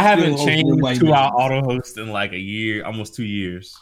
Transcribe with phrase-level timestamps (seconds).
[0.00, 3.76] I haven't changed hosting to our auto host in like a year, almost two years.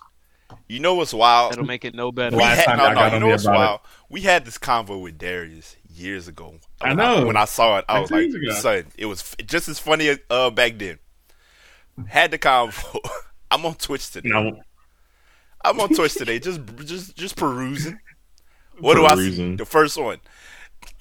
[0.66, 1.52] You know what's wild?
[1.52, 2.36] It'll make it no better.
[2.36, 3.80] We Last had, time no, I no, got you on know here what's about it.
[4.10, 6.54] We had this convo with Darius years ago.
[6.80, 7.26] I When know.
[7.26, 8.52] when I saw it, I Like was like, ago.
[8.54, 10.98] "Son, it was just as funny as, uh, back then."
[12.06, 12.98] Had the convo.
[13.50, 14.28] I'm on Twitch today.
[14.28, 14.60] No,
[15.64, 17.98] I'm on Twitch today, just just just perusing.
[18.80, 19.56] What do I see?
[19.56, 20.20] The first one,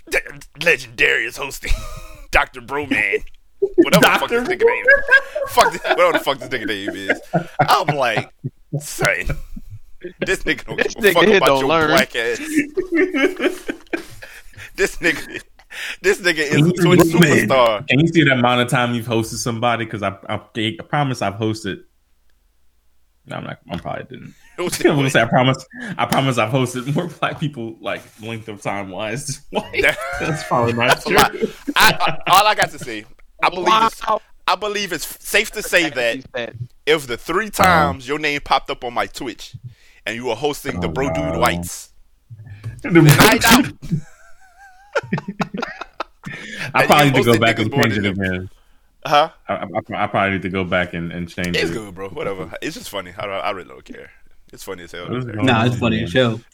[0.09, 0.17] D-
[0.63, 1.71] legendary is hosting
[2.31, 3.23] Doctor Broman.
[3.59, 5.51] Whatever the fuck this nigga name is.
[5.53, 7.21] Fuck this, whatever the fuck this nigga name is.
[7.59, 8.31] I'm like,
[8.79, 9.25] son,
[10.25, 11.87] this nigga don't This give a nigga fuck about your learn.
[11.87, 12.37] black ass.
[14.75, 15.41] this nigga,
[16.01, 17.87] this nigga is a Twitch superstar.
[17.87, 19.85] Can you see the amount of time you've hosted somebody?
[19.85, 21.83] Because I, I, I promise I've hosted.
[23.25, 23.59] No, I'm not.
[23.69, 24.33] I probably didn't.
[24.57, 25.65] I'm gonna say I promise.
[25.97, 29.41] I promise I've hosted more black people like length of time wise.
[29.51, 29.81] Like,
[30.19, 31.17] that's probably not That's true.
[31.75, 33.05] I, I, all I got to say,
[33.43, 34.01] I believe it's,
[34.47, 36.55] I believe it's safe to say that
[36.85, 39.55] if the three um, times your name popped up on my Twitch
[40.05, 41.17] and you were hosting the Bro Dude.
[41.23, 41.89] Um, Whites,
[42.81, 43.65] The- night out.
[46.73, 48.49] I probably need to go back and more change than it again.
[49.05, 49.29] Huh?
[49.47, 49.67] I, I,
[50.03, 51.73] I probably need to go back and, and change It's it.
[51.73, 52.09] good, bro.
[52.09, 52.51] Whatever.
[52.61, 53.13] It's just funny.
[53.17, 54.11] I, I really don't care.
[54.51, 55.13] It's funny as hell.
[55.15, 55.25] It's.
[55.25, 56.41] Nah, it's funny as hell.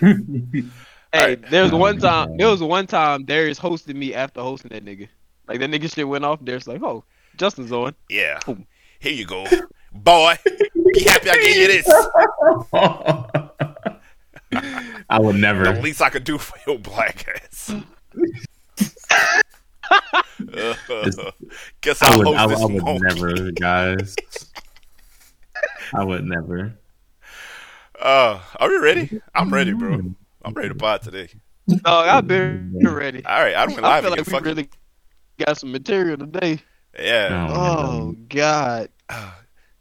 [1.12, 1.50] Hey, Alright.
[1.50, 2.36] there was one time.
[2.36, 5.08] There was one time Darius hosted me after hosting that nigga.
[5.50, 6.44] Like that nigga shit went off.
[6.44, 7.02] Darius like, oh,
[7.36, 7.94] Justin's on.
[8.08, 8.38] Yeah.
[8.46, 8.64] Boom.
[9.00, 9.44] Here you go,
[9.92, 10.36] boy.
[10.44, 11.88] Be happy I gave you this.
[15.10, 15.64] I would never.
[15.64, 17.74] The least I could do for your black ass.
[21.80, 23.00] Guess I I'll would, host I, this I would monkey.
[23.02, 24.14] never, guys.
[25.94, 26.74] I would never.
[28.00, 29.20] Uh, are we ready?
[29.34, 29.94] I'm ready, bro.
[30.44, 31.28] I'm ready to pod today.
[31.68, 33.24] Dog, I've been ready.
[33.24, 34.18] All right, I don't I live feel again.
[34.18, 34.46] like we Fuck it.
[34.46, 34.68] really
[35.44, 36.60] got some material today.
[36.98, 37.48] Yeah.
[37.50, 38.88] Oh God.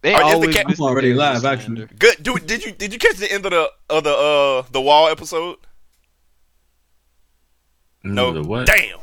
[0.02, 1.86] They yes, they always can't- I'm already live, actually.
[2.00, 2.24] Good.
[2.24, 5.10] Dude, did you did you catch the end of the of the uh the wall
[5.10, 5.58] episode?
[8.04, 8.32] No.
[8.32, 8.66] The what?
[8.66, 9.00] Damn.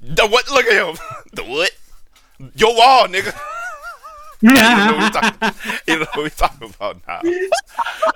[0.00, 0.50] The what?
[0.50, 0.96] Look at him.
[1.34, 1.70] The what?
[2.56, 3.32] Your wall, nigga.
[4.40, 5.54] you know what we talking,
[5.86, 7.20] you know what we talking about now.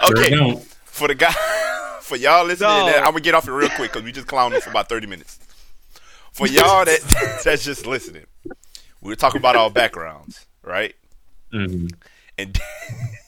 [0.09, 0.61] Okay, don't.
[0.85, 1.33] for the guy,
[2.01, 2.87] for y'all listening, No.
[2.87, 5.07] that, I'm gonna get off it real quick because we just clowning for about 30
[5.09, 5.39] minutes.
[6.33, 8.27] For y'all that that's just listening,
[9.01, 10.95] we were talking about our backgrounds, right?
[11.53, 11.93] Mhm.
[12.39, 12.59] And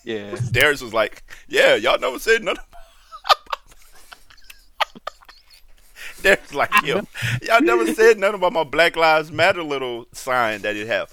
[0.05, 0.37] Yeah.
[0.51, 2.65] Darius was like, "Yeah, y'all never said nothing."
[6.23, 7.03] Darius was like, "Yo,
[7.43, 11.11] y'all never said nothing about my Black Lives Matter little sign that it have."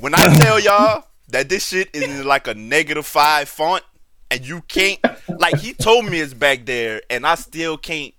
[0.00, 3.82] When I tell y'all that this shit is in like a negative five font,
[4.30, 4.98] and you can't,
[5.38, 8.14] like, he told me it's back there, and I still can't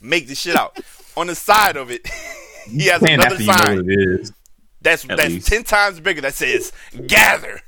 [0.00, 0.78] make the shit out.
[1.16, 2.06] On the side of it,
[2.68, 4.32] he has Saying another after you know sign what it is.
[4.80, 5.48] that's that's least.
[5.48, 6.20] ten times bigger.
[6.20, 6.72] That says
[7.06, 7.60] gather.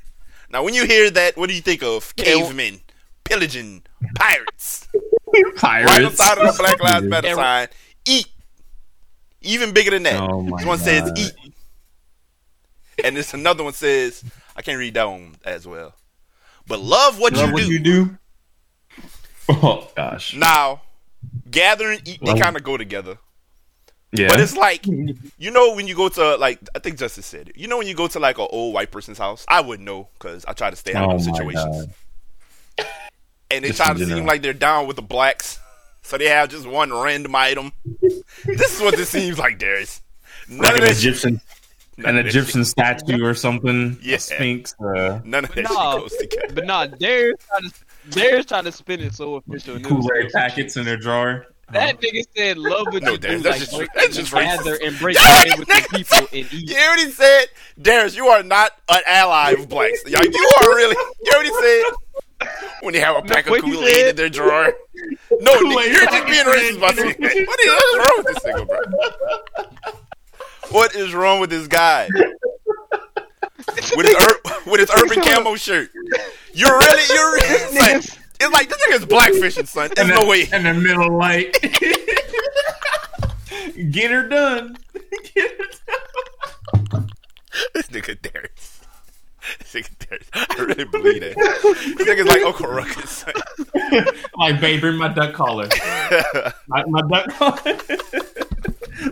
[0.51, 2.15] Now, when you hear that, what do you think of?
[2.17, 2.81] Cavemen,
[3.25, 3.83] pillaging,
[4.15, 4.89] pirates.
[5.57, 5.91] Pirates.
[5.91, 7.69] Right on side of the Black Lives Matter And- sign,
[8.07, 8.27] eat.
[9.43, 10.21] Even bigger than that.
[10.21, 11.33] Oh my this one says eat,
[13.05, 14.25] and this another one says
[14.57, 15.95] I can't read that one as well.
[16.67, 17.71] But love what Love you what do.
[17.73, 18.19] you do.
[19.49, 20.35] Oh gosh.
[20.35, 20.83] Now,
[21.51, 23.19] gather and eat, they kind of go together.
[24.17, 24.29] Yeah.
[24.29, 24.87] But it's like,
[25.39, 27.57] you know, when you go to like, I think Justice said it.
[27.57, 30.09] You know, when you go to like an old white person's house, I wouldn't know
[30.19, 31.87] because I try to stay out oh of situations.
[32.79, 32.87] god.
[33.51, 34.27] And they Just try to seem general.
[34.27, 35.61] like they're down with the blacks,
[36.03, 37.73] so they have just one random item.
[38.45, 40.03] this is what this seems like, Darius.
[40.49, 41.41] None Like of an Egyptian,
[41.97, 43.99] none an of Egyptian shit- statue or something.
[44.03, 44.17] Yeah.
[44.17, 44.75] A Sphinx.
[44.81, 46.55] Uh, none of that But no, goes together.
[46.55, 47.75] but nah, Darius trying to
[48.11, 49.77] Darius trying to spin it so official.
[49.77, 51.47] and it Kool Aid packets in their drawer.
[51.73, 52.01] That uh-huh.
[52.01, 55.17] nigga said, "Love what No, you Darius, do, that's like just- just gather and break
[55.17, 57.47] bread with the people and eat." You already said,
[57.81, 60.05] Darius, you are not an ally of blacks.
[60.05, 60.97] Like, you are really.
[61.25, 62.49] You already said
[62.83, 64.73] when they have a pack of what you Kool Aid in their drawer.
[65.41, 67.47] No, nigga, you're just being racist by in saying that.
[67.47, 69.65] What is wrong with this nigga, bro?
[70.71, 72.09] What is wrong with this guy?
[73.97, 75.91] with his ur- with his urban camo shirt.
[76.53, 79.91] You're really you're really, son, it's like this nigga's blackfishing, son.
[79.95, 80.43] There's in no the, way.
[80.53, 81.57] In the middle light.
[83.91, 84.77] Get her done.
[85.35, 85.65] Get her
[86.91, 87.11] done.
[87.75, 88.81] This nigga Darius.
[89.59, 90.29] This nigga Darius.
[90.35, 91.37] I really believe that.
[91.99, 93.11] This nigga's like Uncle Ruckus.
[93.11, 93.33] son.
[94.39, 95.69] Like, babe, bring my duck collar.
[96.69, 97.79] my, my duck collar.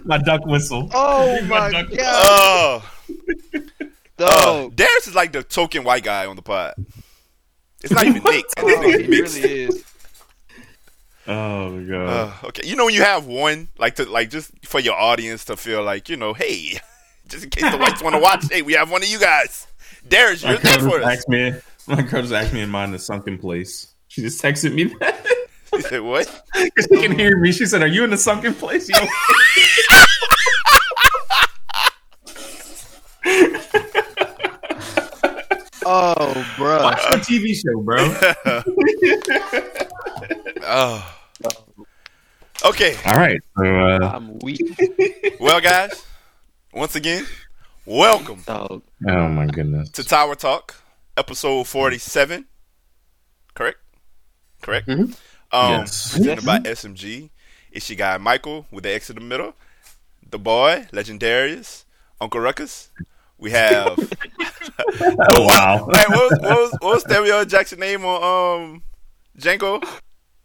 [0.05, 0.91] my duck whistle.
[0.93, 2.83] Oh my my duck- god,
[4.19, 4.71] Oh, uh!
[4.75, 6.75] Darius is like the token white guy on the pod.
[7.85, 8.45] It's not even Nick.
[8.57, 9.37] And this Oh, nigga's he mixed.
[9.43, 9.85] really is.
[11.27, 12.07] Oh my god.
[12.09, 15.45] Uh, okay, you know when you have one like to like just for your audience
[15.47, 16.79] to feel like you know, hey,
[17.29, 18.45] just in case the whites want to watch.
[18.51, 19.67] Hey, we have one of you guys.
[20.07, 21.19] Darius, you're there for us.
[21.19, 21.53] Asked me,
[21.87, 23.95] my girl just asked me in mine the sunken place.
[24.09, 25.27] She just texted me that.
[25.75, 27.53] He said, "What?" Because she can hear me.
[27.53, 29.07] She said, "Are you in the sunken place?" You know?
[35.87, 36.83] Oh, bro.
[36.83, 38.15] Watch the TV show, bro.
[40.67, 41.17] Oh.
[42.65, 42.97] Okay.
[43.05, 43.39] All right.
[43.59, 44.61] So, uh, I'm weak,
[45.39, 46.07] Well, guys,
[46.73, 47.27] once again,
[47.85, 48.83] welcome dog.
[49.07, 49.91] oh my goodness.
[49.91, 50.75] to Tower Talk,
[51.19, 52.47] episode forty-seven.
[53.55, 53.77] Correct.
[54.63, 54.89] Correct.
[54.89, 55.13] Mm-hmm.
[55.53, 56.13] Um, Yes.
[56.15, 57.29] presented by SMG.
[57.71, 59.55] It's your guy Michael with the X in the middle.
[60.31, 61.85] The boy, Legendarius,
[62.23, 62.89] Uncle Ruckus.
[63.39, 63.99] We have.
[65.31, 65.89] Oh wow.
[65.95, 68.83] Hey, what, was, what, was, what was Samuel Jackson name on um
[69.39, 69.83] Django?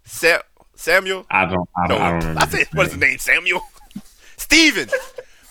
[0.04, 0.42] Sa-
[0.76, 1.26] Samuel?
[1.32, 1.68] I don't.
[1.76, 2.42] I don't, I don't remember.
[2.42, 3.18] I said what is his name?
[3.18, 3.62] Samuel.
[4.38, 4.90] Steven.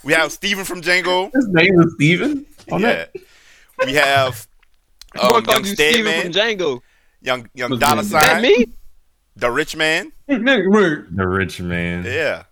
[0.04, 1.30] We have Steven from Django.
[1.34, 2.46] His name is Steven?
[2.70, 3.06] On Yeah.
[3.84, 4.46] We have
[5.14, 6.80] Boy um, called young you Steven Steadman, from Django.
[7.20, 8.66] young young What's dollar his Is that me?
[9.36, 10.12] the rich man.
[10.26, 12.04] The rich man.
[12.04, 12.44] Yeah.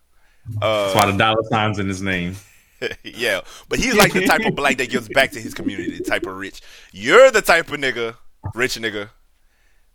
[0.48, 2.36] That's Uh, why the dollar signs in his name.
[3.02, 6.04] yeah, but he's like the type of black that gives back to his community, the
[6.04, 6.60] type of rich.
[6.92, 8.16] You're the type of nigga,
[8.54, 9.10] rich nigga,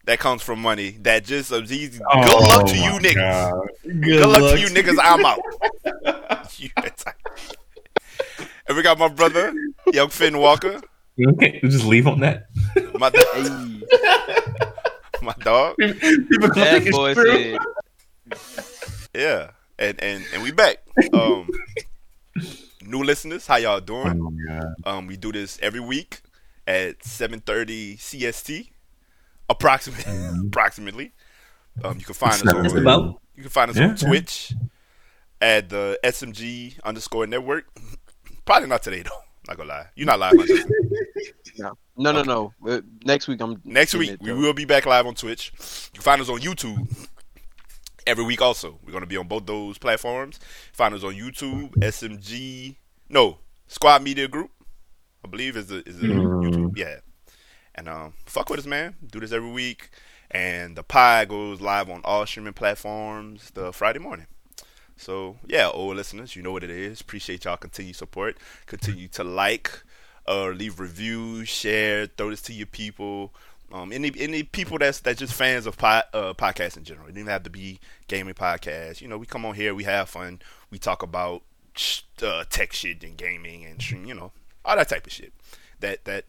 [0.06, 0.92] that comes from money.
[1.02, 3.16] That just uh, he's, good luck to Oh, you niggas.
[3.16, 3.68] God.
[4.02, 4.98] Good, luck, to you niggas.
[5.02, 5.40] I'm out.
[6.58, 6.70] You
[8.68, 9.54] and we got my brother,
[9.94, 10.82] young Finn Walker,
[11.28, 12.48] Okay, just leave on that.
[12.98, 13.82] my Hey,
[15.22, 15.76] my dog.
[15.78, 17.58] People gonna that boy said,
[19.14, 20.78] Yeah, and and and we back.
[21.14, 21.48] Um,
[22.92, 24.20] new listeners, how y'all Oh doing?
[24.20, 24.74] my God.
[24.86, 26.22] Um, we do this every week
[26.68, 28.70] at 7:30 CST,
[29.50, 30.04] approximately.
[30.14, 30.48] Mm-hmm.
[30.48, 31.12] approximately.
[31.84, 33.22] Um, you can find us That's on about.
[33.36, 34.08] you can find us Yeah, on yeah.
[34.08, 34.54] Twitch
[35.40, 37.66] at the SMG underscore network.
[38.46, 39.22] Probably not today though.
[39.48, 40.66] Not gonna lie, you're not live on this.
[41.58, 42.54] no, no, no, no.
[42.68, 45.52] Uh, Next week I'm Next week it, we will be back live on Twitch.
[45.94, 47.08] You can find us on YouTube
[48.06, 48.42] every week.
[48.42, 50.40] Also, we're gonna be on both those platforms.
[50.74, 52.76] Find us on YouTube, SMG,
[53.12, 53.38] no
[53.68, 54.52] Squad Media Group.
[55.24, 56.44] I believe is the is the Mm.
[56.44, 56.78] YouTube.
[56.78, 57.00] Yeah,
[57.76, 58.96] and um, fuck with us, man.
[59.06, 59.90] Do this every week,
[60.32, 64.28] and the pie goes live on all streaming platforms the Friday morning.
[64.98, 67.02] So yeah, old listeners, you know what it is.
[67.02, 68.38] Appreciate y'all continued support.
[68.66, 69.84] Continue to like,
[70.28, 73.34] uh, leave reviews, share, throw this to your people.
[73.72, 77.08] Um, any any people that's that's just fans of pod, uh, podcasts in general.
[77.08, 79.02] It doesn't have to be gaming podcasts.
[79.02, 80.42] You know, we come on here, we have fun,
[80.72, 81.44] we talk about
[82.22, 84.32] uh, tech shit and gaming and stream, you know,
[84.66, 85.34] all that type of shit.
[85.80, 86.26] That that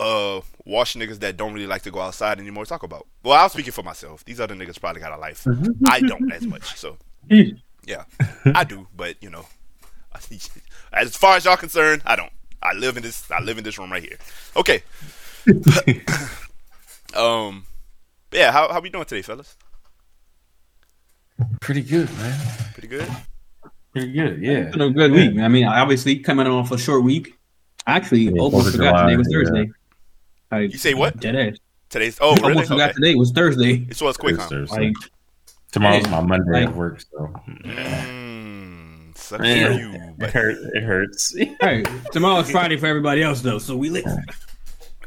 [0.00, 3.06] uh wash niggas that don't really like to go outside anymore talk about.
[3.22, 4.24] Well, I'm speaking for myself.
[4.24, 5.46] These other niggas probably got a life.
[5.88, 6.76] I don't as much.
[6.76, 6.96] So
[7.28, 8.04] yeah,
[8.54, 9.46] I do, but you know,
[10.92, 12.32] as far as y'all concerned, I don't.
[12.62, 13.30] I live in this.
[13.30, 14.18] I live in this room right here.
[14.56, 14.82] Okay.
[17.14, 17.66] um.
[18.32, 18.52] Yeah.
[18.52, 19.56] How how we doing today, fellas?
[21.60, 22.40] Pretty good, man.
[22.72, 23.08] Pretty good.
[23.94, 24.42] Pretty good.
[24.42, 24.70] Yeah.
[24.70, 25.38] Been a good week.
[25.38, 27.38] I mean, obviously coming off a short week.
[27.86, 29.38] Actually, Yeah, almost forgot July, today was yeah.
[29.38, 29.70] Thursday.
[30.50, 31.20] I, You say what?
[31.20, 31.56] Dead ass.
[31.90, 32.18] Today's.
[32.20, 32.48] Oh, really?
[32.48, 32.94] Almost forgot Okay.
[32.94, 33.86] today was Thursday.
[33.88, 34.46] It was quick, huh?
[34.48, 34.86] Thursday.
[34.86, 34.94] Like,
[35.70, 39.66] Tomorrow's my Monday Like- at work, so Mm, sucks Man.
[39.72, 39.92] for you.
[39.94, 41.34] it, But hurt, it hurts.
[41.60, 41.82] hey,
[42.12, 44.04] tomorrow's Friday for everybody else though, so we lit.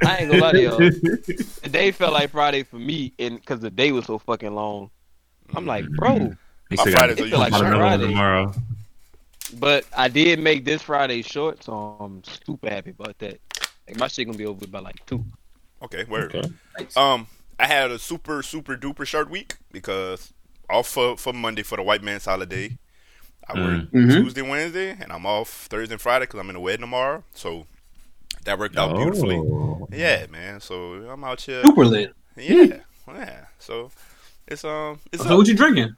[0.06, 0.78] I ain't gonna lie to y'all.
[1.64, 4.90] The day felt like Friday for me, and because the day was so fucking long.
[5.56, 6.34] I'm like, bro.
[6.70, 8.08] He My Fridays are feel like Friday.
[8.08, 8.54] tomorrow.
[9.60, 13.40] But I did make this Friday short, so I'm super happy about that.
[13.88, 15.24] Like my shit gonna be over by like two.
[15.82, 16.36] okay, word.
[16.36, 16.50] Okay.
[16.98, 17.28] Um,
[17.60, 20.34] I had a super super duper short week because
[20.70, 22.78] off for, for Monday for the white man's holiday.
[23.50, 24.12] I work Mhm.
[24.12, 27.24] Tuesday, Wednesday, and I'm off Thursday and Friday because I'm in a wedding tomorrow.
[27.34, 27.66] So
[28.44, 29.38] that worked out beautifully.
[29.38, 29.88] Oh.
[29.92, 30.60] Yeah, man.
[30.60, 31.64] So I'm out here.
[31.64, 32.14] Super lit.
[32.36, 33.46] Yeah, yeah.
[33.60, 33.90] So
[34.46, 35.38] it's um, it's So up.
[35.38, 35.96] what you drinking?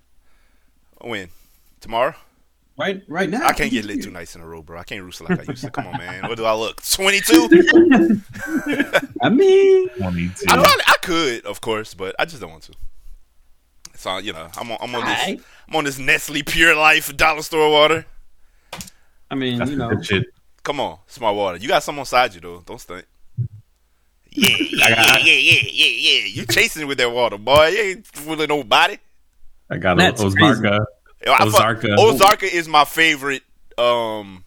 [1.02, 1.30] when
[1.82, 2.14] tomorrow.
[2.80, 3.46] Right, right now.
[3.46, 4.80] I can't get lit two nights in a row, bro.
[4.80, 5.70] I can't roost like I used to.
[5.70, 6.30] Come on, man.
[6.30, 6.82] What do I look?
[6.90, 7.50] Twenty two.
[9.22, 10.46] I mean, Won't need to.
[10.50, 12.74] I probably I could, of course, but I just don't want to.
[13.96, 17.42] So you know, I'm on I'm on this I'm on this Nestle Pure Life dollar
[17.42, 18.06] store water.
[19.30, 20.28] I mean, That's you know, shit.
[20.64, 21.58] Come on, smart water.
[21.58, 22.64] You got some on side you though.
[22.66, 23.04] Don't stunt.
[24.30, 26.26] Yeah, yeah, yeah, yeah, yeah, yeah, yeah.
[26.28, 27.68] You chasing with that water, boy.
[27.68, 28.98] You ain't fooling nobody.
[29.70, 30.64] I got That's Ozarka.
[30.64, 30.88] Yo, I fuck-
[31.26, 31.96] Ozarka.
[31.98, 33.44] Ozarka is my favorite
[33.78, 34.44] um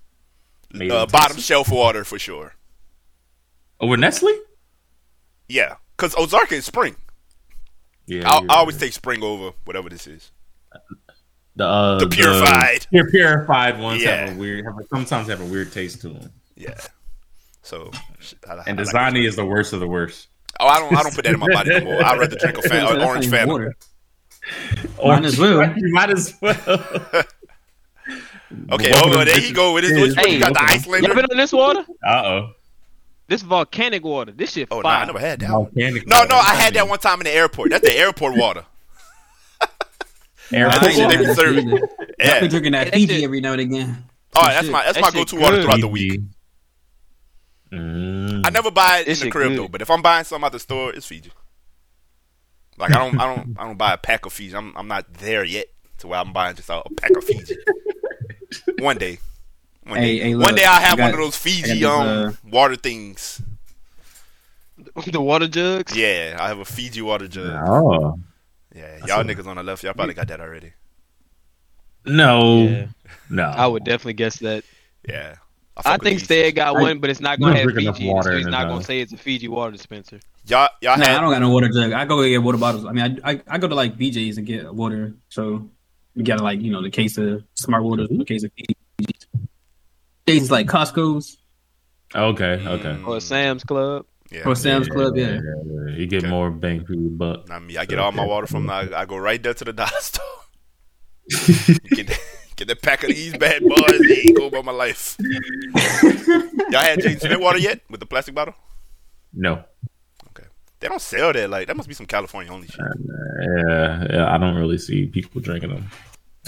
[0.74, 2.54] uh, bottom shelf water for sure.
[3.80, 4.32] Over Nestle?
[5.48, 6.96] Yeah, because Ozarka is spring.
[8.06, 8.28] Yeah.
[8.28, 10.30] I, I always take spring over whatever this is.
[11.56, 12.86] the uh, The purified.
[12.90, 14.26] pure purified ones Yeah.
[14.26, 14.64] have a weird.
[14.64, 16.32] Have a, sometimes have a weird taste to them.
[16.56, 16.74] Yeah.
[17.62, 17.90] So
[18.48, 20.28] I, And like- Dasani is the worst of the worst.
[20.60, 20.96] Oh, I don't.
[20.96, 22.04] I don't put that in my body no more.
[22.04, 23.48] I'd rather drink a fan, uh, orange not
[25.04, 25.56] even fan.
[25.56, 25.78] water.
[25.90, 26.59] Might as well.
[26.59, 27.25] You might as well.
[28.71, 28.90] Okay.
[28.92, 29.92] One Oh, of there you go with his.
[29.92, 31.14] Which one Hey, you got the You Icelander?
[31.14, 31.87] been on this water?
[32.06, 32.50] Uh oh.
[33.26, 34.30] This volcanic water.
[34.32, 35.02] This shit Oh no, fire.
[35.02, 35.49] I never had that.
[35.49, 36.06] Volcanic.
[36.06, 37.71] No, no, I had that one time in the airport.
[37.71, 38.66] That's the airport water.
[40.52, 41.66] Airport I ain't shit they never be had serving.
[41.71, 41.88] that
[42.21, 42.35] either.
[42.35, 44.04] I've been drinking that That Fiji shit- every now and again.
[44.35, 46.21] Oh, that's my that's That my go-to water throughout the week.
[47.73, 48.47] Mm.
[48.47, 49.59] I never buy it in the crib good.
[49.61, 49.68] though.
[49.68, 51.30] But if I'm buying something at the store, it's Fiji.
[52.78, 54.56] Like I don't, I don't, I don't buy a pack of Fiji.
[54.56, 55.66] I'm, I'm not there yet
[55.98, 57.56] to where I'm buying just a, a pack of Fiji.
[58.78, 59.18] one day,
[59.84, 61.88] one Hey, day, hey, one look, day I'll have got- one of those Fiji I
[61.90, 63.42] um got this, water things.
[65.06, 65.96] the water jugs.
[65.96, 67.62] Yeah, I have a Fiji water jug.
[67.68, 68.18] Oh
[68.74, 70.72] Yeah, y'all niggas on the left, y'all probably got that already.
[72.04, 72.86] no, Yeah.
[73.30, 73.44] no.
[73.44, 74.64] I would definitely guess that.
[75.08, 75.34] Yeah,
[75.76, 76.24] I fuck with think these.
[76.24, 78.08] Stead got one, but it's not gonna not have enough Fiji.
[78.08, 80.20] in water so he's not gonna say it's a Fiji water dispenser.
[80.46, 81.92] Y'all, y'all Nah, I don't got no water jug.
[81.92, 82.84] I go get water bottles.
[82.84, 85.14] I mean, I, I I go to like BJ's and get water.
[85.28, 85.70] So
[86.16, 88.76] we got like you know the case of smart waters, the case of Fiji.
[90.26, 91.38] Things like Costco's
[92.14, 92.88] Okay, okay.
[92.92, 94.04] Mm, Or Sam's Club.
[94.30, 94.42] yeah.
[94.46, 95.16] or Sam's Club.
[95.16, 95.96] Yeah, yeah.
[95.96, 96.30] You get Okay.
[96.30, 97.49] more bang for your buck.
[97.49, 97.76] Not me.
[97.78, 98.68] I get all my water from.
[98.68, 100.25] I, I go right there to the dollar store.
[101.90, 102.20] get that,
[102.56, 104.00] get that pack of these bad boys.
[104.08, 105.16] They ain't go about my life.
[105.20, 108.54] Y'all had Jaden Smith water yet with the plastic bottle?
[109.32, 109.64] No.
[110.82, 110.86] Okay.
[110.86, 111.50] They don't sell that.
[111.50, 112.80] Like that must be some California only shit.
[113.68, 114.34] Yeah, yeah.
[114.34, 115.90] I don't really see people drinking them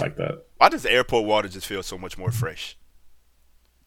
[0.00, 0.44] like that.
[0.58, 2.76] Why does airport water just feel so much more fresh?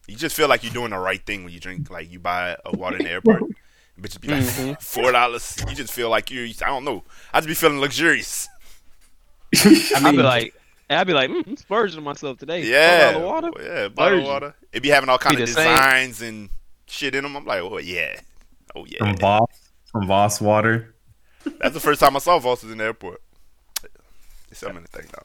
[0.06, 1.90] You just feel like you're doing the right thing when you drink.
[1.90, 3.42] Like you buy a water in the airport.
[4.00, 4.80] Bitches be like Mhm.
[4.82, 5.56] four dollars.
[5.68, 6.44] You just feel like you.
[6.62, 7.02] I don't know.
[7.32, 8.48] I just be feeling luxurious.
[9.56, 10.54] I I'd be like,
[10.88, 12.64] I'd be like, mm, I'm splurging myself today.
[12.64, 13.50] Yeah, $4 water.
[13.60, 14.54] yeah, bottle of water.
[14.72, 15.70] It'd be having all kind Be of the same.
[15.74, 16.48] designs and
[16.86, 17.36] shit in them.
[17.36, 18.20] I'm like, oh yeah,
[18.76, 19.40] oh From yeah.
[20.06, 20.94] Voss, Voss Water.
[21.60, 23.22] That's the first time I saw Voss's in the airport.
[23.82, 25.22] They sell them in the now.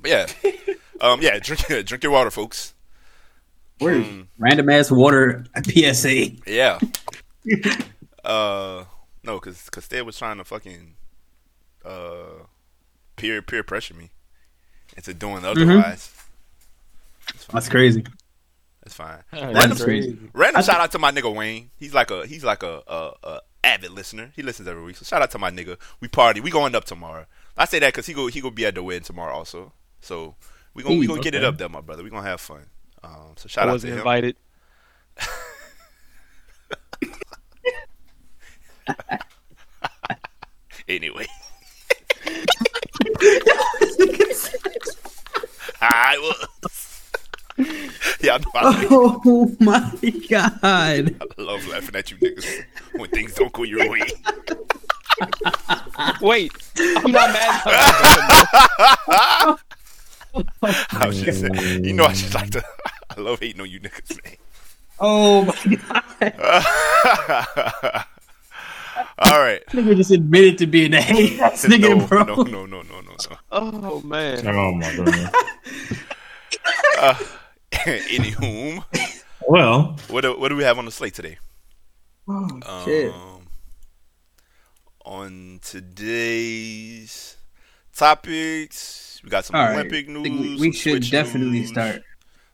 [0.00, 0.52] But yeah,
[1.00, 2.74] um, yeah, drink drink your water, folks.
[3.80, 4.04] Word.
[4.04, 6.30] Mm, random ass water PSA.
[6.46, 6.78] yeah.
[8.24, 8.84] uh,
[9.22, 10.94] no, because because Stead was trying to fucking
[11.84, 12.44] uh
[13.16, 14.10] peer peer pressure me
[14.96, 16.12] into doing otherwise.
[17.34, 17.54] It's fine.
[17.54, 18.04] That's crazy.
[18.82, 19.18] That's fine.
[19.30, 20.18] That's Random, crazy.
[20.32, 21.70] random I shout out to my nigga Wayne.
[21.76, 24.32] He's like a he's like a, a, a avid listener.
[24.34, 24.96] He listens every week.
[24.96, 25.78] So shout out to my nigga.
[26.00, 26.40] We party.
[26.40, 27.26] We going up tomorrow.
[27.56, 29.72] I say that because he go he go be at the wedding tomorrow also.
[30.00, 30.36] So
[30.74, 32.02] we gonna we gonna get it up there, my brother.
[32.02, 32.66] We gonna have fun.
[33.02, 33.98] Um, so I shout out to wasn't him.
[33.98, 34.36] invited.
[40.88, 41.26] Anyway.
[45.80, 46.46] I was.
[48.20, 48.44] yeah, I know.
[48.54, 49.92] I, Oh my
[50.28, 50.58] god!
[50.62, 51.06] I
[51.38, 52.64] love laughing at you niggas
[52.94, 54.00] when things don't go your way.
[56.20, 57.62] Wait, I'm not mad.
[60.92, 62.64] I was just saying, you know, I just like to.
[63.16, 64.36] I love hating on you niggas, man.
[64.98, 66.04] Oh my god!
[69.18, 69.64] All right.
[69.66, 72.22] Nigga just admitted to being a hate ass nigga, no, bro.
[72.22, 73.16] no, no, no, no, no, no.
[73.52, 74.46] oh man.
[74.46, 75.30] Oh my goodness.
[76.98, 77.14] Uh,
[77.72, 78.84] anywhom,
[79.48, 81.38] well, what do, what do we have on the slate today?
[82.28, 82.48] Oh,
[82.84, 83.12] shit.
[83.12, 83.46] Um,
[85.04, 87.36] on today's
[87.96, 89.74] topics, we got some All right.
[89.74, 90.60] Olympic I news.
[90.60, 91.68] we, we some should Switch definitely news.
[91.70, 92.02] start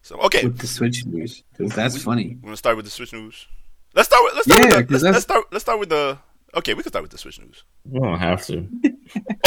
[0.03, 2.37] So okay, with the Switch news because that's funny.
[2.41, 3.47] we're gonna start with the Switch news.
[3.95, 5.89] Let's start with let's start Yeah, with the, 'cause let's, let's start let's start with
[5.89, 6.19] the
[6.57, 6.75] okay.
[6.75, 7.65] We can start with the Switch news.
[7.85, 8.67] we don't have to.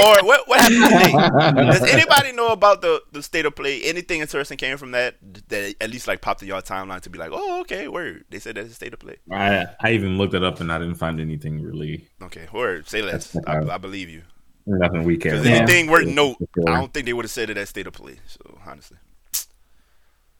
[0.01, 1.63] Or what what happened today?
[1.71, 3.81] Does anybody know about the the state of play?
[3.83, 5.15] Anything interesting came from that
[5.49, 8.23] that at least like popped in your timeline to be like, oh okay, word.
[8.29, 9.17] They said that's a state of play.
[9.29, 12.87] I I even looked it up and I didn't find anything really Okay, word.
[12.87, 13.35] Say less.
[13.45, 14.23] I, uh, I believe you.
[14.65, 15.33] nothing we care.
[15.33, 15.55] Because Yeah.
[15.57, 18.17] anything worth note, I don't think they would have said it at state of play.
[18.27, 18.97] So honestly,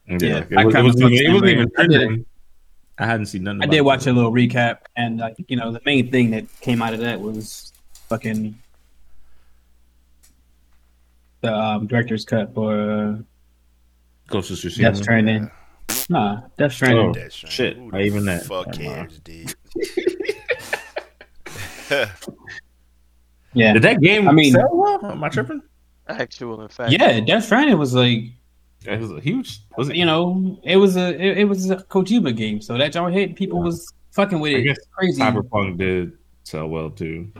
[0.08, 1.72] Yeah, Yeah, it, was, it kinda wasn't even, it wasn't even way.
[1.78, 2.06] I did it.
[2.06, 2.26] trending.
[3.00, 3.62] I hadn't seen nothing.
[3.62, 3.86] I about did it.
[3.86, 7.00] watch a little recap, and like you know, the main thing that came out of
[7.00, 7.72] that was
[8.10, 8.56] fucking
[11.42, 13.18] the um, director's cut for uh,
[14.28, 14.82] Ghost of Tsushima.
[14.82, 15.50] Death Stranding.
[16.10, 17.10] Nah, Death Stranding.
[17.10, 17.14] Oh.
[17.14, 17.52] That's right.
[17.52, 18.44] shit, Who not even that.
[18.46, 19.54] Fuck cares, dude.
[23.54, 24.28] Yeah, Did that game?
[24.30, 25.04] I mean- sell well?
[25.12, 25.62] Am I tripping?
[26.08, 26.92] Actual, in fact.
[26.92, 27.20] yeah.
[27.20, 28.26] Death Stranding was like
[28.86, 29.60] It was a huge.
[29.78, 29.96] Was it?
[29.96, 33.36] you know, it was a it, it was a Kojima game, so that joint hit
[33.36, 34.64] people was fucking with I it.
[34.64, 35.22] guess Crazy.
[35.22, 37.32] Cyberpunk did sell well too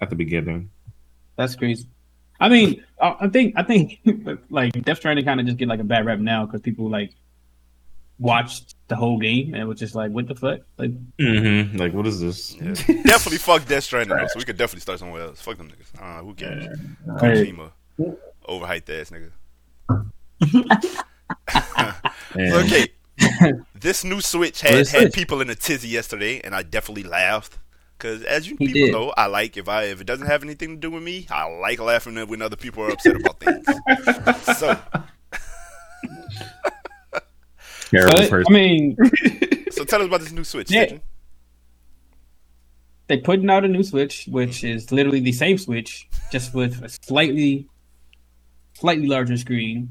[0.00, 0.70] at the beginning.
[1.36, 1.86] That's crazy.
[2.40, 4.00] I mean, I I think I think
[4.50, 7.12] like Death Stranding kind of just get like a bad rep now because people like
[8.18, 10.60] watched the whole game, and it was just like, what the fuck?
[10.78, 11.76] Like, Mm-hmm.
[11.76, 12.54] Like, what is this?
[12.54, 12.72] Yeah.
[13.04, 15.42] definitely fuck Death Stranding though, so we could definitely start somewhere else.
[15.42, 16.00] Fuck them niggas.
[16.02, 16.64] Uh, who cares?
[17.20, 17.52] Hey.
[17.52, 17.70] Kojima,
[18.48, 19.30] overhyped ass nigga.
[22.34, 22.52] Man.
[22.52, 22.88] Okay,
[23.74, 25.14] this new Switch had had Switch?
[25.14, 27.58] people in a tizzy yesterday, and I definitely laughed.
[27.98, 28.92] Cause as you He people did.
[28.92, 31.48] know, I like if I if it doesn't have anything to do with me, I
[31.48, 33.66] like laughing when other people are upset about things.
[34.58, 34.78] so
[37.90, 38.54] Terrible but, person.
[38.54, 38.96] I mean,
[39.70, 40.70] so tell us about this new Switch.
[40.70, 40.86] Yeah.
[40.86, 41.00] Stitchen.
[43.06, 44.76] they putting out a new Switch, which mm-hmm.
[44.76, 47.68] is literally the same Switch, just with a slightly,
[48.74, 49.88] slightly larger screen,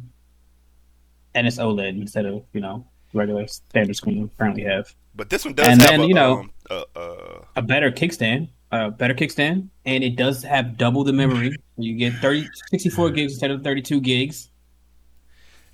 [1.35, 4.93] and it's OLED instead of you know regular standard screen we currently have.
[5.15, 7.91] But this one does And have then, a, you know- um, uh, uh, A better
[7.91, 11.55] kickstand, a better kickstand, and it does have double the memory.
[11.77, 14.49] You get 30, 64 gigs instead of 32 gigs.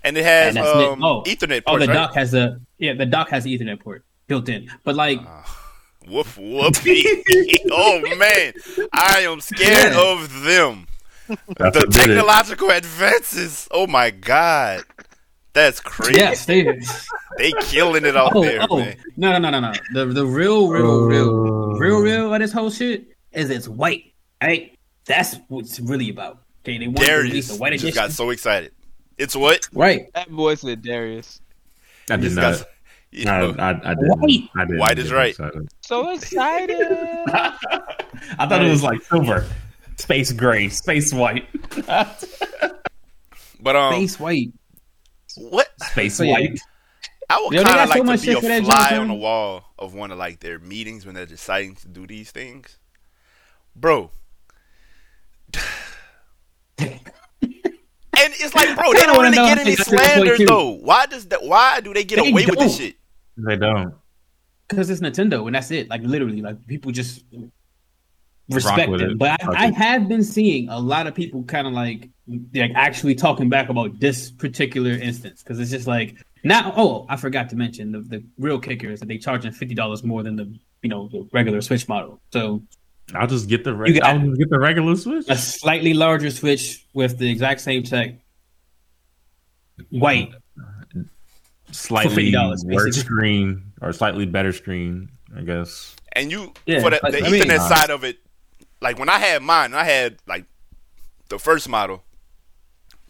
[0.04, 1.24] and it has And um, Oh.
[1.24, 1.94] Ethernet Oh, the right?
[1.94, 4.68] dock has a yeah, the dock has the Ethernet port built in.
[4.84, 5.20] But like,
[6.08, 7.06] Woof whoopee.
[7.72, 8.54] oh man,
[8.94, 10.02] I am scared Yeah.
[10.12, 10.88] of them.
[11.28, 12.16] That's The what did it.
[12.16, 13.68] technological advances.
[13.72, 14.82] Oh my god,
[15.54, 16.16] that's crazy.
[16.20, 16.80] yes, they.
[17.38, 18.98] They killing it out Oh, there, oh, man.
[19.16, 19.74] no, no, no, no, no.
[19.94, 21.34] The the real, real, real,
[21.78, 24.14] real, real of this whole shit is it's white.
[24.44, 24.78] Right?
[25.06, 26.40] That's what's really about.
[26.64, 27.96] Okay, they want to release Darius a white just edition.
[28.04, 28.74] got so excited.
[29.18, 29.68] It's what?
[29.74, 30.12] right.
[30.14, 31.42] That boy said Darius.
[32.10, 32.60] I did not.
[32.60, 32.68] got-
[33.14, 34.20] you I, know, I, I didn't.
[34.20, 34.50] White.
[34.56, 35.30] I didn't White is right.
[35.32, 35.68] excited.
[35.82, 36.78] So excited.
[36.88, 39.46] I thought it was like silver,
[39.98, 41.46] space gray, space white,
[43.62, 44.52] but um, Face white.
[45.38, 45.70] What?
[45.92, 46.56] space So, yeah.
[47.30, 48.64] I would Yo, they kind of so like much to be shit a for that
[48.64, 52.06] fly on the wall of one of like their meetings when they're deciding to do
[52.06, 52.78] these things,
[53.76, 54.12] bro.
[58.24, 60.10] And it's like, bro, they don't wanna really get any they got to the point,
[60.12, 60.70] slander though.
[60.72, 61.44] Why does that?
[61.44, 62.96] Why do they get They away with this shit?
[63.38, 63.96] They don't.
[64.68, 65.90] Because it's Nintendo, and that's it.
[65.90, 67.50] Like literally, like people just Rock
[68.56, 69.02] respect them.
[69.12, 69.18] it.
[69.18, 72.10] But I, I have been seeing a lot of people kind of like
[72.54, 76.74] like actually talking back about this particular instance because it's just like now.
[76.76, 80.04] Oh, I forgot to mention the the real kicker is that they charging fifty dollars
[80.04, 82.22] more than the you know the regular Switch model.
[82.32, 82.62] So
[83.14, 85.26] I'll just get the reg- I'll just get the regular Switch.
[85.30, 88.16] a slightly larger Switch with the exact same tech,
[89.90, 90.32] white.
[91.74, 95.96] Slightly $50 worse screen or slightly better screen, I guess.
[96.12, 98.18] And you Yeah, for the, like, the I mean- Ethernet side of it,
[98.82, 100.46] like when I had mine, I had like
[101.30, 102.04] the first model.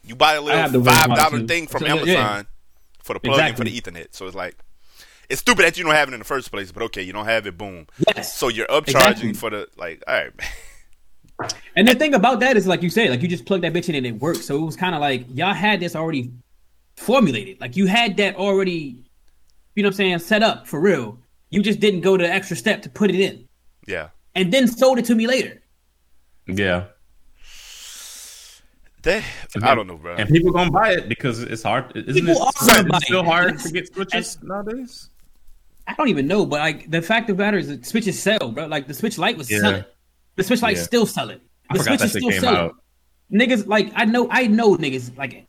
[0.04, 1.92] You buy a I have the little five dollar thing from So, yeah.
[1.94, 2.46] Amazon
[3.02, 4.08] for the plug in for the Ethernet.
[4.14, 4.56] So it's like
[5.28, 7.24] it's stupid that you don't have it in the first place, but okay, you don't
[7.24, 7.56] have it.
[7.56, 7.86] Boom.
[8.14, 8.36] Yes.
[8.36, 9.32] So you're upcharging Exactly.
[9.34, 10.02] for the like.
[10.06, 10.32] All right.
[11.74, 13.88] And the thing about that is, like you say, like you just plug that bitch
[13.88, 14.44] in and it works.
[14.44, 16.30] So it was kind of like y'all had this already
[16.96, 17.60] formulated.
[17.60, 19.02] Like you had that already,
[19.74, 21.18] you know what I'm saying, set up for real.
[21.50, 23.48] You just didn't go the extra step to put it in
[23.88, 24.10] Yeah.
[24.36, 25.60] and then sold it to me later.
[26.46, 26.84] Yeah.
[29.02, 29.24] They,
[29.60, 30.14] I don't know, bro.
[30.14, 31.90] And people gonna buy it because it's hard.
[31.96, 33.26] Isn't People it, are gonna it buy still it.
[33.26, 35.10] hard to get switches nowadays?
[35.88, 38.52] I don't even know, but like the fact of the matter is, that Switches sell,
[38.52, 38.66] bro.
[38.66, 39.58] Like the Switch Lite was Yeah.
[39.58, 39.84] selling.
[40.36, 40.82] The Switch Lite Yeah.
[40.84, 41.40] still selling.
[41.68, 42.58] I The forgot Switch that is still came selling.
[42.58, 42.76] out.
[43.32, 45.48] niggas like I know I know niggas like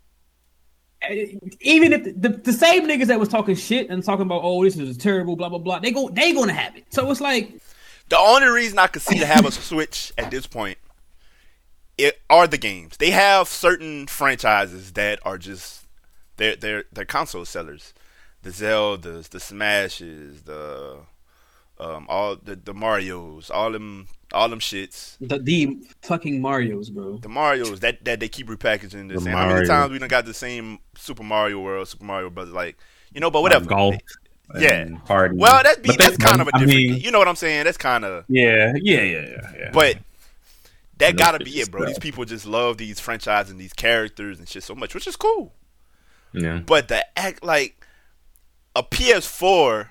[1.04, 1.26] eh,
[1.62, 4.78] even if the, the same niggas that was talking shit and talking about oh this
[4.78, 7.52] is terrible blah blah blah they go they gonna have it so it's like
[8.10, 10.78] The only reason I could see to have a Switch at this point
[11.98, 12.98] it are the games.
[12.98, 15.86] They have certain franchises that are just
[16.38, 17.94] they're they're they're console sellers.
[18.42, 20.98] The Zeldas, the Smashes, the
[21.80, 25.18] um all the, the Mario's, all them all them shits.
[25.22, 29.24] the, the fucking Mario's bro The Mario's that, that they keep repackaging this.
[29.24, 32.30] The And how many times we done got the same Super Mario World, Super Mario
[32.30, 32.78] Brothers, like
[33.14, 33.66] you know, but whatever.
[33.66, 33.96] golf.
[34.60, 34.74] Yeah.
[34.82, 35.38] and party.
[35.38, 36.80] Well, that be But that's kind of a I different.
[36.80, 37.64] I mean, you know what I'm saying?
[37.64, 38.26] That's kind of.
[38.28, 39.72] yeah, yeah, yeah, yeah, yeah.
[39.72, 39.98] But
[41.12, 41.86] that gotta be it, bro.
[41.86, 45.16] These people just love these franchises and these characters and shit so much, which is
[45.16, 45.54] cool.
[46.34, 47.86] yeah, But the act like
[48.76, 49.89] a PS4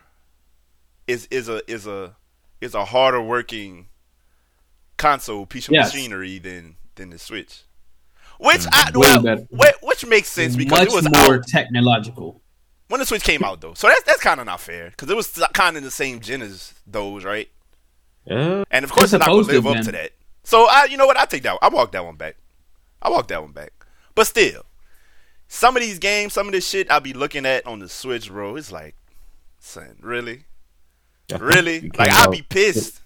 [1.07, 2.17] is is a is a
[2.61, 3.89] is a harder working
[4.97, 5.93] console piece of Yes.
[5.93, 7.63] machinery than than the Switch.
[8.39, 8.97] Which mm-hmm.
[8.97, 8.99] I
[9.29, 12.43] Way well, which makes sense because much it was more out technological
[12.89, 13.75] when the Switch came out though.
[13.75, 16.43] So that's that's kind of not fair because it was kind of the same gen
[16.43, 17.49] as those, right?
[18.25, 18.65] yeah.
[18.71, 20.13] And of course, It's not gonna live up to that.
[20.45, 21.17] So I, you know what?
[21.17, 21.59] I take that.
[21.63, 22.37] I walk that one back.
[23.01, 23.73] I walk that one back.
[24.15, 24.65] But still,
[25.49, 28.29] some of these games, some of this shit, I'll be looking at on the Switch,
[28.29, 28.57] bro.
[28.57, 28.95] It's like,
[29.59, 30.45] son, really,
[31.39, 31.91] really?
[31.97, 33.01] Like I'll be pissed.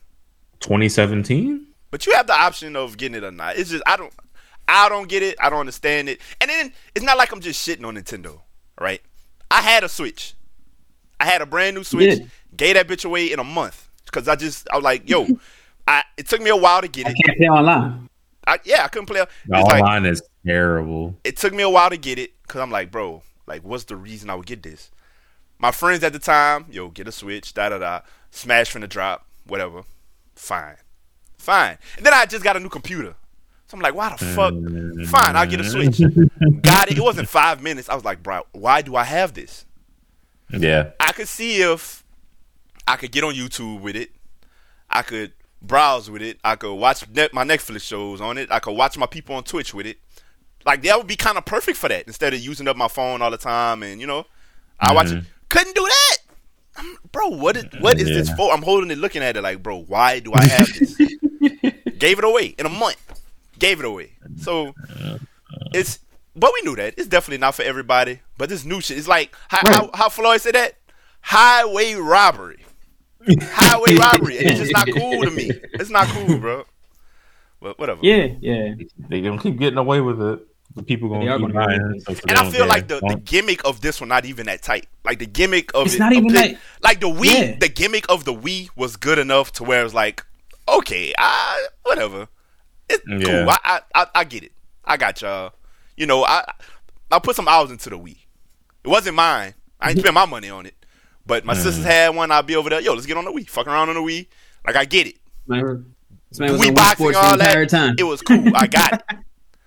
[0.61, 1.67] 2017.
[1.91, 3.57] But you have the option of getting it or not.
[3.57, 4.13] It's just I don't,
[4.67, 5.37] I don't get it.
[5.41, 6.21] I don't understand it.
[6.41, 8.41] And then it's not like I'm just shitting on Nintendo,
[8.81, 9.01] right?
[9.51, 10.35] I had a Switch.
[11.21, 12.21] I had a brand new Switch,
[12.57, 15.27] gave that bitch away in a month because I just I was like, yo,
[15.87, 17.17] I it took me a while to get I it.
[17.25, 18.09] can't play online.
[18.47, 19.21] I, yeah, I couldn't play.
[19.21, 21.17] It's The like online is terrible.
[21.25, 23.97] it took me a while to get it because I'm like, bro, like, what's the
[23.97, 24.91] reason I would get this?
[25.59, 28.87] My friends at the time, yo, get a Switch, da da da, Smash from the
[28.89, 29.83] drop, whatever.
[30.37, 30.77] Fine,
[31.39, 31.79] fine.
[31.97, 33.15] And then I just got a new computer,
[33.67, 34.53] so I'm like, why the fuck?
[35.09, 35.99] Fine, I'll get a Switch.
[36.63, 36.99] got it.
[36.99, 37.89] It wasn't five minutes.
[37.89, 39.65] I was like, bro, why do I have this?
[40.51, 40.91] Yeah.
[41.01, 42.05] I could see if
[42.87, 44.11] I could get on YouTube with it.
[44.89, 46.39] I could browse with it.
[46.45, 48.51] I could watch net, my Netflix shows on it.
[48.51, 49.99] I could watch my people on Twitch with it.
[50.65, 53.23] Like that would be kind of perfect for that instead of using up my phone
[53.23, 54.27] all the time and you know,
[54.81, 55.15] I watch it.
[55.15, 55.29] Mm-hmm.
[55.49, 56.17] Couldn't do that.
[56.77, 58.53] I'm, bro, what is what is this for?
[58.53, 60.97] I'm holding it, looking at it like, bro, why do I have this?
[61.99, 63.23] Gave it away in a month.
[63.59, 64.13] Gave it away.
[64.37, 65.19] So uh,
[65.73, 66.01] it's
[66.35, 68.21] but we knew that it's definitely not for everybody.
[68.37, 70.75] But this new shit, it's like how how, how Floyd said that
[71.23, 72.66] highway robbery,
[73.43, 74.39] highway robbery.
[74.39, 75.51] And it's just not cool to me.
[75.75, 76.65] It's not cool, bro.
[77.61, 78.01] But whatever.
[78.03, 78.75] Yeah, yeah.
[79.09, 80.41] They gonna keep getting away with it.
[80.75, 82.03] The people gonna keep gonna buying it.
[82.05, 82.67] so- so And I feel care.
[82.67, 84.87] like the, the gimmick of this one not even that tight.
[85.05, 87.25] Like the gimmick of It's it, not even that- like the Wii.
[87.25, 87.57] Yeah.
[87.59, 90.23] The gimmick of the Wii was good enough to where it's like,
[90.69, 92.29] okay, I whatever.
[92.91, 93.25] It's Yeah.
[93.25, 93.51] cool.
[93.51, 94.53] I, I I I get it.
[94.85, 95.53] I got y'all.
[95.97, 96.45] You know, I
[97.11, 98.19] I put some hours into the Wii.
[98.85, 99.55] It wasn't mine.
[99.81, 100.75] I ain't spend my money on it.
[101.27, 102.31] But my sisters had one.
[102.31, 102.81] I'll be over there.
[102.81, 103.49] Yo, let's get on the Wii.
[103.49, 104.27] Fuck around on the Wii.
[104.67, 105.17] Like I get it.
[105.47, 105.95] Man,
[106.31, 107.69] this man was Wii on Wii boxing, all that.
[107.69, 107.95] time.
[107.99, 108.45] It was cool.
[108.55, 109.03] I got it.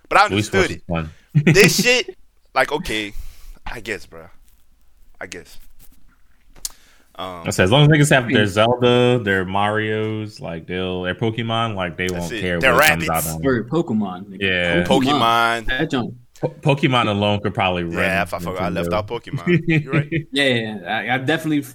[0.10, 1.10] But I Wii understood Sports it is fun.
[1.54, 2.17] this shit,
[2.56, 3.13] like, okay,
[3.63, 4.28] I guess, bro.
[5.22, 5.60] I guess.
[7.15, 11.13] Um, I said, as long as niggas have their Zelda, their Mario's, like they'll their
[11.15, 12.39] Pokemon, like they won't it.
[12.41, 13.28] care Their what comes rabbits.
[13.28, 13.45] out on.
[13.45, 14.26] Or Pokemon.
[14.26, 14.38] nigga.
[14.41, 14.84] Yeah.
[14.86, 15.65] Pokemon.
[15.67, 16.15] That junk.
[16.41, 17.93] Po- Pokemon alone could probably run.
[17.95, 19.62] Yeah, if I forgot, I left out Pokemon.
[19.67, 20.10] You're right.
[20.32, 21.13] Yeah, yeah, yeah.
[21.13, 21.65] I, I definitely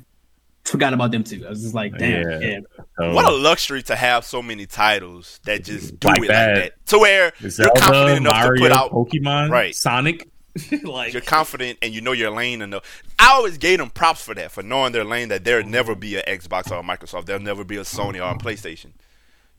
[0.65, 1.45] forgot about them too.
[1.47, 2.39] I was just like, damn, Yeah.
[2.41, 2.59] yeah.
[2.99, 6.55] So, What a luxury to have so many titles that just do Like it that.
[6.55, 6.87] like that.
[6.87, 8.91] To where you're confident enough Mario, to put out.
[8.91, 9.75] Pokemon, Right.
[9.75, 10.29] Sonic.
[10.85, 13.03] like You're confident and you know your lane enough.
[13.19, 16.17] I always gave them props for that, for knowing their lane that there'll never be
[16.17, 17.27] an Xbox or a Microsoft.
[17.27, 18.93] There'll never be a Sony or a PlayStation.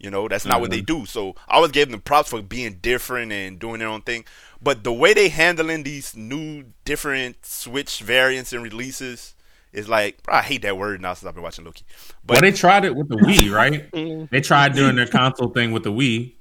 [0.05, 1.01] You know, that's not what they mm-hmm.
[1.01, 1.05] do.
[1.07, 4.23] So I always gave them props for being different and doing their own thing.
[4.61, 9.33] But the way they handling these new different Switch variants and releases
[9.73, 11.85] is like, bro, I hate that word now since I've been watching Loki.
[12.23, 13.91] But well, they tried it with the Wii, right?
[13.91, 14.25] Mm-hmm.
[14.29, 16.33] they tried doing their console thing with the Wii,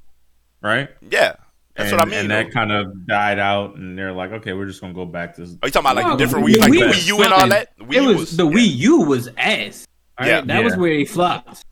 [0.62, 0.90] right?
[1.00, 1.36] yeah,
[1.74, 2.20] that's and, what I mean.
[2.20, 2.42] And though.
[2.42, 5.42] that kind of died out, and they're like, okay, we're just gonna go back to.
[5.42, 7.32] Are you talking about like No, the different the Wii, like Wii Wii U and
[7.32, 7.70] all that?
[7.78, 8.56] The Wii it U was, the yeah.
[8.56, 9.86] Wii U was ass.
[10.16, 10.40] All right, Yeah.
[10.42, 11.64] that was where he flopped.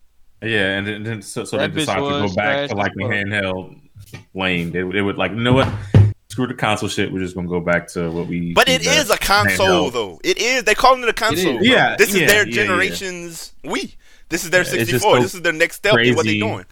[0.43, 2.95] Yeah, and then, then so, so they That decided to go back to like as
[2.95, 3.79] the handheld
[4.33, 4.71] lane.
[4.71, 5.69] They, they would like, you know what?
[6.29, 7.11] Screw the console shit.
[7.13, 8.53] We're just gonna go back to what we.
[8.53, 9.93] But it is a console, handheld.
[9.93, 10.19] though.
[10.23, 10.63] It is.
[10.63, 11.57] They calling it a console.
[11.61, 11.67] is.
[11.67, 11.75] bro.
[11.75, 12.63] Yeah, This is yeah, their yeah, yeah.
[12.63, 13.95] generation's Wii.
[14.29, 15.15] This is their Yeah, 64.
[15.17, 16.39] so this is their next step in what they're crazy.
[16.39, 16.65] doing.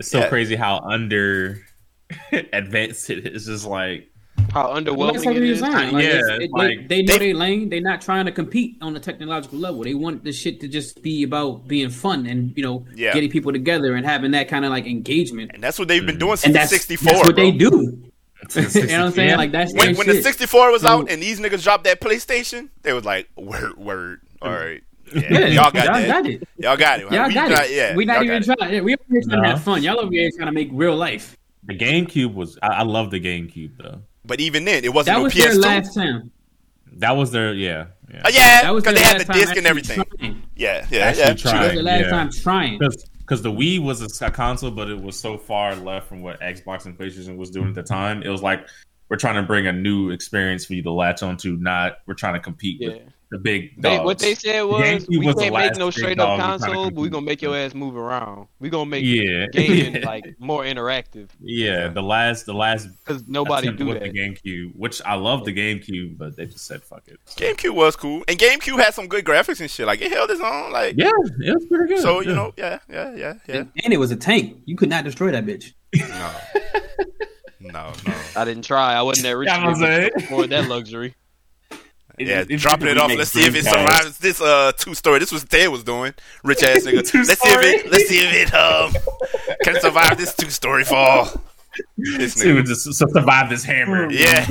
[0.00, 0.28] It's so Yeah.
[0.28, 1.64] crazy how under
[2.52, 3.46] advanced it is.
[3.46, 4.09] Just like
[4.52, 5.60] How Well, underwhelming that's what it we is.
[5.60, 5.92] designed.
[5.92, 7.68] Like, Yeah, it's- it's it- like- they, they know They- their lane.
[7.68, 9.82] They're not trying to compete on a technological level.
[9.82, 13.12] They want the shit to just be about being fun and you know Yeah.
[13.12, 15.52] getting people together and having that kind of like engagement.
[15.54, 16.52] And that's what they've been doing mm-hmm.
[16.52, 17.12] since And the 64.
[17.12, 17.44] that's what bro.
[17.44, 17.68] they do.
[18.56, 19.10] you know what I'm Yeah.
[19.10, 19.36] saying?
[19.36, 22.70] Like that's When, when the 64 was So- out and these niggas dropped that PlayStation,
[22.82, 24.20] they was like, word, word.
[24.42, 24.82] All right.
[25.14, 26.06] Yeah, Yeah, y'all got that.
[26.06, 26.42] got it.
[26.56, 27.10] Y'all got it.
[27.12, 27.72] Y'all We got not- it.
[27.72, 28.58] Yeah, we not even got it.
[28.58, 28.84] trying.
[28.84, 29.82] We over here trying to have fun.
[29.82, 31.36] Y'all over here trying to make real life.
[31.64, 32.58] the GameCube was.
[32.62, 34.00] I, I love the GameCube though.
[34.30, 35.38] But even then, it wasn't That no was PS2.
[35.42, 36.30] their last time.
[36.98, 37.86] That was their yeah.
[38.10, 38.22] yeah.
[38.24, 40.04] Uh, yeah, That was because their they had last the time disc and actually everything.
[40.18, 40.42] trying.
[40.56, 41.26] Yeah, yeah, Actually yeah.
[41.26, 41.74] That was trying.
[41.74, 42.10] their last yeah.
[42.10, 42.78] time trying.
[42.78, 46.40] because the Wii was a, a console, but it was so far left from what
[46.40, 48.22] Xbox and PlayStation was doing at the time.
[48.22, 48.66] It was like
[49.08, 51.56] we're trying to bring a new experience for you to latch onto.
[51.56, 52.88] Not we're trying to compete Yeah.
[52.90, 54.04] with the big They, dogs.
[54.04, 56.58] what they said was, GameCube we was can't make no straight up dog we kinda
[56.66, 58.48] console, but we compete gonna make your ass move around.
[58.58, 61.88] We gonna make yeah, gaming like more interactive yeah.
[61.88, 64.12] The last, the last because nobody do with that.
[64.12, 67.18] the GameCube, which I love the GameCube, but they just said fuck it.
[67.36, 69.86] GameCube was cool, and GameCube had some good graphics and shit.
[69.86, 70.72] Like it held its own.
[70.72, 72.02] Like Yeah, it was pretty good.
[72.02, 73.56] so, you know, yeah, yeah, yeah, yeah.
[73.56, 74.58] And, and it was a tank.
[74.64, 75.72] You could not destroy that bitch.
[77.62, 78.14] No, no, no.
[78.36, 78.94] I didn't try.
[78.94, 80.10] I wasn't that rich Yeah, I'm enough to saying.
[80.16, 81.14] afford that luxury.
[82.28, 83.10] Yeah, It- it- dropping it off.
[83.14, 83.70] Let's see if it Dreamcast.
[83.70, 85.18] survives this uh two story.
[85.20, 86.14] This was Ted was doing.
[86.44, 87.06] Rich ass nigga.
[87.10, 87.90] Two let's see if it.
[87.90, 88.92] Let's see if it um
[89.64, 91.28] can survive this two story fall.
[91.96, 92.66] This See, we nigga.
[92.66, 94.10] just survive this hammer.
[94.10, 94.44] Yeah,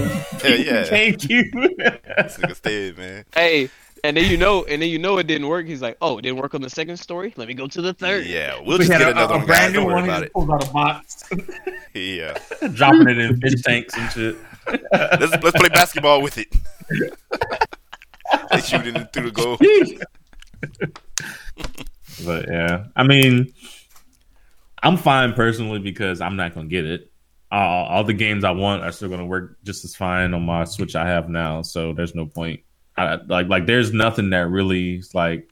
[0.43, 0.95] yeah, yeah.
[0.95, 3.25] you, This nigga Ted, man.
[3.35, 3.69] Hey,
[4.03, 5.67] and then you know, and then you know it didn't work.
[5.67, 7.33] He's like, "Oh, it didn't work on the second story.
[7.35, 8.25] Let me go to the third.
[8.25, 9.71] Yeah, we'll We just get a, another a one, guys.
[9.73, 10.03] new Don't worry one.
[10.05, 10.33] He about just it.
[10.33, 11.29] pulled out a box,
[11.93, 12.37] Yeah,
[12.73, 14.37] dropping it in fish tanks and shit.
[14.91, 16.53] Let's let's play basketball with it.
[18.51, 19.57] they shooting it through the goal.
[22.25, 23.53] but yeah, I mean,
[24.81, 27.11] I'm fine personally because I'm not gonna get it.
[27.51, 30.65] Uh, all the games I want are still gonna work just as fine on my
[30.65, 31.61] Switch I have now.
[31.61, 32.61] So there's no point.
[32.97, 35.49] I, like like there's nothing that really is like,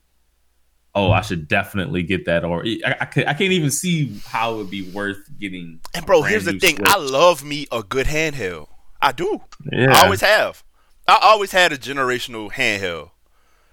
[0.94, 2.44] oh, I should definitely get that.
[2.44, 5.80] Or I, I, I can't even see how it would be worth getting.
[5.94, 6.88] And bro, here's the thing: Switch.
[6.88, 8.68] I love me a good handheld.
[9.00, 9.40] I do.
[9.72, 9.92] Yeah.
[9.96, 10.62] I always have.
[11.06, 13.10] I always had a generational handheld.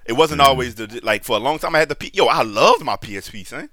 [0.06, 0.46] It wasn't Mm.
[0.46, 1.76] always the like for a long time.
[1.76, 2.28] I had the P- yo.
[2.28, 3.70] I loved my PSP, son.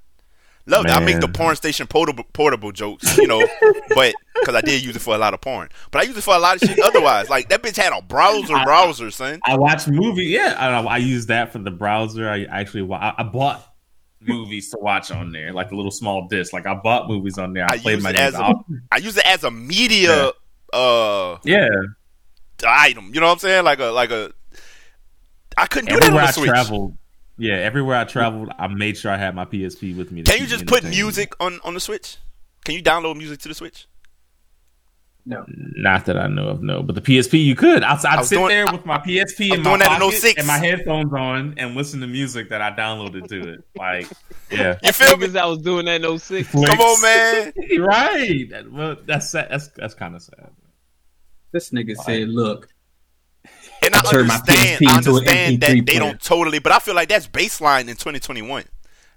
[0.64, 0.92] Loved it.
[0.92, 3.44] I make the porn station portable portable jokes, you know,
[3.94, 5.68] but because I did use it for a lot of porn.
[5.90, 7.28] But I use it for a lot of shit otherwise.
[7.28, 9.40] Like that bitch had a browser I- browser, son.
[9.44, 10.26] I watched movie.
[10.26, 12.28] Yeah, I, I use that for the browser.
[12.30, 13.66] I actually I, I bought
[14.20, 16.52] movies to watch on there, like a little small disc.
[16.52, 17.64] Like I bought movies on there.
[17.68, 18.54] I, I played my it as a-.
[18.92, 20.30] I use it as a media
[20.72, 21.68] uh yeah.
[22.66, 23.10] item.
[23.14, 23.64] You know what I'm saying?
[23.64, 24.32] Like a like a.
[25.56, 26.48] I couldn't do that on Everywhere the I Switch.
[26.48, 26.96] traveled,
[27.36, 30.22] yeah, everywhere I traveled, I made sure I had my PSP with me.
[30.22, 32.16] Can you just put music on on the Switch?
[32.64, 33.86] Can you download music to the Switch?
[35.24, 35.44] No.
[35.46, 36.82] Not that I know of, no.
[36.82, 37.84] But the PSP, you could.
[37.84, 39.98] I'd, I'd was sit doing- there with my PSP I in my doing that in
[40.00, 40.38] pocket 06.
[40.38, 43.64] and my headphones on and listen to music that I downloaded to it.
[43.76, 44.08] Like,
[44.50, 44.78] yeah.
[44.82, 45.28] You feel me?
[45.28, 46.50] Niggas I was doing that in 06.
[46.50, 47.52] Come on, man.
[47.80, 48.50] right.
[48.50, 49.48] That- Well, that's sad.
[49.50, 50.50] that's that's kind of sad.
[51.52, 52.68] This nigga said, "Look,
[53.84, 56.58] And I Turn my understand, PSP I into an understand that MP3 they don't totally,
[56.60, 58.64] but I feel like that's baseline in 2021.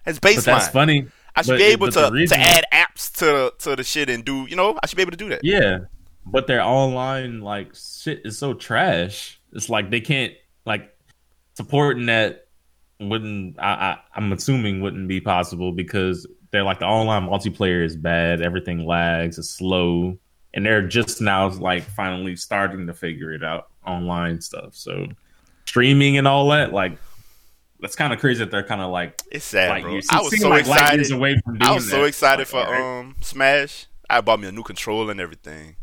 [0.05, 1.07] That's But that's funny.
[1.35, 4.23] I should But- be able to, reason- to add apps to to the shit and
[4.25, 5.41] do, you know, I should be able to do that.
[5.43, 5.79] Yeah,
[6.25, 9.39] but their online like shit is so trash.
[9.53, 10.33] It's like they can't
[10.65, 10.91] like
[11.55, 12.47] supporting that
[12.99, 13.59] wouldn't.
[13.59, 18.41] I, I I'm assuming wouldn't be possible because they're like the online multiplayer is bad.
[18.41, 19.37] Everything lags.
[19.37, 20.17] It's slow,
[20.55, 24.73] and they're just now like finally starting to figure it out online stuff.
[24.75, 25.07] So
[25.65, 26.97] streaming and all that like.
[27.81, 29.95] That's kind of crazy that they're kind of like It's sad, like bro.
[29.95, 30.95] you I was so like light excited.
[30.97, 32.05] years away from doing I was so that.
[32.07, 32.99] excited Like, for all right.
[33.01, 33.87] um Smash.
[34.09, 35.75] I bought me a new controller and everything.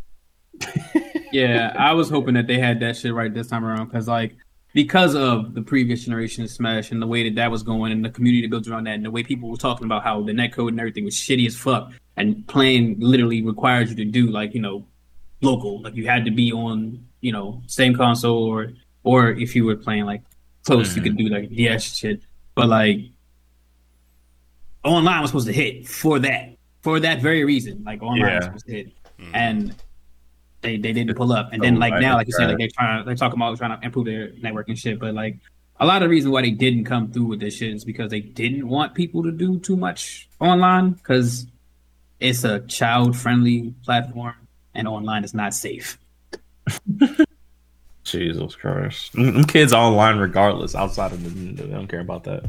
[1.33, 4.37] yeah, I was hoping that they had that shit right this time around because like
[4.75, 8.05] because of the previous generation of Smash and the way that that was going and
[8.05, 10.33] the community that built around that and the way people were talking about how the
[10.33, 14.55] netcode and everything was shitty as fuck and playing literally required you to do like
[14.55, 14.85] you know
[15.41, 15.83] local.
[15.83, 18.73] Like you had to be on you know same console or
[19.05, 20.23] or if you were playing like
[20.65, 21.29] close you could mm-hmm.
[21.29, 22.23] do like DS shit.
[22.55, 23.01] But like
[24.85, 27.83] online was supposed to hit for that for that very reason.
[27.85, 28.93] Like online was supposed to hit.
[29.19, 29.35] Mm-hmm.
[29.35, 29.75] And
[30.61, 31.51] they they didn't pull up.
[31.53, 33.79] And then Oh, like now, like you said, like they're trying they're talking about trying
[33.79, 34.99] to improve their network and shit.
[34.99, 35.39] But like
[35.81, 38.11] a lot of the reason why they didn't come through with this shit is because
[38.11, 40.91] they didn't want people to do too much online.
[40.91, 41.47] Because
[42.23, 44.35] it's a child friendly platform
[44.75, 45.99] and online is not safe.
[48.05, 49.15] Jesus Christ.
[49.49, 51.31] Kids online regardless outside of the
[51.63, 52.45] they don't care about that.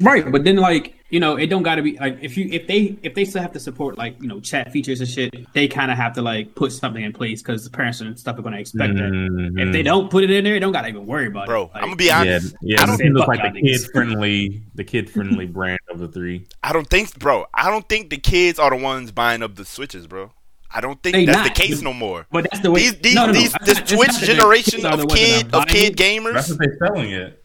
[0.00, 2.66] Right, but then like you know, it don't got to be like if you if
[2.66, 5.68] they if they still have to support like you know chat features and shit, they
[5.68, 8.42] kind of have to like put something in place because the parents and stuff are
[8.42, 9.02] going to expect that.
[9.04, 9.60] Mhm.
[9.60, 11.46] If they don't put it in there, they don't got to even worry about it.
[11.46, 11.70] Bro, it.
[11.74, 12.56] I'm gonna be honest.
[12.62, 12.82] yeah.
[12.82, 16.46] I don't Nintendo fuck like the kid friendly, the kid friendly brand of the three.
[16.64, 17.46] I don't think, bro.
[17.54, 20.32] I don't think the kids are the ones buying up the switches, bro.
[20.76, 21.44] I don't think They that's not.
[21.44, 22.26] the case no more.
[22.32, 22.80] But that's the way.
[22.80, 23.38] These, these, no, no, no.
[23.38, 25.66] these, It's this Twitch not that the generation of the ones that are kid of
[25.68, 26.32] kid it.
[26.34, 27.44] That's what they're selling it.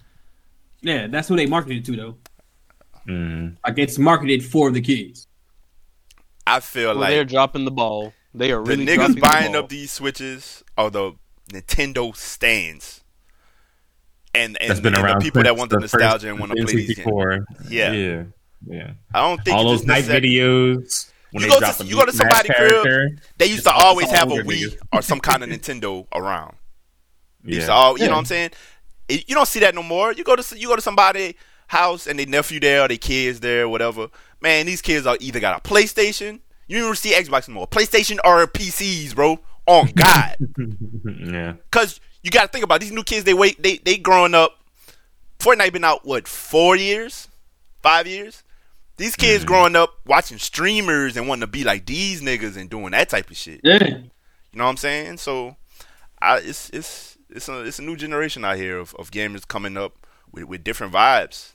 [0.81, 2.17] Yeah, that's who they marketed to though.
[3.09, 3.57] Mm.
[3.65, 5.27] Like it's marketed for the kids.
[6.45, 8.13] I feel Well, they're dropping the ball.
[8.33, 9.63] They are the really niggas dropping buying the ball.
[9.65, 11.13] up these switches are the
[11.51, 13.03] Nintendo stands.
[14.35, 16.51] And and, That's been and around the people that want the, first nostalgia and want
[16.51, 17.45] to play these games.
[17.67, 17.91] Yeah.
[17.91, 18.23] yeah,
[18.67, 18.91] yeah.
[19.13, 21.11] I don't think All those just night videos.
[21.31, 23.19] When You they go drop to- you go to somebody's crib.
[23.37, 26.55] They used to always have a Wii or some kind of Nintendo around.
[27.43, 27.77] They used to Yeah.
[27.77, 28.09] all, you Yeah.
[28.09, 28.51] know what I'm saying?
[29.09, 30.11] You don't see that no more.
[30.13, 31.35] You go to you go to somebody
[31.69, 34.09] house and their nephew there or their kids there, whatever.
[34.41, 36.41] Man, these kids are either got a PlayStation.
[36.67, 37.67] You don't even see Xbox anymore.
[37.67, 39.39] PlayStation or PCs, bro.
[39.65, 40.35] On God,
[41.19, 41.53] yeah.
[41.69, 43.23] because you got to think about these new kids.
[43.23, 43.61] They wait.
[43.61, 44.57] They they growing up.
[45.37, 47.27] Fortnite been out what four years,
[47.83, 48.43] five years.
[48.97, 49.47] These kids mm-hmm.
[49.47, 53.29] growing up watching streamers and wanting to be like these niggas and doing that type
[53.29, 53.61] of shit.
[53.63, 53.77] Yeah.
[53.83, 55.17] You know what I'm saying?
[55.17, 55.55] So,
[56.19, 59.77] I it's it's it's a it's a new generation out here of, of gamers coming
[59.77, 61.53] up with, with different vibes.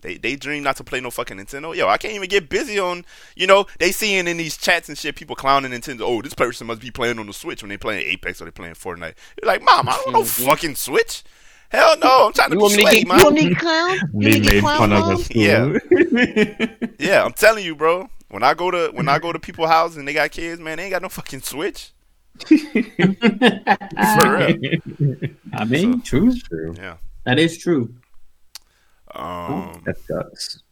[0.00, 1.74] They they dream not to play no fucking Nintendo.
[1.74, 3.04] Yo, I can't even get busy on.
[3.34, 6.02] You know, they seeing in these chats and shit people clowning Nintendo.
[6.02, 8.50] Oh, this person must be playing on the Switch when they playing Apex or they
[8.50, 9.14] playing Fortnite.
[9.42, 11.24] You're like, mom, I don't know fucking Switch.
[11.70, 13.18] Hell no, I'm trying to You be want me slay, man.
[13.18, 13.94] You want me to clown?
[13.94, 15.30] You want They me made clown, fun of us.
[15.34, 15.78] Yeah.
[16.98, 18.08] Yeah, I'm telling you, bro.
[18.28, 20.76] When I go to when I go to people's houses and they got kids, man,
[20.78, 21.92] they ain't got no fucking Switch.
[22.46, 22.54] For
[24.36, 24.56] real.
[25.52, 26.34] I mean, true.
[26.34, 26.74] True.
[26.76, 26.96] Yeah.
[27.24, 27.94] That is true.
[29.16, 30.62] Um, That sucks.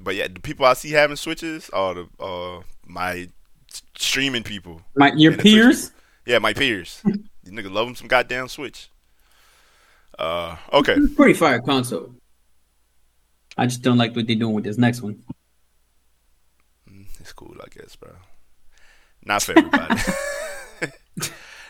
[0.00, 3.28] but yeah, the people I see having switches are the uh my
[3.96, 4.82] streaming people.
[4.96, 5.92] My your And the Twitch peers.
[6.26, 7.02] Yeah, my peers.
[7.04, 8.90] you niggas love them some goddamn switch.
[10.18, 10.96] Uh, okay.
[11.16, 12.14] Pretty fire console.
[13.56, 15.22] I just don't like what they're doing with this next one.
[17.20, 18.10] It's cool, I guess, bro.
[19.24, 19.94] Not for everybody.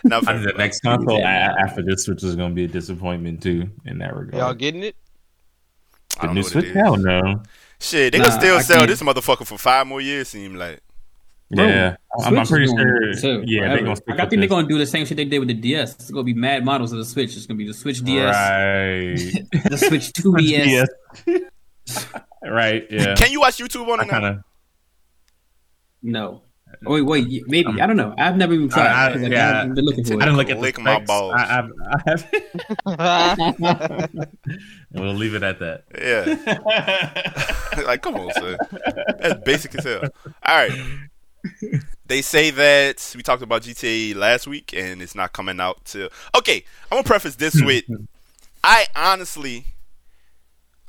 [0.04, 2.64] Not for I think the next console a- after this Switch is going to be
[2.64, 4.34] a disappointment too in that regard.
[4.40, 4.96] Y'all getting it?
[6.20, 6.64] I the don't new know what Switch?
[6.64, 6.74] it is.
[6.74, 7.42] Hell no.
[7.80, 8.88] Shit, they Nah, can still I sell can't.
[8.90, 10.28] this motherfucker for five more years.
[10.28, 10.80] Seem like
[11.52, 12.76] Bro, yeah, I'm, I'm pretty is sure.
[12.76, 15.24] going to Yeah, they're gonna Like, I think they're gonna do the same shit they
[15.24, 15.94] did with the DS.
[15.94, 17.36] It's gonna be mad models of the Switch.
[17.36, 19.16] It's gonna be the Switch DS, Right.
[19.70, 20.88] the Switch 2DS.
[21.26, 22.06] Yes.
[22.44, 22.86] right.
[22.88, 23.14] Yeah.
[23.16, 24.10] Can you watch YouTube on I it now?
[24.12, 24.44] kind of.
[26.02, 26.42] No.
[26.86, 28.14] Oh, wait, wait, y- maybe um, I don't know.
[28.18, 28.86] I've never even tried.
[28.86, 29.62] I- I- 'cause, like, yeah.
[29.62, 30.20] I've been looking for I it.
[30.20, 31.06] didn't look at Lick the my specs.
[31.06, 31.34] balls.
[31.36, 31.68] I,
[32.86, 32.86] I, I have.
[34.92, 35.84] we'll leave it at that.
[36.00, 37.82] Yeah.
[37.86, 38.56] like, come on, son.
[39.20, 40.02] That's basic as hell.
[40.24, 40.72] All right.
[42.06, 46.08] They say that we talked about GTA last week, and it's not coming out till.
[46.36, 47.84] Okay, I'm gonna preface this with,
[48.64, 49.64] I honestly,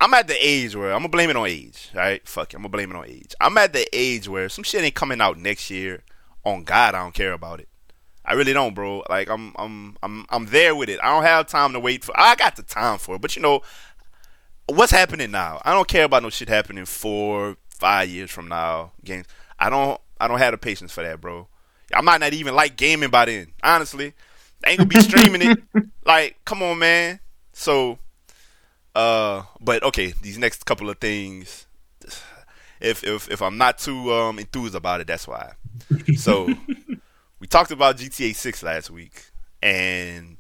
[0.02, 1.92] I'm at the age where I'm gonna blame it on age.
[1.94, 3.36] All right, fuck it, I'm gonna blame it on age.
[3.40, 6.02] I'm at the age where some shit ain't coming out next year.
[6.44, 7.70] On God, I don't care about it.
[8.26, 9.04] I really don't, bro.
[9.12, 11.00] Like I'm, I'm, I'm, I'm there with it.
[11.04, 12.20] I don't have time to wait for.
[12.20, 13.62] I got the time for it, but you know,
[14.66, 15.62] what's happening now?
[15.64, 18.94] I don't care about no shit happening four, five years from now.
[19.04, 19.28] Games.
[19.60, 20.02] I don't.
[20.20, 21.48] I don't have the patience for that, bro.
[21.94, 23.54] I might not even like gaming by then.
[23.62, 24.14] Honestly,
[24.66, 25.60] I ain't gonna be streaming it.
[26.04, 27.20] Like, come on, man.
[27.54, 28.00] So,
[28.96, 31.66] uh, but okay, these next couple of things.
[32.80, 35.54] If if if I'm not too um enthused about it, that's why.
[36.16, 36.50] So,
[37.40, 39.26] we talked about GTA 6 last week
[39.62, 40.38] and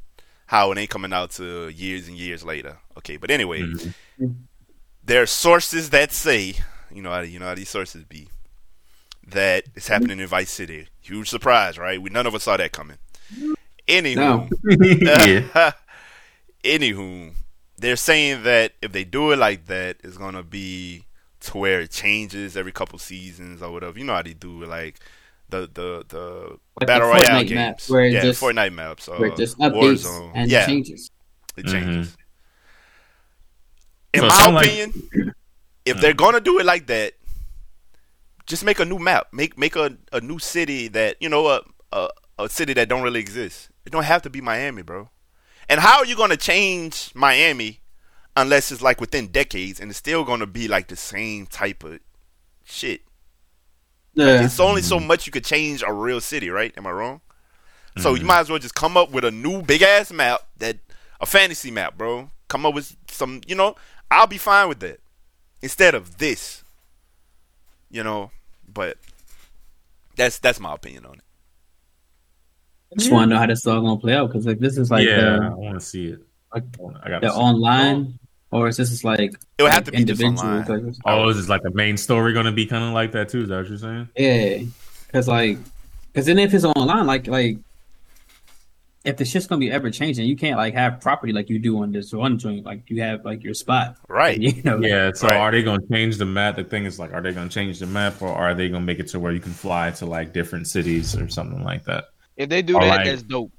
[0.48, 2.78] how it ain't coming out to years and years later.
[2.98, 3.64] Okay, but anyway,
[5.04, 6.56] there are sources that say,
[6.92, 8.28] you know, how, you know how these sources be,
[9.28, 10.88] that it's happening in Vice City.
[11.02, 12.02] Huge surprise, right?
[12.02, 12.98] We none of us saw that coming.
[13.88, 14.50] Anywho, No.
[14.86, 15.72] yeah.
[16.64, 17.34] anywho,
[17.82, 21.06] they're saying that if they do it like that, it's gonna be
[21.42, 23.98] to where it changes every couple seasons or whatever.
[23.98, 25.00] You know how they do it, like
[25.50, 29.08] the the the Like battle the royale Fortnite games, maps, where yeah, just- Fortnite maps,
[29.08, 31.10] or Where it uh, just updates Warzone, and yeah, changes.
[31.58, 32.08] it changes.
[32.10, 32.16] Mm-hmm.
[34.14, 35.34] In So my sound like- opinion,
[35.86, 37.14] if they're gonna do it like that,
[38.46, 39.28] just make a new map.
[39.34, 43.02] Make make a, a new city that you know a, a a city that don't
[43.04, 43.70] really exist.
[43.86, 45.10] It don't have to be Miami, bro.
[45.72, 47.80] And how are you gonna change Miami
[48.36, 52.02] unless it's like within decades and it's still gonna be like the same type of
[52.66, 53.04] shit?
[54.14, 54.44] Yeah.
[54.44, 55.08] It's only so mm-hmm.
[55.08, 56.74] much you could change a real city, right?
[56.76, 57.22] Am I wrong?
[58.00, 58.28] So you mm-hmm.
[58.28, 60.78] might as well just come up with a new big ass map that
[61.22, 62.32] a fantasy map, bro.
[62.50, 63.76] Come up with some, you know,
[64.10, 65.00] I'll be fine with that
[65.62, 66.66] instead of this.
[67.90, 68.32] You know,
[68.68, 68.98] but
[70.18, 71.24] that's that's my opinion on it.
[72.92, 74.92] I just want to know how this all gonna play out because like this is
[74.92, 76.20] like yeah, I want to see it.
[76.54, 76.64] like
[77.04, 78.20] I got the online,
[78.52, 80.66] or is this just like It would have like to be just online.
[80.68, 83.30] like- Oh, is this like the main story going to be kind of like that
[83.30, 83.44] too?
[83.44, 84.10] Is that what you're saying?
[84.18, 84.64] Yeah,
[85.08, 85.58] because like,
[86.12, 87.58] because then if it's online, like like.
[89.04, 91.82] If the shit's gonna be ever changing, you can't like have property like you do
[91.82, 92.64] on this one joint.
[92.68, 94.40] Like you have like your spot, Right.
[94.42, 95.10] You know, Yeah.
[95.16, 95.38] So Right.
[95.38, 96.56] are they going to change the map?
[96.58, 98.84] The thing is, like, are they going to change the map, or are they going
[98.84, 101.84] to make it to where you can fly to like different cities or something like
[101.86, 102.10] that?
[102.42, 103.06] If they do All that, right.
[103.06, 103.52] that's dope.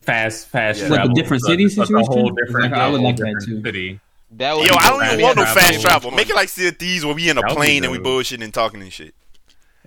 [0.00, 0.88] Fast, fast Yeah.
[0.88, 2.34] Like a different So city it's like a whole situation?
[2.36, 2.72] different.
[2.72, 3.62] Like, I would like that too.
[3.62, 4.00] City.
[4.32, 6.10] That would Yo, I don't even want no fast travel.
[6.10, 7.92] Make it like Sea of Thieves where we in a That would be plane and
[7.92, 9.14] we bullshitting and talking and shit.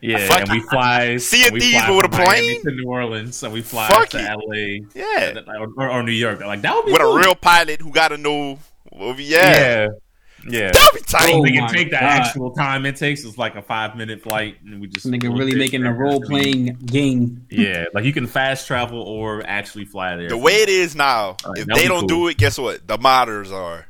[0.02, 1.17] Yeah, Fuck and we fly.
[1.17, 2.63] Sea of and we Thieves, fly but with from a Miami plane?
[2.63, 4.84] to New Orleans, and we fly Fuck to it.
[4.86, 5.39] LA Yeah.
[5.78, 6.41] or, or New York.
[6.41, 7.15] Like that would be With cool.
[7.17, 8.60] a real pilot who got to know.
[8.91, 9.88] Well, yeah.
[9.88, 9.88] yeah,
[10.48, 10.72] yeah.
[10.72, 11.32] That'd be tight.
[11.34, 12.04] Oh we can take the God.
[12.04, 13.24] actual time it takes.
[13.26, 16.76] It's like a five minute flight, and we just nigga really making a role playing
[16.86, 17.46] game.
[17.50, 20.30] Yeah, like you can fast travel or actually fly there.
[20.30, 22.08] The way it is now, Alright, if they don't cool.
[22.08, 22.86] do it, guess what?
[22.88, 23.88] The modders are.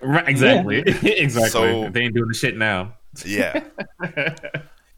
[0.00, 1.50] right, exactly, exactly.
[1.50, 2.94] So- they ain't doing the shit now.
[3.24, 3.64] Yeah.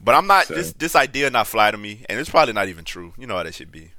[0.02, 2.68] But I'm not So- this this idea not fly to me, and it's probably not
[2.68, 3.12] even true.
[3.18, 3.90] You know how that should be.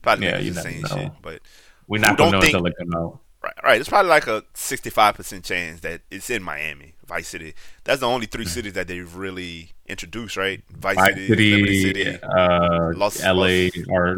[0.00, 0.88] Probably Yeah, niggas you just never saying know.
[0.96, 1.42] shit, but
[1.88, 3.18] We're not gonna know don't think- until it come out.
[3.42, 3.80] Right, right.
[3.80, 7.54] It's probably like a 65 percent chance that it's in Miami, Vice City.
[7.84, 10.62] That's the only three cities that they've really introduced, right?
[10.70, 14.16] Vice, Vice City, Liberty City, City, uh, Los- LA, or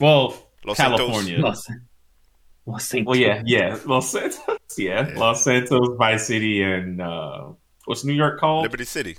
[0.00, 1.38] well, Los California.
[1.38, 1.68] Los,
[2.66, 3.06] Los Santos.
[3.06, 4.40] Well, yeah, yeah, Los Santos,
[4.78, 5.18] yeah, Yeah.
[5.18, 7.48] Los Santos, Vice City, and uh,
[7.86, 8.62] what's New York called?
[8.64, 9.16] Liberty City,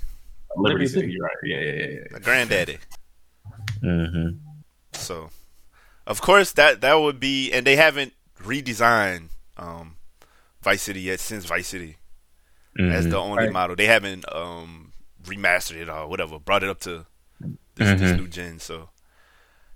[0.56, 1.08] Liberty Liberty City.
[1.08, 1.22] City.
[1.22, 1.32] Right.
[1.44, 2.00] Yeah, yeah, yeah.
[2.12, 2.78] the granddaddy.
[3.84, 4.38] Mm-hmm.
[4.94, 5.30] So,
[6.06, 8.14] of course, that that would be, and they haven't
[8.44, 9.96] redesigned um,
[10.62, 11.98] Vice City yet since Vice City.
[12.76, 13.10] That's Mhm.
[13.12, 13.52] the only Right.
[13.54, 13.76] model.
[13.76, 17.06] They haven't um remastered it or whatever, brought it up to
[17.76, 18.18] this, this Mhm.
[18.18, 18.60] new gen.
[18.60, 18.90] So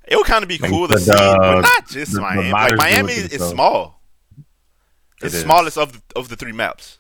[0.07, 2.21] it would kind of be Like cool to the- see, but not just the- the
[2.21, 2.49] Miami.
[2.51, 3.53] modders Like Miami is, themselves.
[3.53, 4.01] small.
[5.21, 5.41] It's is.
[5.43, 6.97] smallest of the, of the three maps.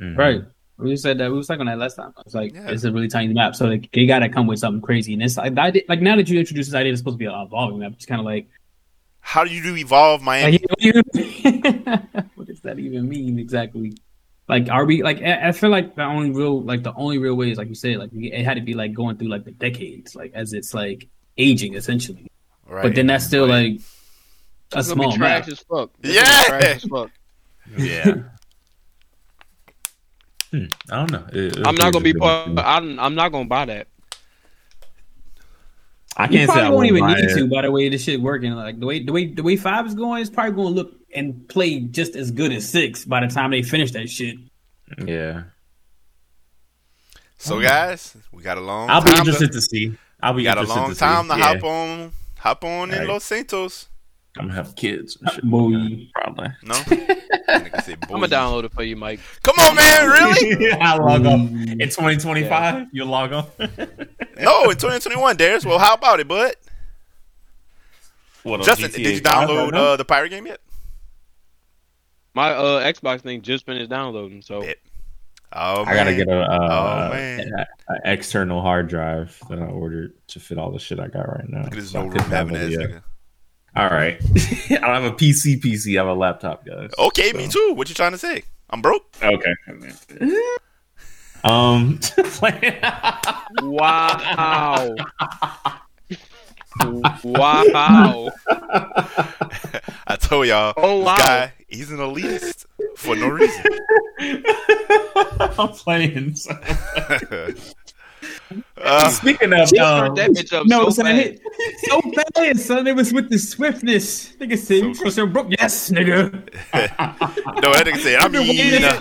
[0.00, 0.16] Mhm.
[0.16, 0.42] Right.
[0.76, 2.12] We said that we was talking on that last time.
[2.24, 2.68] It's like Yeah.
[2.70, 5.12] it's a really tiny map, so like, they gotta come with something crazy.
[5.14, 7.18] And it's like, I did, like now that you introduced this idea, it's supposed to
[7.18, 7.92] be an evolving map.
[7.94, 8.48] It's kind of like,
[9.20, 10.58] How do you do evolve Miami?
[10.68, 11.02] what, do you-
[12.34, 13.92] what does that even mean exactly?
[14.48, 15.20] Like, are we like?
[15.22, 17.74] I I feel like the only real, like the only real way is like you
[17.74, 20.72] said, like it had to be like going through like the decades, like as it's
[20.72, 21.06] like
[21.36, 22.26] aging essentially.
[22.66, 22.82] right.
[22.82, 23.72] But then that's still Right.
[23.72, 23.80] like
[24.72, 25.48] a It's gonna be small trash map.
[25.52, 25.90] as fuck.
[26.02, 26.42] It's Yeah.
[26.44, 27.10] trash as fuck.
[27.76, 28.14] Yeah.
[30.50, 31.26] Hmm, I don't know.
[31.32, 32.20] It- it I'm not gonna be appears
[32.54, 32.58] part.
[32.58, 33.88] I'm, I'm not gonna buy that.
[36.18, 37.34] I You can't say probably I won't won't even need it.
[37.36, 38.52] to by the way this shit working.
[38.52, 40.94] Like the way the way the way five is going, it's probably going to look
[41.14, 44.36] and play just as good as six by the time they finish that shit.
[45.04, 45.44] Yeah,
[47.36, 49.96] So guys, we got a long I'll be interested to, to see.
[50.20, 50.98] I'll be we got a long to see.
[51.00, 51.44] time to yeah.
[51.54, 53.08] hop on hop on in Right.
[53.08, 53.88] Los Santos.
[54.38, 55.16] I'm gonna have kids.
[55.20, 55.44] And shit.
[55.44, 56.08] Boy.
[56.14, 56.48] Probably.
[56.62, 56.74] No?
[56.74, 59.20] Nigga said, I'm gonna download it for you, Mike.
[59.42, 60.72] Come on, man, really?
[60.80, 61.72] I log on Mm.
[61.72, 62.88] in 2025.
[62.92, 63.44] You log on.
[63.58, 65.64] no, in 2021, Darius.
[65.64, 66.54] Well, how about it, bud?
[68.42, 70.60] What, Justin, GTA did you download uh, the pirate game yet?
[72.34, 74.76] My uh, Xbox thing just finished downloading, so Bet.
[75.52, 77.50] Oh, I gotta get a, uh, Oh, man.
[77.58, 81.26] a- a external hard drive that I ordered to fit all the shit I got
[81.26, 81.62] right now.
[81.62, 83.02] Look at this So I no could room having download ass it, nigga.
[83.76, 84.20] All right,
[84.70, 85.60] I don't have a PC.
[85.60, 85.94] PC.
[85.94, 86.90] I have a laptop, guys.
[86.98, 87.72] Okay, me too.
[87.74, 88.42] What you trying to say?
[88.70, 89.04] I'm broke.
[89.22, 89.54] Okay.
[91.44, 92.00] Um.
[93.62, 94.94] wow,
[97.24, 98.30] wow.
[100.06, 100.74] I told y'all.
[100.76, 101.16] Oh, this wow.
[101.16, 102.66] guy, he's an elitist
[102.96, 103.64] for no reason.
[105.58, 106.36] I'm playing.
[108.78, 111.38] Uh, Speaking of, um, that bitch up No, so son, fast.
[111.84, 112.00] so
[112.34, 112.86] fast, son.
[112.86, 114.32] It was with the swiftness.
[114.36, 115.26] Nigga said, you So- so.
[115.58, 116.32] Yes, nigga.
[116.32, 119.00] no, that nigga said, I mean, Yeah.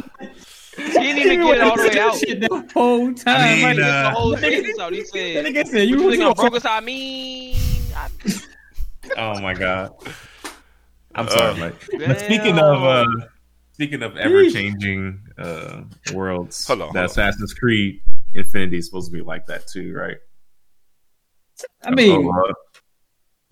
[0.78, 2.16] He didn't even get it all the way out.
[2.18, 3.36] Shit the whole time.
[3.36, 4.94] I mean, like, Get uh, the whole Nigga- sentence out.
[4.94, 7.56] He that said, nigga said, "You, you, you think you I'm broke as I mean?"
[7.96, 8.10] I,
[9.18, 9.94] oh my god.
[11.16, 11.90] I'm sorry, Uh, Mike.
[12.06, 13.06] But speaking of, uh,
[13.74, 15.82] speaking of ever changing uh,
[16.14, 17.06] worlds, Hold on, the hold on.
[17.06, 18.00] Assassin's Creed
[18.34, 20.18] Infinity is supposed to be like that too, right?
[21.84, 22.54] I mean, Oh,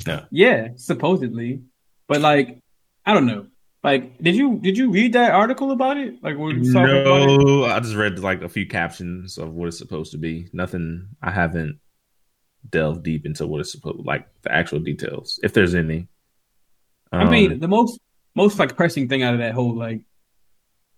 [0.08, 1.62] uh, yeah, supposedly,
[2.08, 2.60] but like,
[3.06, 3.48] I don't know.
[3.84, 6.16] Like, did you did you read that article about it?
[6.24, 7.38] Like, where you talking about it?
[7.40, 10.50] no, I just read like a few captions of what it's supposed to be.
[10.54, 11.08] Nothing.
[11.22, 11.80] I haven't
[12.72, 16.08] delved deep into what it's supposed like the actual details, if there's any.
[17.12, 18.00] I mean, Um, the most
[18.34, 20.02] most like pressing thing out of that whole like,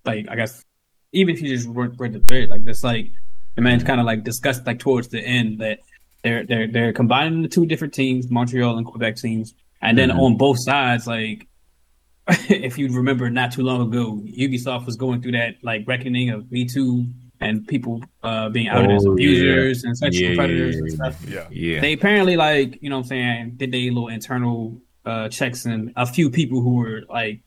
[0.05, 0.63] like I guess,
[1.11, 3.11] even if you just read, read the thread, like this, like
[3.57, 5.79] the man's kind of like discussed like towards the end that
[6.23, 10.19] they're they're they're combining the two different teams, Montreal and Quebec teams, and then Mhm.
[10.19, 11.47] on both sides, like
[12.49, 16.51] if you remember, not too long ago, Ubisoft was going through that like reckoning of
[16.51, 17.05] Me Too
[17.39, 20.91] and people uh, being outed as Oh, abusers and sexual yeah, yeah, predators yeah, and
[20.91, 21.47] stuff yeah.
[21.51, 21.81] yeah.
[21.81, 25.93] they apparently like you know what I'm saying did they little internal uh checks and
[25.95, 27.41] a few people who were like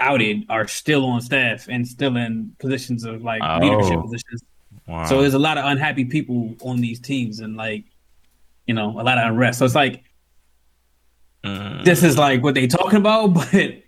[0.00, 3.58] outed are still on staff and still in positions of like Oh.
[3.58, 4.42] leadership positions.
[4.86, 5.04] Wow.
[5.06, 7.84] So there's a lot of unhappy people on these teams and like
[8.66, 9.58] you know a lot of unrest.
[9.58, 10.04] So it's like
[11.44, 11.84] Mm.
[11.84, 13.82] this is like what they talking about, but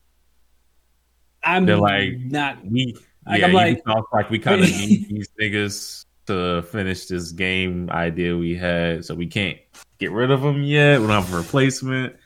[1.43, 2.95] I'm They're like, not we
[3.27, 7.31] Like, yeah, I'm like- Ubisoft, like we kind of need these niggas to finish this
[7.33, 9.59] game idea we had, so we can't
[9.99, 11.01] get rid of them yet.
[11.01, 12.17] We don't have a replacement.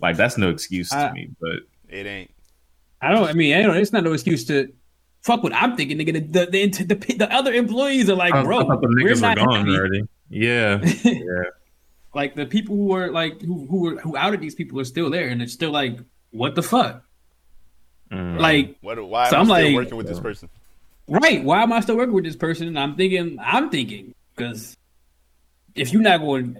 [0.00, 2.30] Like that's no excuse to I- me, but It ain't.
[3.08, 3.28] I don't.
[3.28, 3.76] I mean, I don't.
[3.76, 4.72] It's not no excuse to
[5.22, 5.98] fuck what I'm thinking.
[5.98, 8.88] Nigga, the the, the, the, the other employees are like, I, bro, I thought the
[8.88, 9.76] we're niggas not were gone happy.
[9.76, 10.02] already.
[10.30, 11.42] Yeah, yeah.
[12.14, 15.10] like the people who were like who who were who outed these people are still
[15.10, 15.98] there, and it's still like,
[16.30, 17.02] what the fuck?
[18.12, 18.38] Mm.
[18.40, 19.02] Like, What?
[19.08, 20.48] Why So am I'm still like- working with this person?
[21.08, 21.42] right?
[21.44, 22.68] Why am I still working with this person?
[22.68, 24.76] And I'm thinking, I'm thinking because
[25.74, 26.58] if you're not going,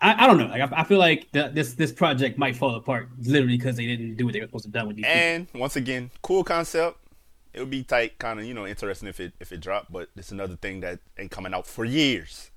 [0.00, 0.46] I, I don't know.
[0.46, 3.86] Like I, I feel like the, this this project might fall apart literally because they
[3.86, 5.04] didn't do what they were supposed to do with these.
[5.06, 5.20] people.
[5.20, 6.98] And once again, cool concept.
[7.54, 10.10] It would be tight, kind of you know interesting if it if it dropped, but
[10.16, 12.50] it's another thing that ain't coming out for years.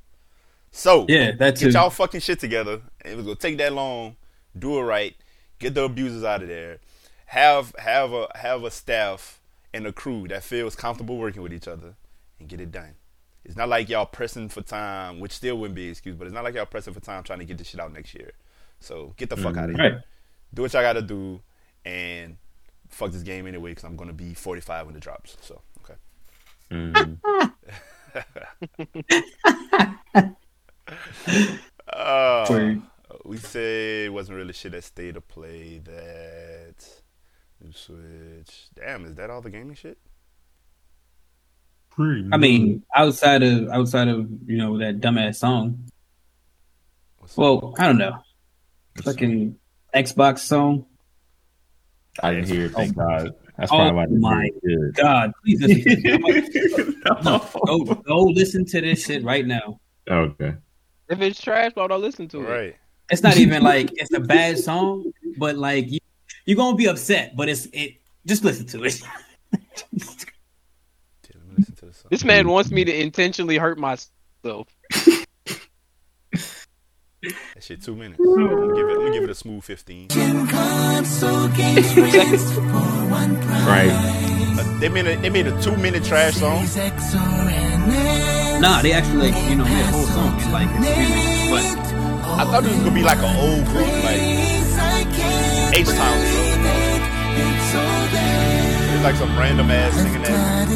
[0.72, 1.66] So Yeah, that too.
[1.66, 2.82] get y'all fucking shit together.
[3.06, 4.18] It was gonna take that long.
[4.58, 5.16] Do it right.
[5.60, 6.80] Get the abusers out of there.
[7.28, 9.40] Have have a have a staff
[9.74, 11.96] and a crew that feels comfortable working with each other
[12.40, 12.96] and get it done.
[13.50, 16.34] It's not like y'all pressing for time, which still wouldn't be an excuse, but it's
[16.36, 18.32] not like y'all pressing for time trying to get this shit out next year.
[18.80, 20.02] So get the fuck out of here Right.
[20.54, 21.42] do what y'all gotta do
[21.84, 22.38] and
[22.90, 25.36] fuck this game anyway because I'm gonna be 45 when it drops.
[25.42, 25.96] So okay.
[26.72, 27.18] Mhm.
[31.92, 32.76] Uh,
[33.26, 36.76] we say it wasn't really shit at state of play that
[37.62, 38.68] new switch.
[38.76, 39.98] Damn, is that all the gaming shit?
[42.00, 45.90] I mean, outside of outside of you know that dumbass song.
[47.18, 48.18] What's Well, I don't know.
[49.04, 49.58] Fucking
[49.94, 50.86] Xbox song.
[52.22, 52.74] I didn't hear it.
[52.74, 53.36] Thank oh God.
[53.58, 54.96] That's Oh probably why my hear it oh good.
[54.96, 56.96] God, please listen to this.
[57.24, 59.80] No, go, go listen to this shit right now.
[60.10, 60.54] Okay.
[61.10, 62.50] If it's trash, why don't listen to it?
[62.50, 62.76] right.
[63.10, 66.00] It's not even like it's a bad song, but like you,
[66.46, 67.36] you're gonna be upset.
[67.36, 67.96] But it's it.
[68.26, 69.02] Just listen to it.
[69.52, 70.22] Dude,
[71.36, 74.68] let me listen to this man wants me to intentionally hurt myself.
[77.22, 78.20] That shit two minutes.
[78.20, 78.92] I'm gonna give it.
[78.92, 80.08] I'm gonna give it a smooth 15.
[83.68, 83.92] Right.
[83.92, 86.64] Uh, they made a they made a two minute trash song.
[88.62, 90.36] nah, they actually like you know made a whole song.
[90.38, 91.64] It's like it's remixed, but
[92.40, 94.22] I thought it was gonna be like an old group, like
[95.76, 96.18] H Town.
[98.96, 100.70] It's like some random ass singing that.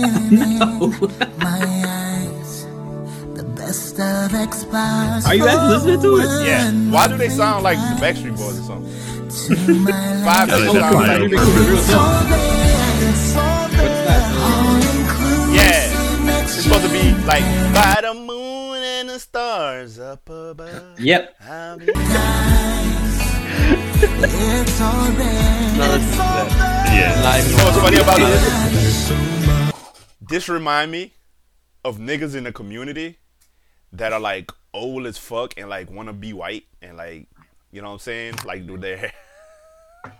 [5.26, 6.46] are you actually listening to it?
[6.46, 6.70] Yeah.
[6.90, 8.90] Why do they sound like the Backstreet Boys or something?
[10.24, 12.26] Five Yeah, minutes they sound sound like like song.
[15.54, 16.42] yeah.
[16.42, 17.44] It's supposed to be like
[17.74, 20.98] by the moon and the stars up above.
[20.98, 21.34] Yep.
[21.48, 21.92] I'll be-
[26.90, 27.38] Yeah.
[27.38, 28.42] You know what's funny about this?
[30.30, 31.12] This remind me
[31.84, 33.18] of niggas in the community
[33.92, 37.26] that are like old as fuck and like want to be white and like,
[37.72, 38.34] you know what I'm saying?
[38.44, 39.12] Like with their hair.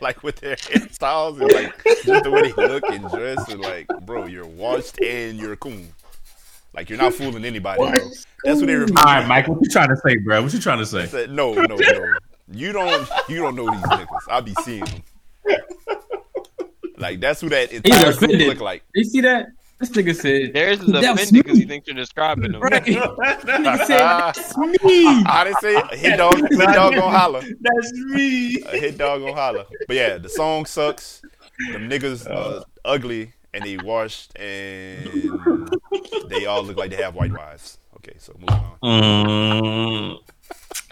[0.00, 3.88] like with their hairstyles and like just the way they look and dress and like,
[4.02, 5.82] bro, you're washed and you're cool.
[6.74, 7.90] Like you're not fooling anybody, bro.
[8.44, 9.48] That's what they remind All me right, Mike.
[9.48, 10.42] What you trying to say, bro?
[10.42, 11.06] What you trying to say?
[11.06, 12.14] said, no, no, no.
[12.52, 14.20] You don't you don't know these niggas.
[14.28, 15.02] I'll be seeing them.
[16.96, 18.48] Like that's who that He's entire group offended.
[18.48, 18.84] look like.
[18.94, 19.48] You see that?
[19.80, 20.52] This nigga said.
[20.54, 22.60] There's is That was offended because he thinks you're describing him.
[22.60, 22.84] Right.
[22.84, 25.24] nigga said that's me.
[25.26, 25.94] I didn't say it.
[25.94, 27.42] Hit dog, hit dog gonna holler.
[27.60, 28.62] That's me.
[28.62, 29.64] A hit dog gonna holler.
[29.86, 31.22] But yeah, the song sucks.
[31.72, 35.40] The niggas uh, ugly and they washed and
[36.28, 37.78] they all look like they have white wives.
[37.96, 38.50] Okay, so move
[38.82, 40.18] on.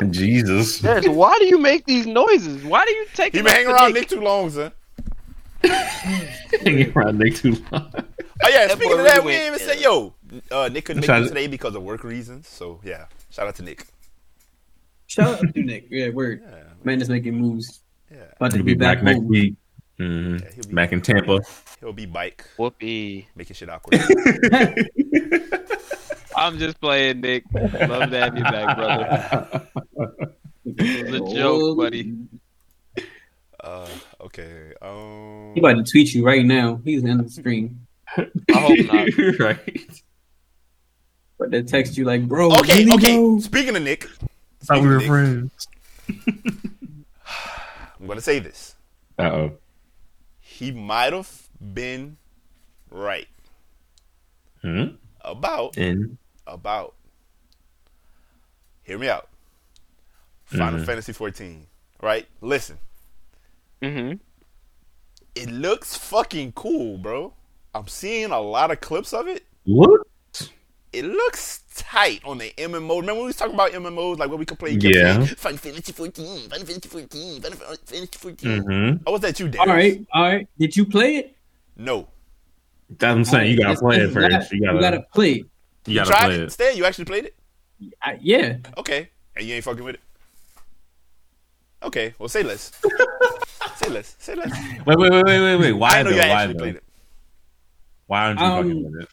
[0.01, 0.79] Mm, Jesus.
[0.79, 2.65] There's, why do you make these noises?
[2.65, 3.33] Why do you take?
[3.33, 4.03] He it been up hanging to around Nick?
[4.03, 4.73] Nick too long, son.
[5.65, 7.93] Hanging around Nick too long.
[8.45, 10.15] Oh yeah, That speaking boy of that, really we didn't went- even say yo.
[10.51, 12.49] Uh, Nick couldn't make Shout it out- today because of work reasons.
[12.49, 13.87] So yeah, shout out to Nick.
[15.07, 15.87] Shout out to Nick.
[15.91, 16.43] Yeah, word.
[16.45, 17.83] Yeah, Man is making moves.
[18.11, 18.25] yeah.
[18.37, 19.29] About to He'll be, be back back, next home.
[19.29, 19.55] week.
[19.99, 21.41] hmm Yeah, he'll be Back in Tampa.
[21.81, 23.29] He'll be bike, Whoopee.
[23.37, 24.01] making shit awkward.
[26.35, 27.45] I'm just playing, Nick.
[27.53, 29.69] Love to have you back, brother.
[30.65, 32.15] It was a joke, buddy.
[33.61, 33.89] uh,
[34.25, 34.73] okay.
[34.81, 36.81] Um, He about to tweet you right now.
[36.85, 37.87] He's in the stream.
[38.17, 39.09] I hope not.
[39.39, 40.01] right.
[41.39, 42.53] But they text you like, bro.
[42.59, 43.17] okay, really, okay.
[43.17, 43.41] bro?
[43.41, 44.05] Speaking of Nick,
[44.65, 45.69] Thought we Speaking were Nick, friends.
[48.01, 48.75] I'm gonna say this.
[49.19, 49.53] Uh oh.
[50.41, 52.17] He might have been
[52.91, 53.29] right
[54.61, 54.85] Hmm?
[55.23, 56.95] about And about.
[58.85, 59.29] Hear me out.
[60.45, 60.87] Final Mhm.
[60.87, 61.67] Fantasy 14.
[62.01, 62.27] Right?
[62.41, 62.79] Listen,
[63.83, 64.13] hmm
[65.35, 67.33] it looks fucking cool, bro.
[67.75, 69.45] I'm seeing a lot of clips of it.
[69.65, 70.03] what?
[70.93, 73.01] It looks tight on the MMO.
[73.01, 74.73] Remember when we was talking about MMOs, like what we could play?
[74.73, 75.25] Yeah.
[75.25, 78.63] Final Fantasy 14, Final Fantasy 14, Final Fantasy 14.
[78.63, 79.03] Mm-hmm.
[79.07, 79.61] Oh, was that you, Darius?
[79.71, 80.49] All right, all right.
[80.59, 81.37] Did you play it?
[81.79, 82.09] No.
[82.91, 83.51] That's what I'm saying.
[83.53, 84.31] You gotta play it first.
[84.31, 85.47] not- You gotta, you gotta play it.
[85.87, 86.45] you gotta Tried play it it.
[86.45, 86.77] instead?
[86.77, 87.35] You actually played it?
[88.03, 88.59] I, yeah.
[88.77, 89.09] Okay.
[89.35, 90.01] And you ain't fucking with it?
[91.83, 92.13] Okay.
[92.19, 92.71] Well, say less.
[93.83, 94.17] say less.
[94.19, 94.51] Say less.
[94.87, 95.73] Wait, wait, wait, wait, wait, wait.
[95.73, 96.11] Why I though?
[96.17, 96.59] Why actually though?
[96.59, 96.85] played it.
[98.07, 99.09] Why aren't you Um, fucking with it?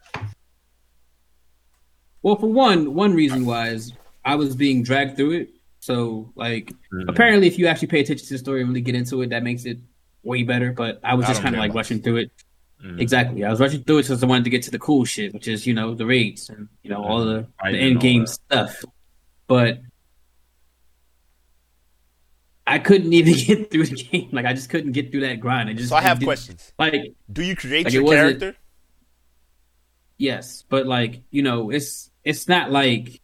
[2.22, 3.92] Well, for one, one reason why is
[4.24, 5.50] I was being dragged through it.
[5.80, 7.08] So, like, Mhm.
[7.08, 9.42] apparently, if you actually pay attention to the story and really get into it, that
[9.42, 9.78] makes it
[10.22, 10.72] way better.
[10.72, 12.30] But I was just kind of like about rushing through it.
[12.84, 13.00] Mhm.
[13.00, 15.32] Exactly, I was rushing through it because I wanted to get to the cool shit,
[15.32, 18.84] which is you know the raids and you know all the, the end game stuff.
[19.46, 19.80] But
[22.72, 24.28] I couldn't even get through the game.
[24.32, 25.68] Like I just couldn't get through that grind.
[25.68, 26.72] I just So I have didn't- questions.
[26.78, 28.56] Like Do you create Like, your character?
[30.18, 33.20] Yes, but like you know, it's it's not like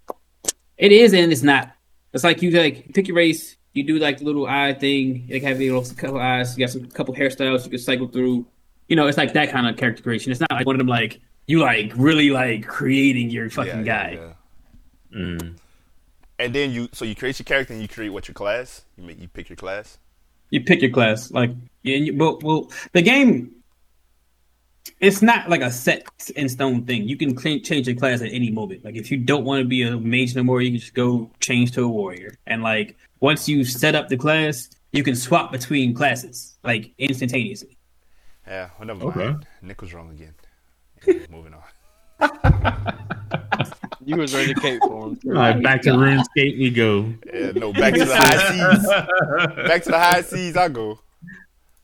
[0.79, 1.73] it is and it's not.
[2.13, 5.27] It's like you like pick your race, You do like the little eye thing.
[5.29, 6.57] They have little couple eyes.
[6.57, 8.47] You got some couple hairstyles you can cycle through.
[8.89, 10.33] You know, it's like that kind of character creation.
[10.33, 14.09] It's not like one of them like you like really like creating your fucking Yeah,
[14.11, 14.33] yeah, guy.
[15.13, 15.19] yeah.
[15.19, 15.55] Mm.
[16.39, 18.85] And then you, so you create your character and you create what your class.
[18.97, 19.99] You make, you pick your class.
[20.51, 21.51] You pick your class, like
[21.83, 21.97] yeah.
[21.97, 23.51] You, but well, the game,
[25.01, 26.07] it's not like a set
[26.37, 27.09] in stone thing.
[27.09, 28.85] You can change your class at any moment.
[28.85, 31.31] Like if you don't want to be a mage no more, you can just go
[31.41, 32.37] change to a warrior.
[32.47, 37.77] And like once you set up the class, you can swap between classes like instantaneously.
[38.47, 39.25] Yeah, well, never Okay.
[39.27, 39.47] mind.
[39.63, 40.35] Nick was wrong again.
[41.07, 43.09] Yeah, moving on.
[44.07, 45.19] You was ready to cape for him.
[45.27, 47.13] All right, back to RuneScape we go.
[47.27, 48.87] Yeah, no, back to the high seas.
[49.67, 51.01] Back to the high seas I go.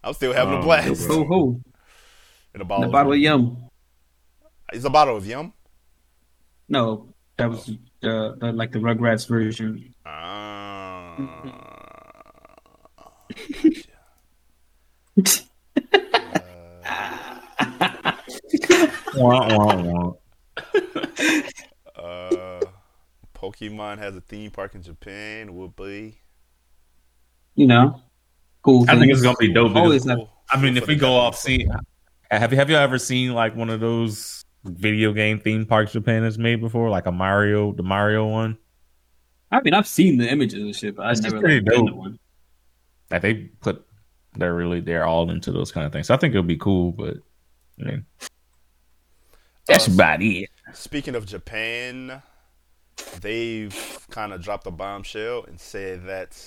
[0.05, 1.05] I'm still having a Oh, blast.
[1.09, 1.61] Ho ho!
[2.55, 3.69] In a bottle, The bottle of of yum.
[4.73, 5.53] It's a bottle of yum.
[6.69, 7.75] No, that was uh,
[8.39, 9.93] the, like the Rugrats version.
[10.07, 11.17] Ah.
[19.15, 20.13] Wah, wah, wah.
[23.43, 25.55] Pokemon has a theme park in Japan.
[25.55, 26.19] Would be.
[27.55, 28.01] You know,
[28.63, 28.87] cool.
[28.89, 29.71] I think it's gonna be dope.
[29.71, 30.21] because- Always have-
[30.51, 31.67] I mean, Cool if we go off, see,
[32.31, 36.23] have you have you ever seen like one of those video game theme parks Japan
[36.23, 38.59] has made before, like a Mario, the Mario one?
[39.51, 42.19] I mean, I've seen the images and shit, but I've never like, been to one.
[43.11, 43.85] Like they put,
[44.35, 46.07] they're really they're all into those kind of things.
[46.07, 47.17] So I think it'll be cool, but
[47.81, 48.07] I mean,
[49.67, 50.49] that's Uh, about it.
[50.73, 52.23] Speaking of Japan,
[53.21, 56.39] they've kind of dropped a bombshell and said that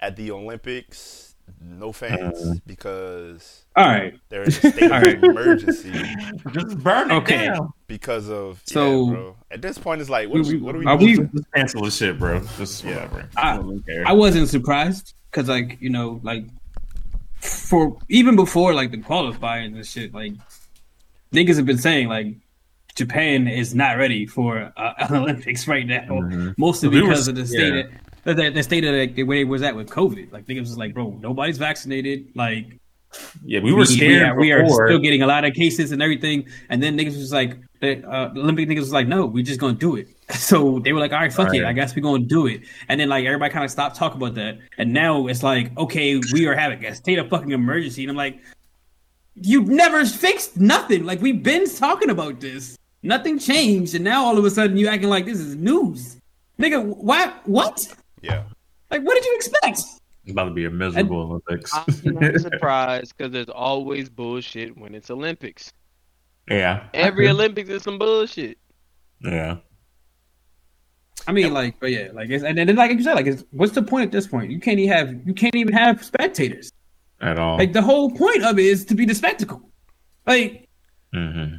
[0.00, 2.60] at the Olympics, no fans Mm.
[2.66, 4.14] because All right.
[4.28, 5.22] they're in a state of All right.
[5.24, 5.92] emergency
[6.52, 7.46] Just burn it Okay.
[7.46, 7.72] down.
[7.88, 9.36] because of So- yeah, bro.
[9.50, 11.28] At this point, it's like, what, are we, what are we Are doing?
[11.32, 12.40] we- Just cancel the shit, bro.
[12.56, 12.94] Just Yeah.
[13.06, 13.28] whatever.
[13.36, 13.84] I- don't.
[14.06, 16.44] I wasn't surprised because, like, you know, like
[17.40, 20.34] for even before like the qualifying and shit, like
[21.32, 22.36] niggas have been saying like
[23.04, 26.54] Japan is not ready for uh, an Olympics right now, Mhm.
[26.58, 28.30] mostly We were- because of the state yeah.
[28.30, 30.32] of, the, the state of like, the way it was at with COVID.
[30.32, 32.18] Like niggas was like, bro, nobody's vaccinated.
[32.34, 32.66] Like
[33.44, 34.36] yeah, we were scared.
[34.38, 36.46] We are, we are still getting a lot of cases and everything.
[36.68, 39.74] And then niggas was like, the, uh, Olympic niggas was like, no, we're just gonna
[39.88, 40.08] do it.
[40.50, 41.62] So they were like, all right, fuck it.
[41.62, 41.70] Right.
[41.70, 42.60] I guess we're gonna do it.
[42.88, 44.58] And then like everybody kind of stopped talking about that.
[44.78, 48.02] And now it's like, okay, we are having a state of fucking emergency.
[48.04, 48.38] And I'm like,
[49.34, 51.04] you've never fixed nothing.
[51.04, 52.76] Like we've been talking about this.
[53.02, 56.18] Nothing changed, and now all of a sudden you acting like this is news,
[56.58, 56.84] nigga.
[56.84, 57.32] Why?
[57.44, 57.86] What?
[58.20, 58.44] Yeah.
[58.90, 59.78] Like, what did you expect?
[59.78, 61.72] It's about to be a miserable Olympics.
[61.74, 65.72] I'm not surprised because there's always bullshit when it's Olympics.
[66.50, 68.58] yeah, Every Olympics is some bullshit.
[69.20, 69.56] yeah.
[71.28, 73.72] I mean, like, but yeah, like, it's, and then like you said, like, it's, what's
[73.72, 74.50] the point at this point?
[74.50, 76.72] You can't even have you can't even have spectators.
[77.20, 77.58] At all.
[77.58, 79.62] Like, the whole point of it is to be the spectacle.
[80.26, 80.68] Like,
[81.14, 81.56] hmm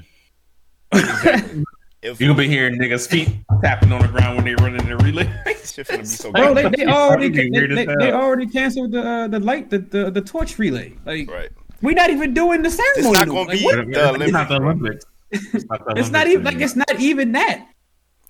[0.93, 1.63] If
[2.19, 3.29] You gonna be hearing niggas feet
[3.63, 5.25] tapping on the ground when they running the relay.
[5.63, 9.27] shit finna be so bro, they, they already they, they, they already canceled the uh,
[9.27, 10.93] the light the, the the torch relay.
[11.05, 11.49] Like, Right.
[11.81, 13.19] we're not even doing the ceremony.
[13.19, 13.19] It's ceremony.
[13.19, 13.45] not gonna more.
[13.45, 13.63] Like, be
[13.95, 14.17] what?
[14.17, 15.05] the it's not the Olympics.
[15.31, 15.53] Olympics.
[15.55, 17.67] It's not, the It's not even like it's not even that.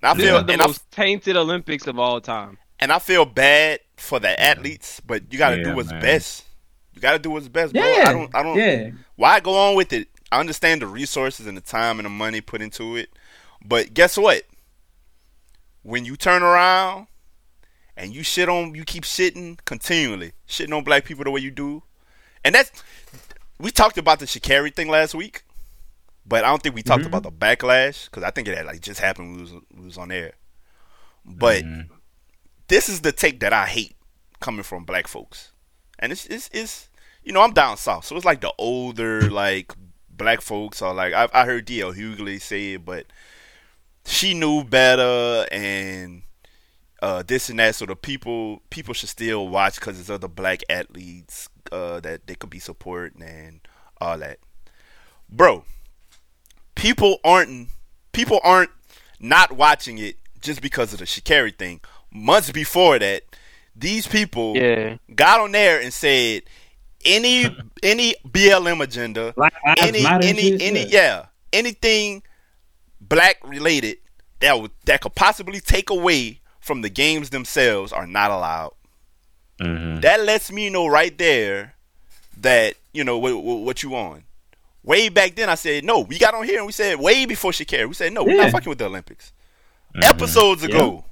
[0.04, 2.58] I This feel is the and I, most tainted Olympics of all time.
[2.78, 6.00] and I feel bad for the athletes, but you got to Yeah, do what's man.
[6.02, 6.44] best.
[6.94, 7.82] You got to do what's best, bro.
[7.82, 8.34] Yeah, I don't.
[8.34, 8.56] I don't.
[8.58, 8.90] yeah.
[9.16, 10.08] Why go on with it?
[10.32, 13.10] I understand the resources and the time and the money put into it,
[13.62, 14.44] but guess what?
[15.82, 17.08] When you turn around
[17.98, 21.50] and you shit on, you keep shitting continually, shitting on black people the way you
[21.50, 21.82] do,
[22.46, 22.72] and that's
[23.60, 25.42] we talked about the Sha'Carri thing last week,
[26.24, 27.14] but I don't think we talked mm-hmm.
[27.14, 29.84] about the backlash because I think it had like just happened when we was, we
[29.84, 30.32] was on air.
[31.26, 31.92] But mm-hmm.
[32.68, 33.96] this is the take that I hate
[34.40, 35.52] coming from black folks,
[35.98, 36.88] and it's it's, it's
[37.22, 39.74] you know I'm down south, so it's like the older like
[40.16, 43.06] black folks are like I, I heard DL Hughley say it, but
[44.04, 46.22] she knew better and
[47.00, 47.74] uh, this and that.
[47.74, 52.34] So the people people should still watch because there's other black athletes uh, that they
[52.34, 53.60] could be supporting and
[54.00, 54.38] all that.
[55.28, 55.64] Bro,
[56.74, 57.68] people aren't
[58.12, 58.70] people aren't
[59.20, 61.80] not watching it just because of the Sha'Carri thing.
[62.12, 63.22] Months before that,
[63.74, 64.96] these people Yeah.
[65.14, 66.42] got on there and said
[67.04, 70.86] any any BLM agenda, Black any any any yeah.
[70.88, 72.22] yeah, anything
[73.00, 73.98] black related
[74.40, 78.72] that would that could possibly take away from the games themselves are not allowed.
[79.60, 80.00] Mhm.
[80.02, 81.74] That lets me know right there
[82.38, 84.24] that you know what, what, what you on.
[84.84, 86.00] Way back then, I said no.
[86.00, 87.86] We got on here and we said way before Sha'Carri.
[87.88, 89.32] We said no, we're not fucking with the Olympics.
[90.02, 91.04] Episodes ago,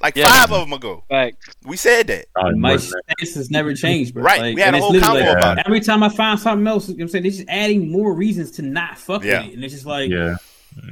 [0.00, 0.26] Like Yeah.
[0.26, 1.02] five of them ago.
[1.08, 1.48] Facts.
[1.64, 2.26] We said that.
[2.36, 4.22] My more stance has never changed, bro.
[4.22, 5.64] Right, Like, we had a whole literally convo like, about it.
[5.66, 8.14] Every time I find something else, you know what I'm saying they're just adding more
[8.14, 9.40] reasons to not fuck Yeah.
[9.42, 10.36] with it, and it's just like, yeah,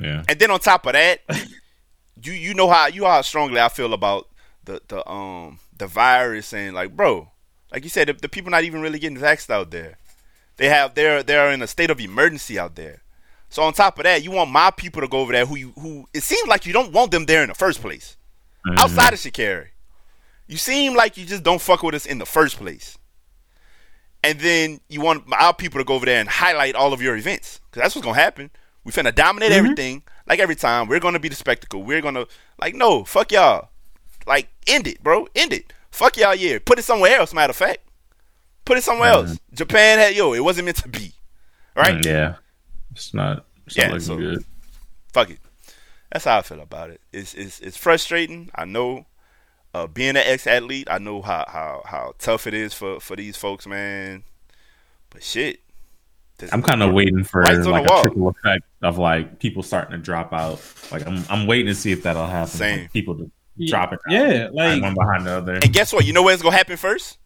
[0.03, 0.25] yeah.
[0.29, 1.21] And then on top of that,
[2.23, 4.29] you you know how you know how strongly I feel about
[4.65, 7.31] the the um the virus and like bro,
[7.73, 9.99] like you said, the, the people not even really getting vaxxed out there.
[10.57, 13.03] They have they're they're in a state of emergency out there.
[13.51, 15.73] So on top of that, you want my people to go over there who you
[15.79, 18.16] who it seems like you don't want them there in the first place.
[18.67, 18.79] Mhm.
[18.79, 19.69] Outside of Sha'Carri.
[20.49, 22.99] You seem like you just don't fuck with us in the first place.
[24.23, 27.17] And then you want our people to go over there and highlight all of your
[27.17, 27.61] events.
[27.65, 28.51] Because that's what's going to happen.
[28.85, 29.59] We finna dominate mm-hmm.
[29.59, 30.03] everything.
[30.27, 30.89] Like every time.
[30.89, 31.83] We're going to be the spectacle.
[31.83, 32.27] We're going to,
[32.61, 33.71] like, no, fuck y'all.
[34.27, 35.29] Like, end it, bro.
[35.35, 35.73] End it.
[35.91, 36.59] Fuck y'all year.
[36.59, 37.79] Put it somewhere else, matter of fact.
[38.65, 39.29] Put it somewhere mm-hmm.
[39.29, 39.39] else.
[39.55, 41.13] Japan had, yo, it wasn't meant to be.
[41.77, 41.95] Right?
[41.95, 42.35] Mm, yeah,
[42.91, 43.45] it's not.
[43.67, 44.45] It's Yeah, not so- good.
[45.13, 45.39] fuck it.
[46.17, 47.03] That's how I feel about it.
[47.13, 48.49] It's it's, it's frustrating.
[48.55, 49.05] I know.
[49.75, 53.15] Uh, being an ex athlete, I know how, how, how tough it is for, for
[53.17, 54.25] these folks, man.
[55.11, 55.61] But shit,
[56.39, 58.01] This- I'm kind of waiting for like a wall.
[58.01, 60.59] trickle effect of like people starting to drop out.
[60.91, 62.49] Like I'm, I'm waiting to see if that'll happen.
[62.49, 62.81] Same.
[62.81, 63.31] Like, people to
[63.67, 63.99] drop it.
[64.09, 65.55] out, yeah, like like one behind the other.
[65.57, 66.07] And guess what?
[66.07, 67.19] You know what's gonna happen first?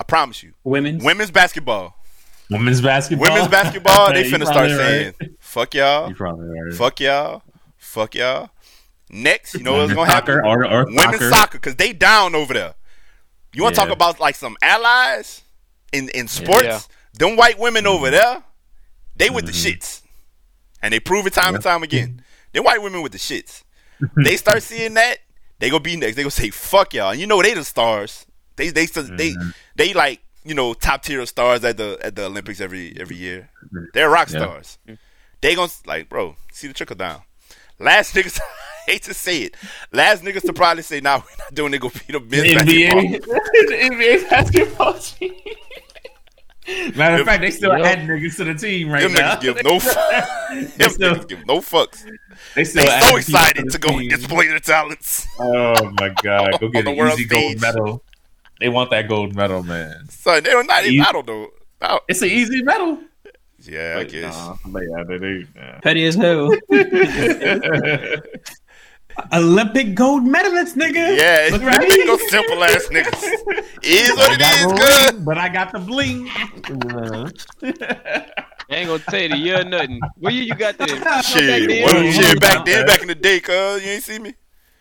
[0.00, 0.54] I promise you.
[0.64, 1.04] women's.
[1.04, 1.94] Women's basketball.
[2.50, 3.30] Women's basketball.
[3.30, 4.10] Women's basketball.
[4.12, 5.30] They You finna start probably saying, right.
[5.38, 6.74] "Fuck y'all, You probably right.
[6.74, 7.42] fuck y'all,
[7.92, 8.50] fuck y'all."
[9.10, 10.48] Next, you know what's gonna Soccer happen?
[10.50, 11.28] or, or Women's soccer.
[11.30, 12.74] soccer, because they down over there.
[13.52, 13.86] You want to Yeah.
[13.86, 15.42] talk about like some allies
[15.92, 16.64] in in sports?
[16.64, 16.80] Yeah.
[17.18, 18.42] Them white women over there,
[19.16, 19.76] they with the Mhm.
[19.76, 20.00] shits,
[20.80, 22.24] and they prove it time and time again.
[22.52, 23.62] Them white women with the shits.
[24.24, 25.18] they start seeing that,
[25.58, 26.16] they gonna be next.
[26.16, 27.10] They gonna say fuck y'all.
[27.10, 28.24] And you know they the stars.
[28.56, 29.54] They they they Mhm.
[29.76, 33.16] they like you know top tier of stars at the at the Olympics every every
[33.16, 33.50] year.
[33.92, 34.38] They're rock Yeah.
[34.40, 34.78] stars.
[35.42, 36.36] They gonna like bro.
[36.52, 37.22] See the trickle down.
[37.78, 38.40] Last niggas,
[38.88, 39.54] I hate to say it.
[39.92, 43.02] Last niggas to probably say, "Nah, we're not doing it." Go be the men's basketball.
[43.02, 45.34] NBA, the NBA basketball team.
[46.94, 47.84] Matter of fact, they still Yeah.
[47.86, 49.34] add niggas to the team right Them now.
[49.34, 50.76] niggas give no fucks.
[50.76, 52.04] Them still, niggas give no fucks.
[52.04, 52.10] they
[52.54, 54.08] They still so excited the to go team.
[54.08, 55.26] display their talents.
[55.40, 58.04] Oh my god, go get the an world easy gold medal.
[58.60, 60.08] They want that gold medal, man.
[60.08, 61.04] Son, they don't not even.
[61.04, 61.48] I don't know.
[61.80, 62.98] I- It's an easy medal.
[63.68, 64.36] Yeah, I guess.
[64.36, 65.80] nah, but yeah, they, they, yeah.
[65.80, 66.50] petty as hell.
[69.32, 71.16] Olympic gold medalist, nigga.
[71.18, 71.78] Yeah, Look right.
[71.78, 71.88] right.
[71.88, 73.22] they go simple ass niggas.
[73.82, 75.14] Is what I it got good.
[75.14, 76.28] ring, but I got the bling.
[76.30, 76.48] I
[78.70, 80.00] ain't gonna tell you the year nothing.
[80.18, 81.24] Where you, you got that?
[81.24, 82.12] Shit, then.
[82.12, 84.34] shit, back then, back in the day, cuz you ain't see me.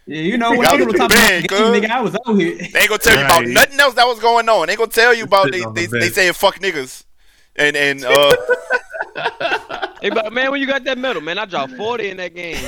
[0.08, 2.02] Yeah, you know when Y'all I was get talking the about the game, nigga, I
[2.02, 2.56] was out here.
[2.56, 4.66] They ain't gonna tell you about nothing else that was going on.
[4.68, 7.04] They ain't gonna tell you about they Sitting they, the they saying fuck niggas.
[7.56, 8.36] And and uh
[10.02, 12.56] Hey, but man, when you got that medal, man, I dropped forty in that game.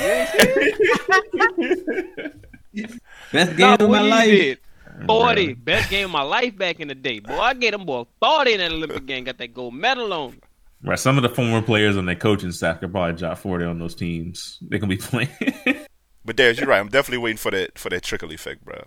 [3.32, 4.30] Best game Nah, of my life.
[4.30, 4.60] did.
[5.08, 7.20] Forty, best game of my life back in the day.
[7.20, 9.24] Boy, I get them boy forty in that Olympic game.
[9.24, 10.40] Got that gold medal on.
[10.84, 13.80] Right, some of the former players on their coaching staff could probably drop forty on
[13.80, 14.60] those teams.
[14.62, 15.30] They can be playing.
[16.26, 16.80] But Darius, you're right.
[16.80, 18.82] I'm definitely waiting for that for that trickle effect, bro.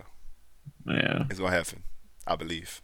[0.87, 1.83] yeah, It's gonna happen.
[2.25, 2.81] I believe.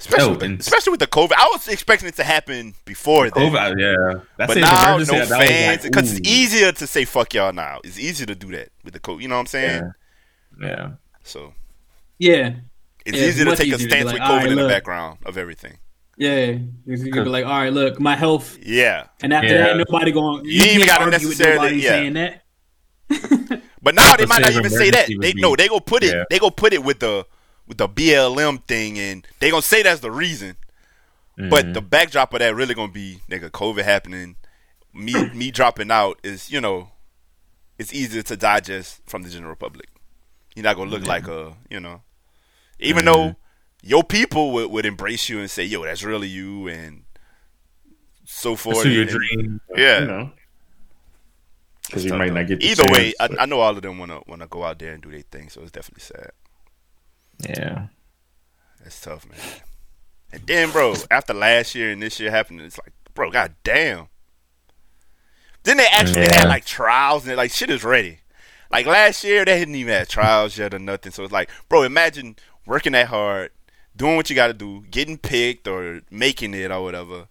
[0.00, 1.32] Especially, Oh, with the, especially with the COVID.
[1.36, 3.50] I was expecting it to happen before then.
[3.52, 4.20] COVID, yeah.
[4.36, 5.30] That's But now, no that was fans.
[5.30, 7.80] like, Because it's easier to say fuck y'all now.
[7.82, 9.22] It's easier to do that with the COVID.
[9.22, 9.92] You know what I'm saying?
[10.60, 10.68] Yeah.
[10.68, 10.90] Yeah.
[11.24, 11.52] So
[12.18, 12.34] Yeah,
[13.04, 14.56] it's Yeah, it's easier to take a easier to stance like, with COVID right, in
[14.58, 15.78] the background of everything.
[16.16, 16.58] yeah.
[16.86, 19.06] You could be like, all right, look, my health, Yeah.
[19.20, 19.74] and after Yeah.
[19.74, 20.44] that, nobody going.
[20.44, 21.90] You ain't even gotta argue with necessarily- nobody yeah.
[21.90, 22.42] saying that.
[23.80, 25.06] But now they But might not even say that.
[25.06, 26.26] They be- no, they go put it.
[26.30, 27.24] They go put it with the
[27.68, 30.56] with the BLM thing, and they gonna say that's the reason.
[31.36, 31.74] But Mhm.
[31.74, 34.34] the backdrop of that really gonna be nigga COVID happening.
[34.92, 36.90] Me me dropping out is you know,
[37.78, 39.88] it's easier to digest from the general public.
[40.56, 42.02] You're not gonna look like a you know,
[42.80, 43.06] even Mhm.
[43.06, 43.36] though
[43.82, 47.04] your people would, would embrace you and say yo that's really you and
[48.24, 48.78] so forth.
[48.78, 49.60] pursue your and- dream.
[49.76, 50.00] Yeah.
[50.00, 50.32] You know.
[51.86, 54.20] Because you might not get the Either way, I, I know all of them wanna
[54.26, 56.32] wanna go out there and do their thing, so it's definitely sad.
[57.40, 57.86] Yeah.
[58.82, 59.38] That's tough, man.
[60.32, 64.08] And then, bro, after last year and this year happening, it's like, bro, god damn.
[65.64, 66.40] Then they actually Yeah.
[66.40, 68.20] had like trials and like shit is ready.
[68.70, 71.12] Like last year, they hadn't even had trials yet or nothing.
[71.12, 72.36] So it's like, bro, imagine
[72.66, 73.50] working that hard,
[73.96, 77.28] doing what you got to do, getting picked or making it or whatever,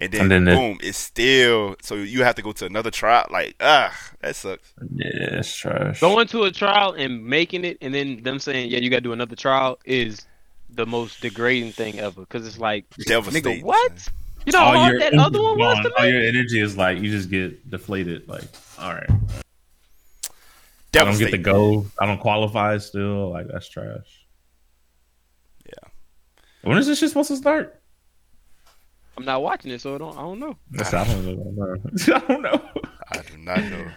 [0.00, 1.76] and then, And then it- boom, it's still.
[1.82, 3.26] So you have to go to another trial.
[3.30, 4.72] Like, ah, that sucks.
[4.94, 6.00] Yeah, it's trash.
[6.00, 9.02] Going to a trial and making it, and then them saying, "Yeah, you got to
[9.02, 10.26] do another trial," is
[10.70, 12.20] the most degrading thing ever.
[12.22, 14.08] Because it's like, nigga, what?
[14.46, 15.84] You know how all hard that other one was gone.
[15.84, 18.26] to all your energy is like you just get deflated.
[18.26, 18.44] Like,
[18.78, 21.86] all right, I don't get to go.
[22.00, 23.30] I don't qualify still.
[23.30, 24.24] Like that's trash.
[25.66, 25.88] Yeah.
[26.62, 27.79] When is this shit supposed to start?
[29.20, 30.16] I'm not watching it, so I don't.
[30.16, 30.56] I don't know.
[30.70, 31.90] That's, I don't know.
[32.14, 32.62] I don't know.
[33.12, 33.90] I do not know.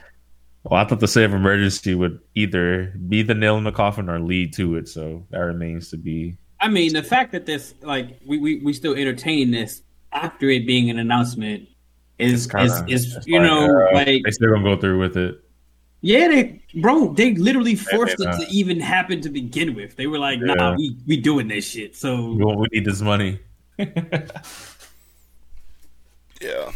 [0.64, 4.10] Well, I thought the state of emergency would either be the nail in the coffin
[4.10, 4.90] or lead to it.
[4.90, 6.38] So that remains to be.
[6.60, 10.68] I mean, the fact that this, like, we we, we still entertain this after it
[10.68, 11.70] being an announcement
[12.20, 15.18] is kinda- is, is it's you know uh, like they still gonna go through with
[15.18, 15.40] it.
[16.02, 19.96] yeah they bro they literally forced they it to even happen to begin with.
[19.96, 20.54] They were like, Yeah.
[20.54, 21.96] nah, we we doing this shit.
[21.96, 23.40] So We, we need this money.
[26.44, 26.72] Yeah.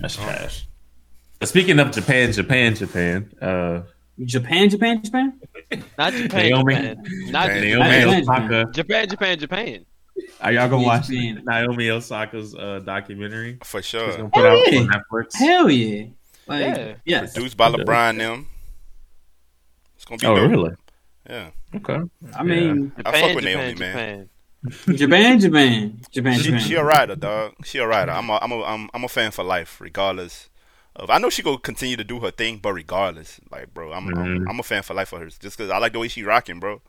[0.00, 0.66] That's trash.
[1.38, 3.82] But speaking of Japan, Japan, Japan, uh,
[4.24, 5.40] Japan, Japan, Japan.
[5.98, 6.50] Not Japan.
[6.50, 6.74] Naomi.
[6.74, 7.04] Japan.
[7.30, 8.22] Not Naomi Naomi Japan.
[8.22, 8.72] Osaka.
[8.72, 9.08] Japan.
[9.08, 9.38] Japan.
[9.38, 9.86] Japan.
[10.40, 11.42] Are y'all gonna watch Japan.
[11.44, 13.58] Naomi Osaka's uh, documentary?
[13.64, 14.16] For She's sure.
[14.16, 14.78] gonna put out Hey.
[14.78, 15.34] on Netflix.
[15.34, 16.06] Hell yeah,
[16.46, 16.94] like Yeah.
[17.04, 18.48] yes, Produced by LeBron and them.
[19.96, 20.50] It's gonna be Oh, dope.
[20.50, 20.70] really?
[21.28, 21.50] Yeah.
[21.74, 21.98] Okay.
[22.34, 23.74] I mean I fuck with Japan.
[23.76, 24.28] Naomi, man.
[24.70, 24.96] Japan.
[24.96, 26.60] Japan, Japan, Japan, She, Japan.
[26.60, 27.54] she a rider, dog.
[27.64, 28.12] She a rider.
[28.12, 30.48] I'm a, I'm a, I'm, I'm a fan for life, regardless
[30.94, 31.10] of.
[31.10, 34.14] I know she gonna continue to do her thing, but regardless, like, bro, I'm, I'm,
[34.14, 34.44] Mhm.
[34.48, 35.26] I'm a fan for life for her.
[35.26, 36.80] Just because I like the way she rocking, bro.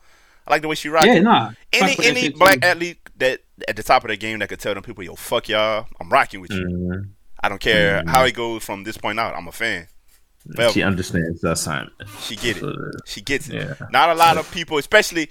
[0.48, 1.14] I like the way she rocking.
[1.16, 1.52] yeah, nah.
[1.74, 2.40] any Fuck with that any shit, too.
[2.40, 5.16] black athlete that at the top of the game that could tell them people, yo,
[5.16, 6.66] fuck y'all, I'm rocking with you.
[6.66, 7.10] Mhm.
[7.44, 8.10] I don't care Mhm.
[8.10, 9.36] how it goes from this point out.
[9.36, 9.88] I'm a fan.
[10.56, 10.72] Forever.
[10.72, 11.92] She understands the assignment.
[12.22, 12.76] She get it.
[13.06, 13.56] She gets it.
[13.56, 13.74] Yeah.
[13.92, 15.30] Not a lot of people, especially.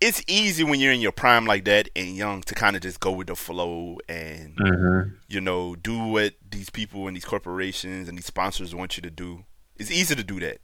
[0.00, 3.00] It's easy when you're in your prime like that and young to kind of just
[3.00, 5.14] go with the flow and mhm.
[5.28, 9.10] you know do what these people and these corporations and these sponsors want you to
[9.10, 9.44] do.
[9.76, 10.60] It's easy to do that,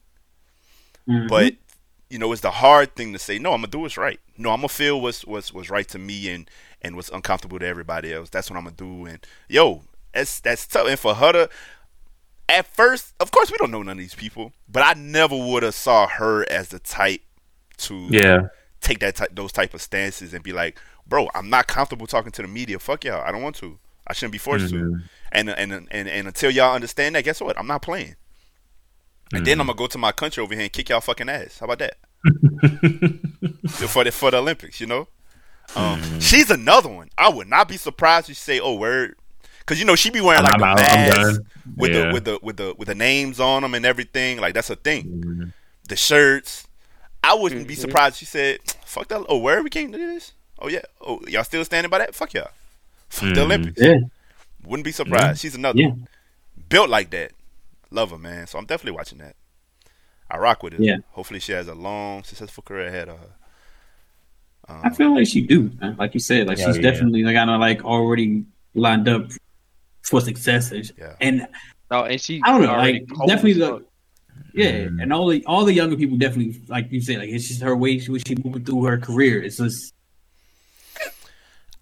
[1.08, 1.28] Mhm.
[1.28, 1.54] but
[2.08, 3.38] you know it's the hard thing to say.
[3.40, 4.20] No, I'm gonna do what's right.
[4.38, 6.48] No, I'm gonna feel what's what's what's right to me and
[6.82, 8.30] and what's uncomfortable to everybody else.
[8.30, 9.06] That's what I'm gonna do.
[9.06, 9.82] And yo,
[10.12, 10.86] that's that's tough.
[10.86, 11.50] And for her to
[12.48, 15.62] at first, of course, we don't know none of these people, but I never would
[15.64, 17.22] have saw her as the type
[17.78, 18.48] to Yeah.
[18.84, 22.30] Take that type, those type of stances and be like, bro, I'm not comfortable talking
[22.32, 22.78] to the media.
[22.78, 23.22] Fuck y'all.
[23.22, 23.78] I don't want to.
[24.06, 24.74] I shouldn't be forced to.
[24.76, 25.02] Mhm.
[25.32, 27.58] And, and and and until y'all understand that, guess what?
[27.58, 28.14] I'm not playing.
[29.32, 31.58] And then I'm gonna go to my country over here and kick y'all fucking ass.
[31.58, 31.96] How about that?
[33.88, 35.08] for the for the Olympics, you know.
[35.74, 37.08] Um, She's another one.
[37.16, 39.16] I would not be surprised if you say, "Oh, word,"
[39.60, 41.40] because you know she be wearing like I'm mask
[41.76, 42.08] with Yeah.
[42.08, 44.38] the with the with the with the names on them and everything.
[44.38, 45.04] Like that's a thing.
[45.24, 45.52] Mhm.
[45.88, 46.66] The shirts.
[47.24, 47.78] I wouldn't be Mhm.
[47.80, 50.32] surprised she said, "Fuck that." Oh, where we came to do this?
[50.58, 50.82] Oh yeah.
[51.00, 52.14] Oh, y'all still standing by that?
[52.14, 52.50] Fuck y'all.
[53.08, 53.44] Fuck the Mhm.
[53.44, 53.80] Olympics.
[53.80, 53.94] yeah,
[54.64, 55.40] Wouldn't be surprised.
[55.40, 55.88] She's another Yeah.
[55.88, 56.08] one.
[56.68, 57.32] Built like that.
[57.90, 58.46] Love her, man.
[58.46, 59.36] So I'm definitely watching that.
[60.30, 60.80] I rock with it.
[60.80, 60.96] Yeah.
[61.10, 63.30] Hopefully she has a long, successful career ahead of her.
[64.68, 65.96] Um, I feel like she do, man.
[65.98, 66.82] Like you said, like Yeah, she's yeah.
[66.90, 68.44] definitely like kind of like already
[68.74, 69.30] lined up
[70.02, 70.72] for success.
[70.72, 71.14] And, Yeah.
[71.20, 71.46] and
[71.90, 72.40] No, and she.
[72.42, 73.82] I don't know, already like, definitely the- fuck.
[74.54, 75.02] Yeah, Mhm.
[75.02, 77.76] and all the all the younger people definitely like you say, like it's just her
[77.76, 79.42] way she was she moving through her career.
[79.42, 79.92] It's just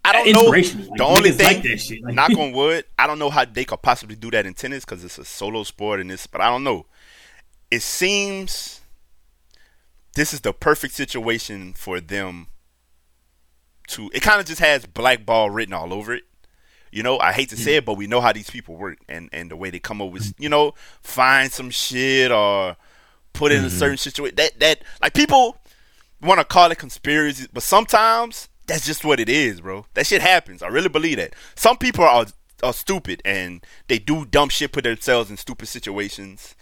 [0.05, 0.43] I don't know.
[0.49, 0.65] Like,
[0.97, 2.03] The only thing, like that shit.
[2.03, 4.83] Like, knock on wood, I don't know how they could possibly do that in tennis
[4.83, 6.85] because it's a solo sport and this, but I don't know.
[7.71, 8.81] It seems
[10.15, 12.47] this is the perfect situation for them
[13.87, 14.09] to.
[14.13, 16.23] It kind of just has black ball written all over it.
[16.93, 19.29] You know, I hate to say it, but we know how these people work and
[19.33, 22.75] and the way they come up with, you know, find some shit or
[23.33, 24.35] put it in a certain situation.
[24.35, 25.57] That that like people
[26.21, 29.85] want to call it conspiracy, but sometimes that's just what it is, bro.
[29.95, 30.61] That shit happens.
[30.61, 31.33] I really believe that.
[31.55, 32.27] Some people are
[32.61, 36.55] are stupid and they do dumb shit, put themselves in stupid situations.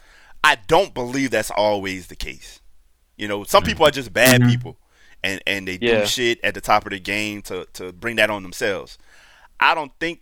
[0.44, 2.60] I don't believe that's always the case.
[3.18, 4.50] You know, some people are just bad Mhm.
[4.50, 4.78] people,
[5.24, 6.00] and and they Yeah.
[6.02, 8.98] do shit at the top of the game to to bring that on themselves.
[9.62, 10.22] I don't think,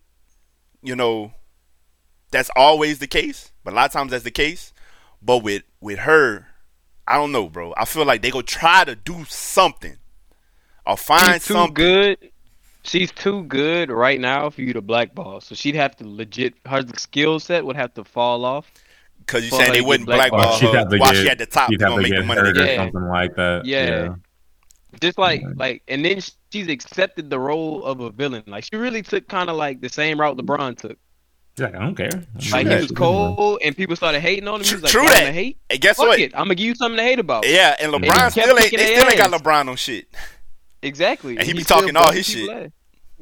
[0.83, 1.33] you know,
[2.31, 4.73] that's always the case, but a lot of times that's the case.
[5.21, 6.47] But with with her,
[7.07, 7.73] I don't know, bro.
[7.77, 9.97] I feel like they go try to do something
[10.85, 11.73] or find She's too something.
[11.73, 12.31] good.
[12.83, 15.41] She's too good right now for you to blackball.
[15.41, 16.53] So she'd have to legit.
[16.65, 18.71] Her skill set would have to fall off.
[19.19, 21.37] Because you Well, saying they wouldn't get black- blackball she'd her while get, she at
[21.37, 21.69] the top.
[21.69, 22.65] she'd They're have gonna make get the money hurt or.
[22.65, 22.75] Yeah.
[22.77, 23.65] something like that.
[23.65, 24.15] Yeah.
[25.01, 26.19] Just like like, and then
[26.51, 28.43] she's accepted the role of a villain.
[28.47, 30.97] Like she really took kind of like the same route LeBron took.
[31.57, 32.09] She's like, I don't care.
[32.51, 32.77] Like that.
[32.77, 34.65] he was cold, and people started hating on him.
[34.65, 35.19] He was like, True that.
[35.21, 35.57] wanna hate?
[35.69, 36.19] And guess Fuck what?
[36.19, 38.57] it, I'm gonna give you something to hate about." Yeah, and he LeBron kept still
[38.57, 38.71] ain't.
[38.71, 39.41] They their still ain't got.
[39.43, 40.07] LeBron on shit.
[40.81, 41.37] Exactly.
[41.37, 42.49] And he be talking all busting his shit.
[42.49, 42.69] ass.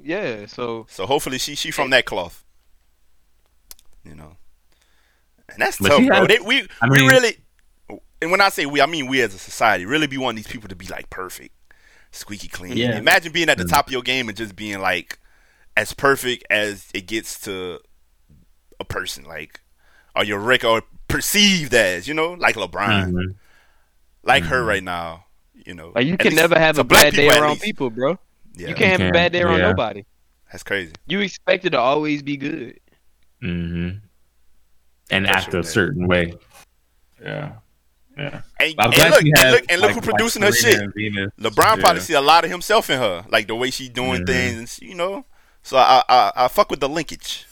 [0.01, 0.45] Yeah.
[0.45, 2.43] So So hopefully she she from that cloth.
[4.05, 4.38] You know,
[5.49, 6.15] and that's But tough, she bro.
[6.20, 7.38] has- They, we I we really,
[8.22, 10.47] and when I say we, I mean we as a society really be wanting these
[10.47, 11.53] people to be like perfect,
[12.18, 12.76] squeaky clean.
[12.78, 12.97] Yeah.
[12.97, 13.70] Imagine being at the Mm.
[13.70, 15.20] top of your game and just being like
[15.76, 17.80] as perfect as it gets to
[18.80, 19.61] a person, like
[20.15, 23.11] or your record perceived as, you know, like LeBron.
[23.11, 23.36] Mhm.
[24.24, 25.24] like her right now.
[25.53, 27.63] You know, Like you At can least never have a bad day around least.
[27.63, 28.20] people, bro.
[28.55, 29.13] Yeah, You can't have a can't.
[29.13, 29.68] bad day around Yeah.
[29.70, 30.05] nobody.
[30.51, 30.93] that's crazy.
[31.07, 32.80] You expect it to always be good.
[33.41, 33.89] hmm
[35.11, 36.34] And That's act a certain way.
[37.22, 37.53] Yeah.
[38.18, 38.41] Yeah.
[38.59, 40.80] And, and look, she and look, and look like- who like producing her shit.
[40.80, 40.93] and.
[41.39, 44.28] LeBron probably see a lot of himself in her, like the way she doing Mhm.
[44.28, 45.26] things, you know.
[45.63, 47.45] So I, I I fuck with the linkage.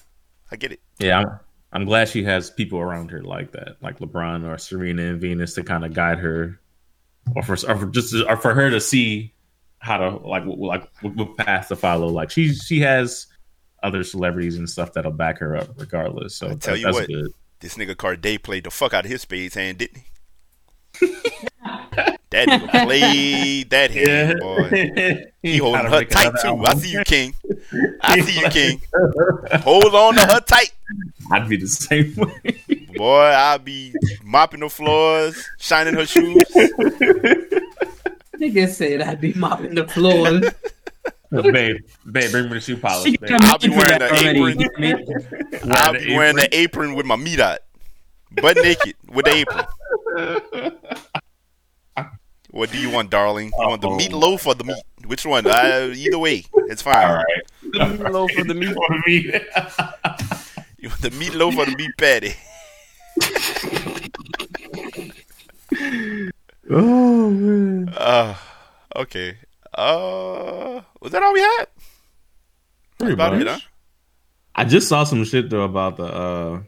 [0.51, 0.80] I get it.
[0.99, 1.39] Yeah, I'm,
[1.74, 5.53] I'm glad she has people around her like that, like LeBron or Serena and Venus
[5.55, 6.59] to kind of guide her,
[7.36, 9.34] or for, or for just or for her to see
[9.80, 12.07] how to like like what, path to follow.
[12.07, 13.28] Like she she has
[13.84, 16.36] other celebrities and stuff that'll back her up regardless.
[16.36, 17.07] So I tell that- you what.
[17.07, 17.28] good.
[17.59, 20.03] This nigga Carday played the fuck out of his spades hand, didn't he?
[22.30, 25.26] that nigga played that hand, boy.
[25.41, 26.64] He holding her tight another too.
[26.66, 27.36] I see you, King.
[28.02, 28.82] I see you, King.
[29.62, 30.72] Hold on to her tight.
[31.32, 32.88] I'd be the same way.
[32.96, 33.93] Boy, I'd be
[34.24, 36.41] mopping the floors, shining her shoes.
[38.39, 40.41] Nigga said I'd be mopping the floor.
[41.43, 41.78] babe,
[42.12, 43.16] babe, bring me the shoe polish.
[43.18, 43.38] Babe.
[43.41, 44.70] I'll be wearing that the apron.
[44.76, 46.50] I mean, I'll be wearing apron.
[46.52, 47.60] the apron with my meat out.
[48.32, 49.66] Butt naked with the apron.
[52.51, 53.51] What do you want, darling?
[53.59, 53.97] You want the Uh-oh.
[53.97, 54.82] meatloaf or the meat?
[55.05, 55.45] Which one?
[55.45, 57.05] Uh, either way, it's fine.
[57.05, 57.43] All right.
[57.63, 58.74] Meatloaf for the meat.
[58.74, 59.34] For me.
[60.80, 62.34] You want the meatloaf or the meat patty?
[66.70, 67.89] oh man.
[67.89, 68.36] Uh,
[68.95, 69.38] okay.
[69.74, 71.66] Uh, was that all we had?
[72.99, 73.59] Pretty About it, huh?
[74.55, 76.61] I just saw some shit though about the uh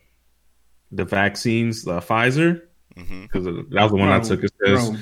[0.91, 2.63] the vaccines, the Pfizer,
[2.97, 3.23] Mm-hmm.
[3.23, 4.43] because that was the one I took.
[4.43, 4.99] It says bro.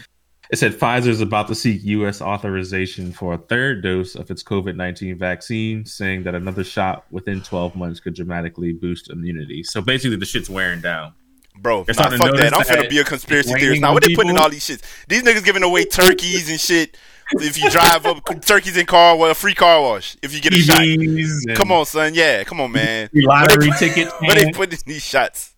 [0.52, 2.22] it said Pfizer is about to seek U.S.
[2.22, 7.42] authorization for a third dose of its COVID nineteen vaccine, saying that another shot within
[7.42, 9.64] twelve months could dramatically boost immunity.
[9.64, 11.14] So basically, the shit's wearing down.
[11.58, 12.54] Bro, You're nah, starting fuck to that.
[12.54, 13.88] I'm notice finna that be a conspiracy theorist raining now.
[13.90, 14.82] on What they putting in all these shits?
[15.08, 16.98] These niggas giving away turkeys and shit.
[17.32, 20.54] If you drive up, turkeys in car, well, a free car wash if you get
[20.54, 20.82] a shot.
[20.82, 22.14] TVs and Come on, son.
[22.14, 23.10] Yeah, come on, man.
[23.14, 24.12] lottery tickets.
[24.20, 24.54] Where they man.
[24.54, 25.55] putting these shots?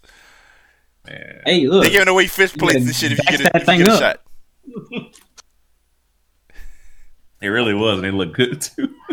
[1.09, 1.41] Man.
[1.45, 1.83] Hey, look.
[1.83, 3.87] They're giving away fish plates and shit if you get a, that if you get
[3.93, 4.21] a shot.
[7.41, 8.93] It really was, and they look good too.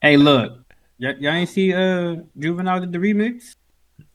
[0.00, 0.52] Hey, look.
[1.00, 3.56] Y- y'all ain't see uh Juvenile did the remix?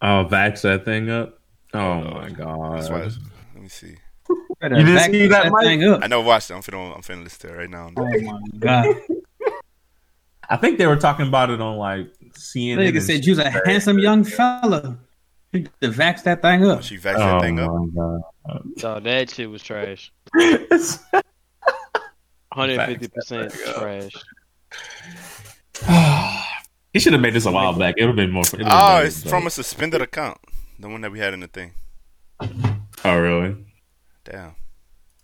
[0.01, 1.39] Oh, vax that thing up.
[1.74, 2.78] Oh my god.
[2.78, 2.99] That's why.
[2.99, 3.20] it's-
[3.53, 3.97] Let me see.
[4.30, 5.66] You didn't see that, Mike?
[5.66, 6.01] thing up.
[6.01, 6.53] I never watched it.
[6.53, 7.91] I'm finna, I'm finna listen to it right now.
[7.97, 8.95] Oh my god.
[10.49, 12.78] I think they were talking about it on like CNN.
[12.78, 14.97] Nigga and said you was a handsome young fella.
[15.54, 16.84] You to vax that thing up.
[16.84, 17.70] She vaxxed Oh that thing up.
[17.70, 18.20] Oh, my
[18.82, 19.04] god.
[19.04, 20.12] That shit was trash.
[20.34, 24.12] 150 percent trash.
[26.93, 27.95] he should have made this a while back.
[27.97, 28.41] It would have been more.
[28.41, 30.38] it oh, been Oh, better, it's but- from a suspended account.
[30.80, 31.72] The one that we had in the thing.
[33.06, 33.56] Oh, really?
[34.26, 34.56] Damn.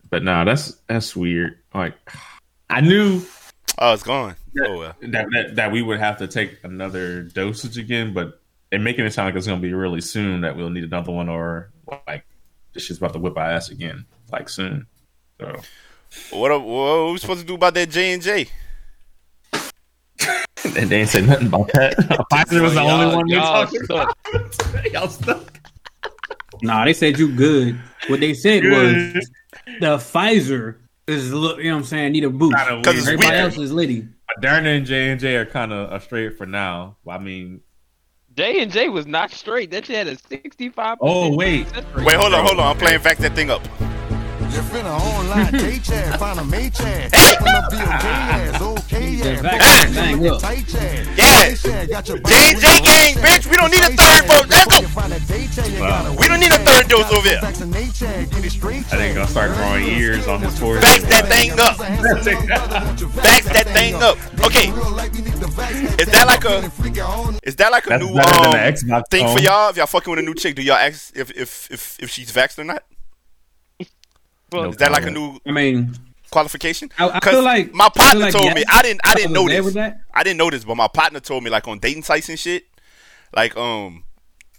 [0.10, 1.58] But no, that's that's weird.
[1.74, 1.94] Like,
[2.70, 3.22] I knew
[3.82, 4.36] Oh, it's gone.
[4.54, 4.64] Yeah.
[4.68, 4.96] Oh well.
[5.02, 8.39] that, that that we would have to take another dosage again, but
[8.72, 11.12] they're making it sound like it's going to be really soon that we'll need another
[11.12, 11.72] one, or
[12.08, 12.26] like
[12.74, 14.86] this shit's about to whip our ass again, like soon.
[15.40, 15.60] So
[16.32, 18.48] What, what, what are we supposed to do about that J and J?
[19.54, 21.96] and they ain't say nothing about that.
[22.32, 24.18] Pfizer was the only Y'all- one they y'all stuck.
[24.34, 24.86] about.
[24.94, 25.60] Y'all stuck.
[26.62, 27.80] Nah, they said you good.
[28.08, 29.16] What they said Good.
[29.16, 29.30] was
[29.80, 30.76] the Pfizer
[31.08, 31.58] is look.
[31.60, 32.12] You know what I'm saying?
[32.12, 32.56] Need a boost.
[32.58, 33.20] Kinda 'Cause it's weird.
[33.20, 33.46] Everybody weird.
[33.54, 34.08] else is litty.
[34.38, 36.98] Moderna and J and J are kind of straight for now.
[37.08, 37.62] I mean,
[38.40, 39.70] J and J was not straight.
[39.72, 41.00] That shit had a 65.
[41.02, 41.68] Oh, wait.
[41.94, 42.68] Wait, hold on, hold on.
[42.68, 43.62] I'm playing back that thing up.
[44.50, 47.14] You finna online date chat, find a mate chat.
[47.14, 49.36] Open up your gay ass, okay The yeah.
[49.44, 50.40] vax Back thing up.
[50.42, 51.06] tight chat.
[51.18, 51.50] Yeah.
[51.50, 53.46] Date chat, got your J&J gang, bitch.
[53.52, 54.48] We don't need a third vote.
[54.48, 54.88] Let's go.
[55.82, 56.16] Wow.
[56.18, 57.40] We don't need a third dose over here.
[57.44, 60.84] I think gonna start growing ears on his forehead.
[60.86, 61.76] Vax that thing up.
[63.20, 64.18] Vax that thing up.
[64.46, 64.72] Okay.
[65.60, 69.28] Is that like a is that like a That's new um, than the Xbox thing
[69.36, 69.70] for y'all?
[69.70, 72.32] If y'all fucking with a new chick, do y'all ask if if if, if she's
[72.32, 72.84] vaxxed or not?
[74.52, 75.96] Well, Is that like a new I mean,
[76.32, 76.90] qualification?
[76.98, 78.64] I, I 'Cause feel like my partner like told yes, me.
[78.68, 79.02] I didn't.
[79.04, 79.74] I didn't was know this.
[79.76, 80.02] that.
[80.14, 82.64] I didn't know this, but my partner told me like on dating sites and shit.
[83.36, 84.06] Like um,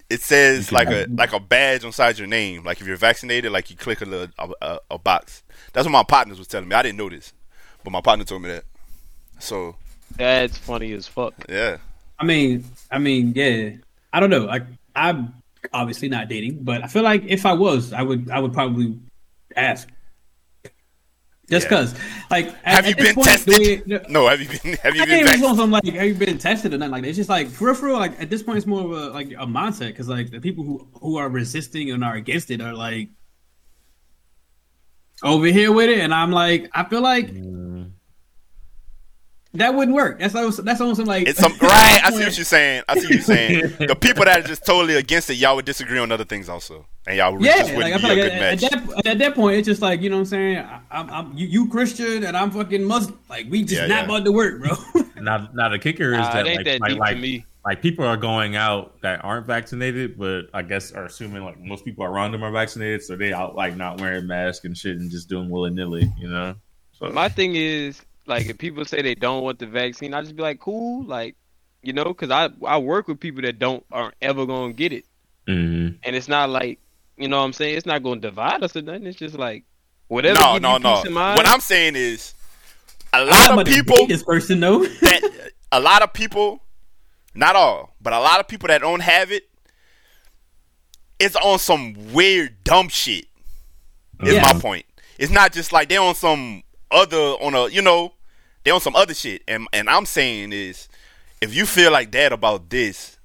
[0.09, 2.65] it says like a like a badge inside your name.
[2.65, 5.43] Like if you're vaccinated, like you click a little a, a, a box.
[5.73, 6.75] That's what my partners was telling me.
[6.77, 7.33] I didn't know this,
[7.83, 8.65] but my partner told me that.
[9.41, 9.75] So
[10.17, 11.35] That's funny as fuck.
[11.49, 11.79] yeah,
[12.19, 13.71] I mean, I mean, yeah.
[14.13, 14.45] I don't know.
[14.47, 14.65] Like,
[14.97, 15.35] I'm
[15.73, 18.99] obviously not dating, but I feel like if I was, I would, I would probably
[19.57, 19.89] ask.
[21.49, 21.69] Just Yeah.
[21.69, 21.95] because,
[22.31, 23.55] like, at- have you at been point, tested?
[23.87, 24.77] the way- no, have you been?
[24.79, 25.61] Have you I been ain't even vaccinated?
[25.61, 27.09] on like, have you been tested or nothing like that?
[27.09, 27.99] It's just like for real.
[27.99, 30.63] Like at this point, it's more of a like a mindset because like the people
[30.65, 33.09] who who are resisting and are against it are like
[35.23, 37.80] over here with it, and I'm like, I feel like Mm.
[39.55, 40.21] That wouldn't work.
[40.21, 42.01] That's almost, that's almost like It's some right.
[42.05, 42.85] I see what you're saying.
[42.89, 43.73] I see what you're saying.
[43.89, 46.87] The people that are just totally against it, y'all would disagree on other things also,
[47.07, 48.63] and y'all would Yeah, just like wouldn't I be feel a like good at, match.
[48.65, 50.59] at that at that point, it's just like you know what I'm saying.
[50.59, 53.19] I, I'm, I'm you, you Christian and I'm fucking Muslim.
[53.29, 54.05] Like we just Yeah, not yeah.
[54.05, 54.71] about to work, bro.
[55.21, 57.45] Now, now the kicker is Nah, that like, that like, like, me.
[57.63, 61.85] like people are going out that aren't vaccinated, but I guess are assuming like most
[61.85, 65.11] people around them are vaccinated, so they out like not wearing masks and shit and
[65.11, 66.55] just doing willy nilly, you know.
[66.93, 68.01] So My thing is
[68.31, 71.37] like if people say they don't want the vaccine, I just be like, cool, like
[71.83, 75.05] you know, because I I work with people that don't aren't ever gonna get it,
[75.47, 75.99] Mhm.
[76.03, 76.79] and it's not like
[77.19, 77.77] you know what I'm saying.
[77.77, 79.07] It's not gonna divide us or nothing.
[79.07, 79.65] It's just like
[80.09, 80.41] whatever.
[80.41, 81.11] No, give no, you no.
[81.11, 81.37] mind.
[81.37, 82.33] What I'm saying is,
[83.13, 84.85] a I'm lot about of people date this person though.
[85.03, 86.63] that a lot of people,
[87.35, 89.45] not all, but a lot of people that don't have it,
[91.19, 93.27] it's on some weird dumb shit.
[94.23, 94.43] Is Yeah.
[94.53, 94.87] my point.
[95.19, 98.13] It's not just like they're on some other on a you know
[98.71, 99.43] they on some other shit.
[99.49, 100.89] And and I'm saying is,
[101.41, 103.19] if you feel like that about this,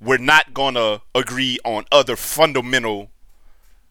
[0.00, 3.10] we're not gonna agree on other fundamental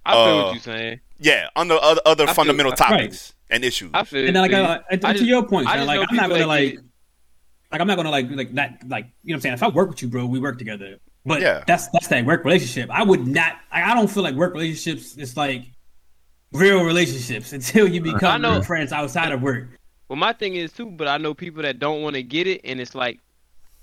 [0.06, 1.00] I feel uh, what you're saying.
[1.20, 2.78] yeah under other other feel- fundamental right.
[2.78, 3.92] topics and issues.
[3.94, 4.26] I feel.
[4.26, 6.16] and then like see, I, I, to just- your point, I Sean, just like I'm
[6.16, 6.78] not gonna that like
[7.72, 9.54] like I'm not gonna like like not like you know what I'm saying.
[9.56, 10.98] If I work with you, bro, we work together.
[11.26, 11.64] But Yeah.
[11.68, 12.90] that's that's that work relationship.
[12.92, 13.58] I would not.
[13.72, 15.64] I, I don't feel like work relationships is like
[16.54, 18.62] real relationships until you become know.
[18.62, 19.68] friends outside of work.
[20.08, 22.62] Well, my thing is too, but I know people that don't want to get it,
[22.64, 23.20] and it's like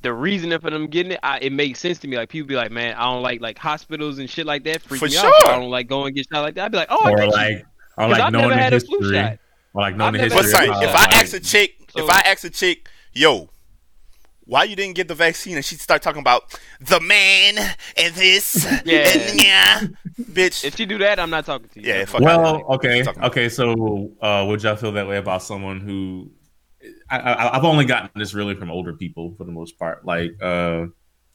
[0.03, 1.21] the reasoning for them getting it.
[1.23, 2.17] I, it makes sense to me.
[2.17, 4.83] Like people be like, "Man, I don't like like hospitals and shit like that.
[4.83, 5.23] Freak For me out.
[5.23, 5.49] sure.
[5.51, 7.17] I don't like going and get shot like that." I'd be like, "Oh, I or
[7.17, 7.65] get you." like or
[8.05, 9.39] 'Cause like I've knowing never the had a flu history, shot.
[9.75, 10.53] or like knowing I've the history.
[10.53, 12.51] But had of say, how, if I like- ask a chick, if I ask a
[12.51, 13.51] chick, yo,
[14.45, 17.59] why you didn't get the vaccine, and she start talking about the man
[17.97, 19.09] and this, Yeah.
[19.09, 19.81] and yeah,
[20.21, 20.65] bitch.
[20.65, 21.89] If you do that, I'm not talking to you.
[21.89, 23.49] Yeah, fuck well, outta okay, okay.
[23.49, 26.31] So, uh, would y'all feel that way about someone who?
[27.09, 30.05] I, I, I've only gotten this really from older people for the most part.
[30.05, 30.87] Like uh,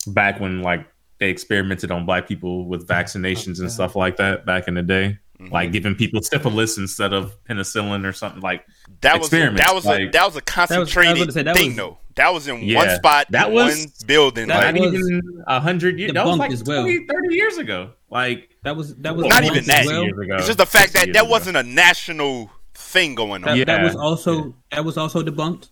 [0.08, 0.88] back when like
[1.20, 5.18] they experimented on black people with vaccinations and stuff like that back in the day,
[5.40, 5.54] Mm-hmm.
[5.54, 8.66] like giving people syphilis instead of penicillin or something like.
[9.02, 11.76] that was experiments, that was a, that was a concentrated gonna say, that thing was-
[11.78, 11.98] though.
[12.16, 12.78] That was in Yeah.
[12.80, 14.48] one spot, That in was- one building.
[14.48, 16.14] that like, Not was even a hundred years.
[16.14, 16.82] That was debunked like as well.
[16.82, 17.92] 20, 30 years ago.
[18.10, 19.86] Like That was that was Not even that.
[19.86, 20.04] well.
[20.04, 20.36] years ago.
[20.38, 21.30] it's just the fact that that ago.
[21.30, 23.56] wasn't a national thing going on.
[23.60, 25.70] That, that was also that was also debunked.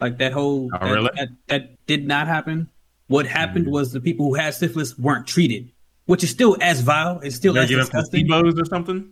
[0.00, 1.10] Like that whole Oh, that, really?
[1.16, 2.68] that, that did not happen.
[3.06, 3.72] What happened Mm-hmm.
[3.72, 5.70] was the people who had syphilis weren't treated,
[6.08, 7.20] which is still as vile.
[7.20, 8.26] It's still They're as giving disgusting.
[8.26, 9.10] placebos or something.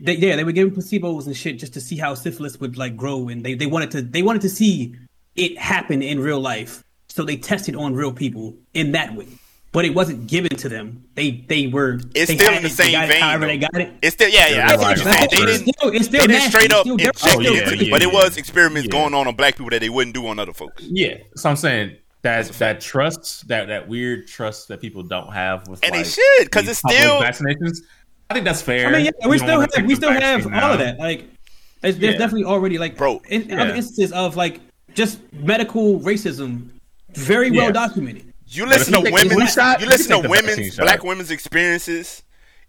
[0.00, 2.96] They, yeah, they were giving placebos and shit just to see how syphilis would like
[2.96, 4.94] grow, and they, they wanted to they wanted to see
[5.34, 6.84] it happen in real life.
[7.08, 9.26] So they tested on real people in that way,
[9.72, 11.02] but it wasn't given to them.
[11.14, 13.40] They they were It's they still had in the it, they same got vein, however
[13.40, 13.46] though.
[13.48, 13.92] they got it.
[14.02, 14.66] It's still yeah, yeah.
[14.66, 15.28] I see what you're saying.
[15.30, 16.50] They didn't still, it's still they didn't nasty.
[16.50, 17.18] straight It's up still inject.
[17.24, 18.92] Oh, it yeah, into you, yeah, but it was experiments Yeah.
[19.00, 20.84] going on on black people that they wouldn't do on other folks.
[20.84, 25.66] Yeah, so I'm saying that that trust, that that weird trust that people don't have
[25.68, 27.78] with, And they like, should, 'cause these it's still- vaccinations.
[28.30, 28.88] I think that's fair.
[28.88, 30.72] I mean, yeah, we don't still have we still have vaccine all now.
[30.74, 30.98] of that.
[30.98, 31.28] Like,
[31.80, 33.62] there's, there's definitely already like, Bro, in yeah.
[33.62, 34.60] other instances of like
[34.94, 36.68] just medical racism,
[37.14, 37.72] very well Yeah.
[37.72, 38.24] documented.
[38.46, 40.82] You listen to you take the women's, you you listen to take the women's, shot.
[40.84, 42.22] black women's experiences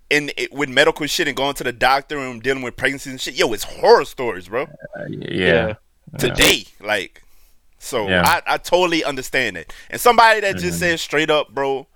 [0.09, 3.19] in it, with medical shit and going to the doctor and dealing with pregnancies and
[3.21, 3.33] shit.
[3.35, 4.63] Yo, it's horror stories, bro.
[4.63, 5.73] Uh, yeah.
[6.17, 7.21] Today, like,
[7.79, 8.23] so Yeah.
[8.23, 9.73] I, I totally understand it.
[9.89, 10.57] And somebody that Mm-hmm.
[10.57, 11.87] just says straight up, bro,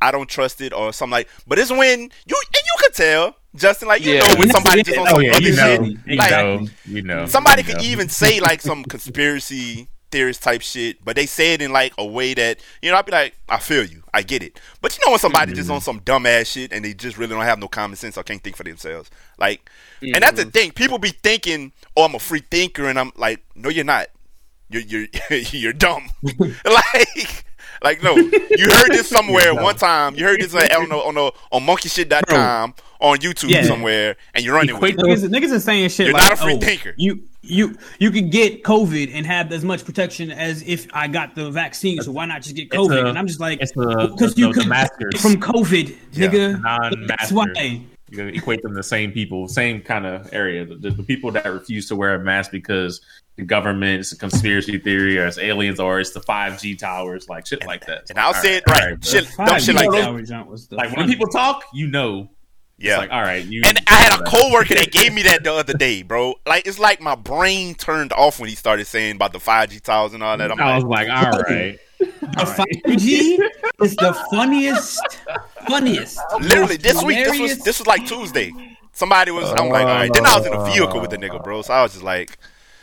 [0.00, 1.28] I don't trust it or something like.
[1.46, 4.18] But it's when you and you could tell, Justin, like you Yeah.
[4.18, 5.98] know when somebody just on oh, some yeah, other you know, shit.
[6.04, 7.26] you Like, know, you know.
[7.26, 7.82] Somebody you could know.
[7.82, 12.04] even say like some conspiracy theorist type shit, but they say it in like a
[12.04, 14.60] way that you know I'd be like, I feel you, I get it.
[14.80, 17.44] But you know when somebody just on some dumbass shit and they just really don't
[17.44, 19.70] have no common sense or can't think for themselves, like,
[20.12, 20.72] and that's the thing.
[20.72, 24.08] People be thinking, oh, I'm a free thinker, and I'm like, no, you're not.
[24.72, 25.06] You're you're
[25.52, 26.10] you're dumb.
[26.64, 27.44] like.
[27.82, 30.14] Like no, you heard this somewhere one time.
[30.14, 33.64] You heard this like, on the, on the, on monkeyshit.com on YouTube Yeah.
[33.64, 35.24] somewhere, and you're running with Equate it.
[35.24, 36.94] Niggas, niggas is saying shit You're like, not a free oh, thinker.
[36.96, 41.34] You you you could get COVID and have as much protection as if I got
[41.34, 42.00] the vaccine.
[42.02, 43.02] So why not just get COVID?
[43.04, 45.20] a- and I'm just like, it's because the- you the could masters.
[45.20, 46.28] from COVID, Yeah.
[46.28, 46.62] nigga.
[46.62, 47.06] Non-master.
[47.08, 47.82] That's why.
[48.12, 50.66] You gotta equate them to the same people, same kind of area.
[50.66, 53.00] The, the people that refuse to wear a mask because
[53.36, 57.30] the government, it's a conspiracy theory, or it's aliens, or it's the five G towers,
[57.30, 58.10] like shit like that.
[58.10, 59.10] And I'll All say it all right, bro.
[59.10, 60.66] shit, dumb shit like that.
[60.68, 60.76] that.
[60.76, 62.28] Like when people talk, you know,
[62.76, 63.42] Yeah, it's like all right.
[63.46, 66.34] You And I had a coworker that gave me that the other day, bro.
[66.46, 69.80] Like it's like my brain turned off when he started saying about the five G
[69.80, 70.52] towers and all that.
[70.52, 71.78] I'm I was like, like, all right.
[72.20, 73.34] The five G
[73.82, 75.00] is the funniest,
[75.66, 76.18] funniest.
[76.40, 78.52] literally, this week, this was this was like Tuesday.
[78.92, 79.50] Somebody was.
[79.50, 80.12] I'm like, all right.
[80.12, 81.62] Then I was in a vehicle with the nigga, bro.
[81.62, 82.36] So I was just like,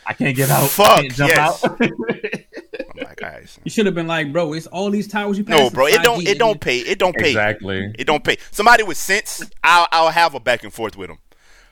[0.06, 0.70] I can't get out.
[0.70, 1.66] Fuck, I can't jump yes.
[1.66, 1.82] out.
[1.82, 3.48] I'm like, all right.
[3.50, 3.62] son.
[3.64, 5.60] You should have been like, bro, it's all these towers you pass.
[5.60, 5.86] No, bro.
[5.88, 6.28] It don't.
[6.28, 6.80] It don't pay.
[6.80, 7.30] It don't pay.
[7.30, 7.94] exactly.
[7.98, 8.38] It don't pay.
[8.52, 11.20] Somebody with sense, I'll I'll have a back and forth with them.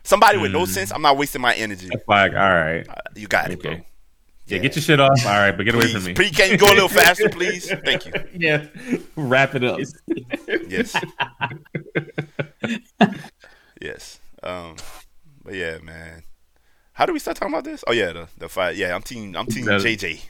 [0.04, 0.68] Somebody with no Mm.
[0.68, 1.90] sense, I'm not wasting my energy.
[1.92, 2.88] It's like, all right.
[2.88, 3.78] Uh, you got it, bro.
[4.48, 4.56] Okay.
[4.56, 5.26] Yeah, get your shit off.
[5.26, 6.14] All right, but get away from me.
[6.14, 7.70] please, can you go a little faster, please?
[7.84, 8.14] Thank you.
[8.34, 8.66] yeah,
[9.18, 9.80] wrap it up.
[10.68, 10.96] Yes.
[13.82, 14.20] yes.
[14.44, 14.76] Um.
[15.44, 16.24] But yeah, man.
[16.94, 17.84] How do we start talking about this?
[17.88, 18.76] Oh yeah, the the fight.
[18.76, 19.36] Yeah, I'm team.
[19.36, 20.22] I'm team That- JJ.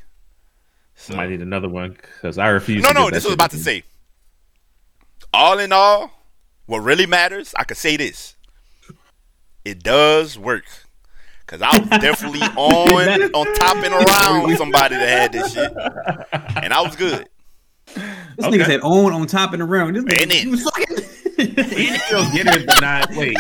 [0.96, 2.82] So- Might need another one because I refuse.
[2.84, 3.10] No, to no.
[3.12, 3.84] This was about to say.
[5.34, 6.12] All in all,
[6.66, 8.36] what really matters, I could say this:
[9.64, 10.66] it does work.
[11.48, 15.72] Cause I was definitely on on top and around somebody that had this shit,
[16.64, 17.28] and I was good.
[17.96, 18.04] This
[18.46, 18.58] Okay.
[18.58, 19.94] nigga said on on top and around.
[19.96, 20.40] This nigga, Ain't it?
[20.44, 20.98] he was fucking.
[21.38, 23.38] You can still get it, but not wait.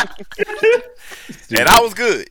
[1.59, 2.27] and I was good.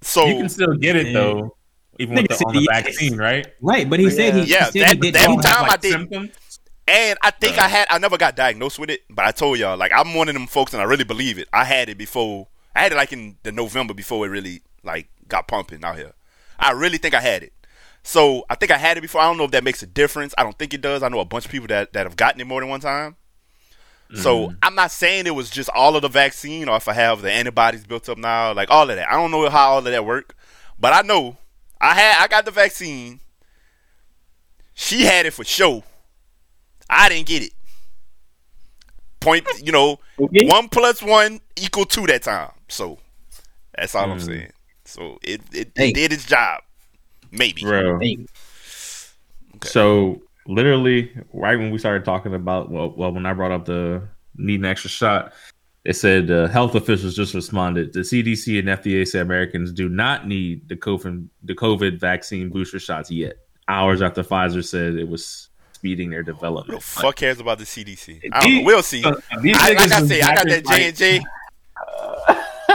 [0.00, 1.56] So You can still get it though,
[1.98, 2.82] even with Nigga the, on said the yes.
[2.84, 3.46] vaccine, right?
[3.60, 5.42] right, but he said he, Yeah, he said that- he did that both.
[5.44, 5.92] time I did.
[5.92, 6.58] symptoms.
[6.88, 9.76] And I think I had I never got diagnosed with it, but I told y'all
[9.76, 11.46] like I'm one of them folks, and I really believe it.
[11.52, 12.48] I had it before.
[12.74, 16.12] I had it like in the November before it really like got pumping out here.
[16.58, 17.52] I really think I had it.
[18.02, 19.20] So I think I had it before.
[19.20, 20.34] I don't know if that makes a difference.
[20.36, 21.02] I don't think it does.
[21.02, 23.16] I know a bunch of people that that have gotten it more than one time.
[24.14, 24.56] So mm-hmm.
[24.62, 27.32] I'm not saying it was just all of the vaccine, or if I have the
[27.32, 29.10] antibodies built up now, like all of that.
[29.10, 30.36] I don't know how all of that work,
[30.78, 31.38] but I know
[31.80, 33.20] I had I got the vaccine.
[34.74, 35.82] She had it for sure.
[36.90, 37.52] I didn't get it.
[39.20, 40.46] Point, you know, Okay.
[40.46, 42.50] one plus one equal two that time.
[42.68, 42.98] So
[43.76, 44.26] that's all I'm mm.
[44.26, 44.52] saying.
[44.92, 46.60] So it it, it did its job.
[47.30, 47.62] Maybe.
[47.62, 47.98] Bro.
[48.00, 48.26] Hey,
[49.64, 54.02] So literally, right when we started talking about well, well, when I brought up the
[54.36, 55.32] need an extra shot,
[55.84, 57.94] it said uh, health officials just responded.
[57.94, 62.78] The CDC and FDA say Americans do not need the COVID the COVID vaccine booster
[62.78, 63.36] shots yet.
[63.68, 66.82] Hours after Pfizer said it was speeding their Who the development.
[66.82, 68.28] fuck cares about the CDC?
[68.30, 68.62] I don't know.
[68.64, 69.02] We'll see.
[69.02, 69.36] Uh, I,
[69.72, 71.22] like I was say, I got that J and J.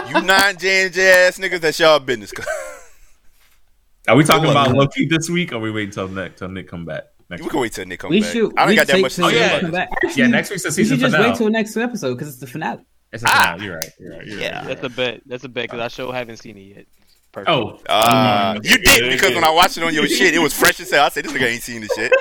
[0.10, 2.32] You non J and ass niggas, that's y'all business.
[4.08, 4.76] Are we talking about on.
[4.76, 5.52] Loki this week?
[5.52, 7.04] Or are we waiting till next till Nick come back?
[7.30, 7.52] Next we week?
[7.52, 8.32] can wait till Nick come we back.
[8.32, 8.54] should.
[8.58, 9.90] I don't we got that much to till say Nick about come back.
[10.06, 10.96] Actually, Yeah, next week's the season.
[10.96, 11.32] We should just finale.
[11.32, 12.84] wait till next episode because it's the finale.
[13.12, 13.56] It's a Ah.
[13.58, 13.92] You're right.
[14.00, 14.26] You're right.
[14.26, 14.58] You're Yeah.
[14.60, 14.68] right.
[14.68, 15.22] That's a bet.
[15.26, 16.86] That's a bet because I sure haven't seen it yet.
[17.34, 17.50] Perfect.
[17.50, 20.80] Oh, Uh, you did because when I watched it on your shit, it was fresh
[20.80, 21.06] as hell.
[21.06, 22.14] I said, "This nigga ain't seen this shit."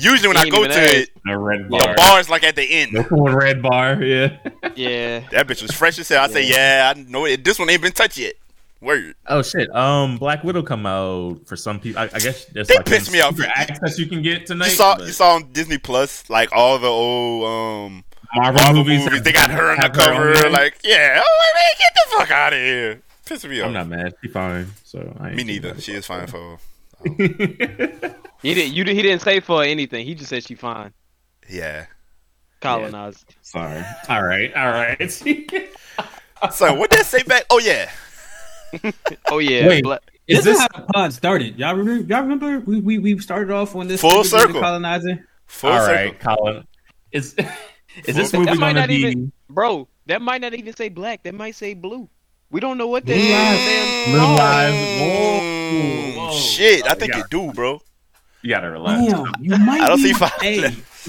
[0.00, 0.94] Usually when I go to asked.
[0.94, 1.94] it, the red the bar.
[1.96, 2.96] bar's like at the end.
[2.96, 4.02] The cool red bar.
[4.02, 4.36] Yeah.
[4.76, 5.20] Yeah.
[5.30, 6.22] That bitch was fresh as hell.
[6.24, 7.44] I said, "Yeah, I know it.
[7.44, 8.34] This one ain't been touched yet."
[8.80, 9.16] Word.
[9.26, 9.74] Oh shit!
[9.74, 12.00] Um, Black Widow come out for some people.
[12.00, 13.34] I, I guess there's They like pissed me off.
[13.34, 14.66] secret access you can get tonight.
[14.66, 18.04] You saw but you saw on Disney Plus like all the old um
[18.36, 19.04] Marvel, Marvel movies.
[19.04, 19.22] movies.
[19.22, 20.50] They got her on the have on cover.
[20.50, 23.02] Like, yeah, oh man, get the fuck out of here.
[23.26, 23.66] Piss me off.
[23.66, 24.14] I'm not mad.
[24.22, 24.68] She fine.
[24.84, 25.80] So I ain't Me neither.
[25.80, 26.58] She is fine for.
[28.40, 28.72] He didn't.
[28.74, 28.84] You.
[28.84, 30.06] He didn't say for anything.
[30.06, 30.92] He just said she fine.
[31.48, 31.86] Yeah.
[32.60, 33.34] Colonized.
[33.42, 33.82] Sorry.
[34.08, 34.54] All right.
[34.54, 35.00] All right.
[36.52, 37.46] So what did I say back?
[37.50, 37.90] Oh yeah.
[39.26, 39.66] Oh yeah.
[39.66, 39.82] Wait.
[39.82, 39.98] Bla-
[40.28, 40.60] Is this, is this?
[40.60, 41.58] how the pod started.
[41.58, 42.04] Y'all remember?
[42.06, 42.60] Y'all remember?
[42.60, 44.60] We we, we started off on this Full nigga being the circle.
[44.60, 45.28] colonizer.
[45.46, 45.94] Full All circle.
[45.94, 46.66] right, Colin.
[47.10, 47.34] Is
[48.06, 48.94] is this movie gonna be?
[48.94, 51.24] even- Bro, that might not even say black.
[51.24, 52.08] That might say blue.
[52.50, 53.30] We don't know what that Blue is.
[53.30, 53.64] lives.
[53.64, 54.34] Damn- Blue No.
[54.34, 54.76] lives.
[54.76, 56.32] Mm, Whoa, whoa.
[56.38, 57.20] Shit, I think yeah.
[57.20, 57.80] it do, bro.
[58.42, 59.12] You gotta relax.
[59.12, 59.80] Damn, you might.
[59.82, 60.32] I don't see five.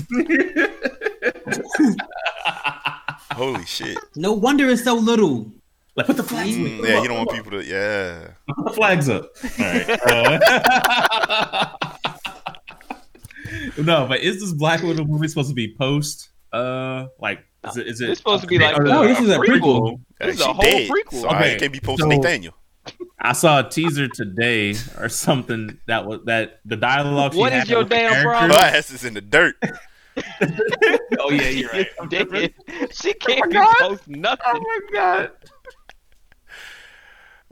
[3.33, 3.97] Holy shit.
[4.15, 5.51] no wonder it's so little.
[5.95, 6.55] Like put the flags.
[6.55, 7.63] Mm, yeah, you don't want people to.
[7.65, 8.29] Yeah.
[8.55, 9.29] Put the flags up.
[9.59, 9.99] All right.
[13.51, 16.29] Uh, no, but is this Black Widow movie supposed to be post?
[16.53, 17.87] Uh, like is it?
[17.87, 19.99] Is it It's supposed to be like or- No, this is a prequel.
[20.19, 21.21] This is a whole dead, prequel.
[21.21, 22.53] So I Okay, can't be posting so- Nathaniel.
[23.19, 27.33] I saw a teaser today or something that was that the dialogue.
[27.33, 28.51] she What had is your damn Her problem?
[28.51, 29.55] characters- ass is in the dirt.
[31.19, 31.87] Oh yeah, you're right.
[32.09, 32.27] Dead.
[32.91, 33.73] She can't my be God.
[33.79, 34.45] post nothing.
[34.47, 35.31] Oh my god.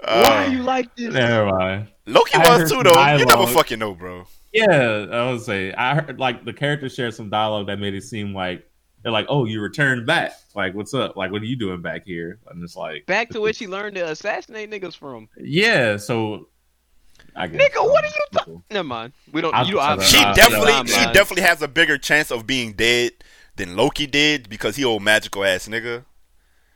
[0.04, 1.14] Uh, Why are you like this?
[1.14, 1.88] Never mind.
[2.06, 3.16] Loki I was too, some though.
[3.18, 4.26] You never fucking know, bro.
[4.54, 8.04] Yeah, I would say I heard like the character shared some dialogue that made it
[8.04, 8.66] seem like
[9.08, 10.34] they're like, "Oh, you returned back.
[10.54, 11.16] Like, what's up?
[11.16, 13.96] Like, what are you doing back here?" And it's like Back to where she learned
[13.96, 15.30] to assassinate niggas from.
[15.38, 16.50] Yeah, so
[17.34, 17.62] I guess.
[17.62, 18.64] Nigga, what are you talking?
[18.70, 19.14] Never mind.
[19.32, 19.54] We don't.
[19.56, 19.82] I'll you don't.
[19.82, 20.06] shut have- up.
[20.06, 20.84] She Uh, definitely, yeah.
[21.08, 23.12] she definitely has a bigger chance of being dead
[23.56, 26.04] than Loki did because he old magical ass nigga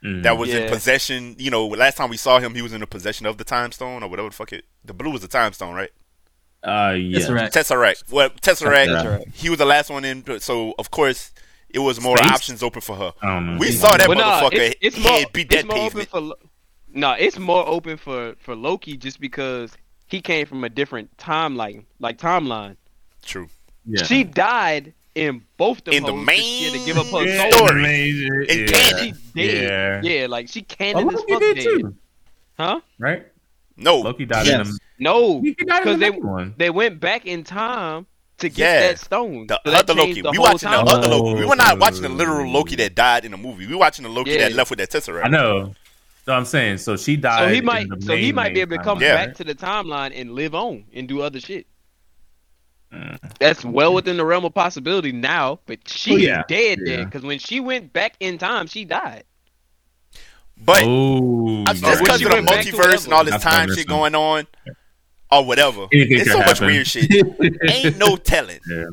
[0.02, 0.22] Mhm.
[0.22, 1.36] that was in possession.
[1.38, 3.72] You know, last time we saw him, he was in the possession of the time
[3.72, 4.64] stone or whatever the fuck it.
[4.84, 5.90] The blue was the time stone, right?
[6.64, 7.18] uh, yeah.
[7.18, 7.52] That's right.
[7.52, 8.10] Tesseract.
[8.10, 8.86] Well, Tesseract.
[8.86, 9.34] Tesseract.
[9.34, 10.24] He was the last one in.
[10.40, 11.32] So of course,
[11.72, 12.30] it was more Space?
[12.32, 13.12] options open for her.
[13.22, 13.58] I don't know.
[13.58, 15.88] We saw that But nah, motherfucker it's, it's more, head beat it's that more open
[15.88, 16.08] pavement.
[16.10, 16.20] for.
[16.20, 16.34] Lo-
[16.94, 19.72] Nah, it's more open for for Loki just because
[20.08, 22.76] he came from a different timeline, like timeline.
[23.24, 23.48] True.
[23.86, 24.02] Yeah.
[24.04, 27.06] She died in both the In the hoes 'cause she had to main give up
[27.06, 27.80] her Yeah, story.
[27.80, 28.46] amazing.
[28.50, 28.76] And yeah.
[28.98, 29.16] She dead.
[29.34, 30.00] Yeah.
[30.02, 30.26] Yeah.
[30.26, 31.64] like she Oh, canon as Loki fuck did dead.
[31.64, 31.94] too,
[32.58, 32.80] Huh?
[32.98, 33.26] right?
[33.78, 34.66] No, Loki died Yes.
[34.66, 34.78] in the.
[34.98, 36.54] No, He died in because they one.
[36.58, 38.06] they went back in time
[38.42, 38.88] to get Yeah.
[38.88, 39.46] that stone.
[39.48, 40.20] the So that other Loki.
[40.22, 41.40] the We whole watching the other Loki.
[41.40, 41.76] We were not Oh.
[41.76, 43.66] watching the literal Loki that died in the movie.
[43.66, 44.48] We were watching the Loki Yeah.
[44.48, 45.24] that left with that tesseract.
[45.24, 45.74] I know.
[46.24, 47.40] So I'm saying, so she died.
[47.40, 49.26] So he in might, the so he might be able to come timeline, Yeah.
[49.26, 51.66] back to the timeline and live on and do other shit.
[52.94, 53.18] Mm.
[53.40, 56.42] That's well within the realm of possibility now, but she's Oh, yeah.
[56.46, 56.96] dead Yeah.
[56.96, 59.24] dead because when she went back in time, she died.
[60.64, 63.74] But Oh, just because she of the went back to multiverse and all this time
[63.74, 64.46] shit going on,
[65.32, 65.86] or whatever.
[65.92, 67.10] Anything It's can so much weird shit.
[67.70, 68.58] Ain't no telling.
[68.68, 68.84] yeah.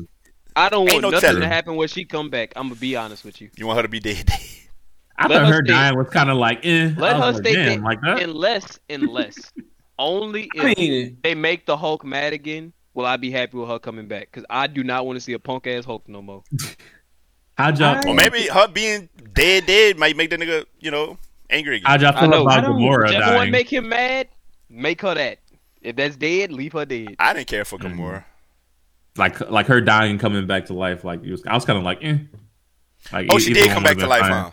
[0.56, 1.42] I don't Ain't want no nothing telling.
[1.42, 2.52] to happen when she come back.
[2.56, 3.50] I'm gonna be honest with you.
[3.56, 4.28] You want her to be dead?
[5.18, 6.92] I Let thought her her dying was kind of like, eh.
[6.96, 8.22] Let her like, stay dead like that.
[8.22, 9.52] unless, unless
[9.98, 12.72] only if I mean, they make the Hulk mad again.
[12.94, 14.28] Will I be happy with her coming back?
[14.32, 16.42] Because I do not want to see a punk ass Hulk no more.
[17.56, 18.00] How'd y'all?
[18.08, 21.18] Or maybe her being dead, dead might make the nigga, you know,
[21.50, 21.86] angry again.
[21.86, 22.42] How'd y'all I feel know.
[22.42, 23.36] about I don't- Gamora Whichever dying?
[23.36, 24.28] one make him mad,
[24.68, 25.38] make her that.
[25.82, 27.16] If that's dead, leave her dead.
[27.18, 28.00] I didn't care for Mm-hmm.
[28.00, 28.24] Gamora.
[29.16, 31.04] like, like her dying, coming back to life.
[31.04, 32.18] Like, it was, I was kind of like, eh.
[33.12, 34.50] Like, Oh, she did come back to life, huh?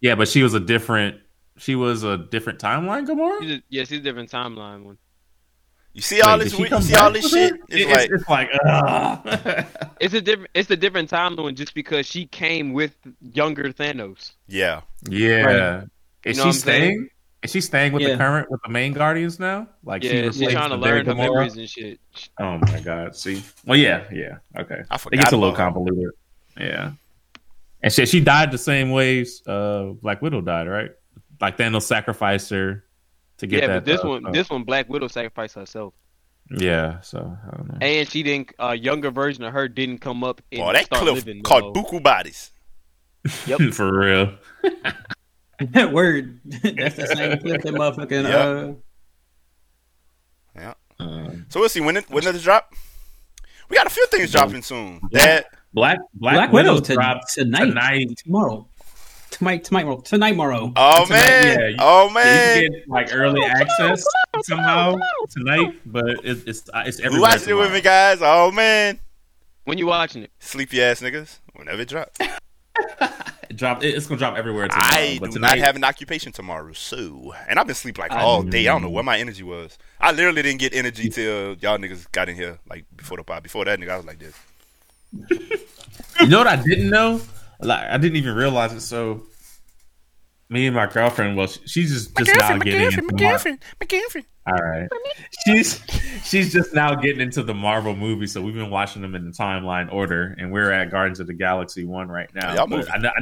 [0.00, 1.20] Yeah, but she was a different.
[1.58, 3.40] She was a different timeline, Gamora.
[3.40, 4.98] She's a, yeah, she's a different timeline one.
[5.92, 7.54] You see all Wait, this, did you see all this shit?
[7.68, 9.68] It's It- like, it's like.
[10.00, 10.50] It's a different.
[10.54, 14.32] It's a different timeline just because she came with younger Thanos.
[14.46, 14.82] yeah.
[15.08, 15.40] yeah.
[15.42, 15.84] Right.
[16.24, 16.82] Is You know she staying?
[16.90, 17.08] Saying?
[17.38, 17.44] Staying?
[17.44, 18.08] Is she staying with Yeah.
[18.10, 19.68] the current with the main Guardians now?
[19.84, 21.16] Like she she's replaced trying to the learn her Gamora?
[21.16, 22.00] memories and shit.
[22.40, 23.14] Oh my god!
[23.16, 24.82] See, well, yeah, yeah, okay.
[24.90, 25.64] I It gets a little about her.
[25.64, 26.10] convoluted.
[26.58, 26.92] Yeah,
[27.82, 30.90] and she she died the same ways uh, Black Widow died, right?
[31.40, 32.84] Like Thanos sacrificed her
[33.38, 33.74] to get Yeah, that.
[33.76, 35.94] but this uh, one, uh, this one, Black Widow sacrificed herself,
[36.50, 36.98] yeah.
[37.00, 37.78] So I don't know.
[37.80, 38.52] and she didn't.
[38.58, 41.42] A younger version of her didn't come up and Boy, that start cliff living.
[41.44, 42.50] caught no buku bodies.
[43.46, 43.72] Yep.
[43.74, 44.34] For real.
[45.92, 46.40] word.
[46.44, 48.28] That's the same clip that motherfucking.
[50.56, 50.70] Yeah.
[50.70, 52.72] Uh, Um, So we'll see when it when does it drop.
[53.68, 55.00] We got a few things dropping soon.
[55.10, 55.24] Yeah.
[55.24, 57.66] That Black Black, Black Widow, Widow to- dropped tonight.
[57.66, 58.08] tonight.
[58.24, 58.66] tomorrow.
[59.30, 60.72] Tonight, tomorrow, tonight, tomorrow.
[60.74, 64.02] oh Tonight, man, yeah, you- oh man, you get like early access
[64.42, 64.96] somehow
[65.30, 67.30] tonight, but it, it's uh, it's we everywhere.
[67.30, 68.18] watching it with me, guys.
[68.22, 68.98] Oh man,
[69.64, 71.38] When you watching it, sleepy ass niggas.
[71.54, 72.30] Whenever it drops, It
[73.58, 73.82] drop.
[73.82, 74.88] It's gonna drop everywhere tomorrow.
[74.90, 78.12] I but do tonight, not have an occupation tomorrow, so and I've been sleep like
[78.12, 78.66] I- all day.
[78.68, 79.76] I don't know where my energy was.
[80.00, 83.42] I literally didn't get energy till y'all niggas got in here, like before the pod.
[83.42, 84.34] Before that, nigga, I was like this.
[86.20, 87.20] You know what I didn't know?
[87.60, 88.80] Like I didn't even realize it.
[88.80, 89.22] So
[90.48, 93.38] me and my girlfriend, well, she's just just now getting into Mar-
[93.80, 94.24] McGiffin.
[94.46, 94.88] All right,
[95.44, 95.82] she's
[96.24, 98.32] she's just now getting into the Marvel movies.
[98.32, 101.34] So we've been watching them in the timeline order, and we're at Guardians of the
[101.34, 102.54] Galaxy one right now.
[102.54, 103.12] Y'all I, I,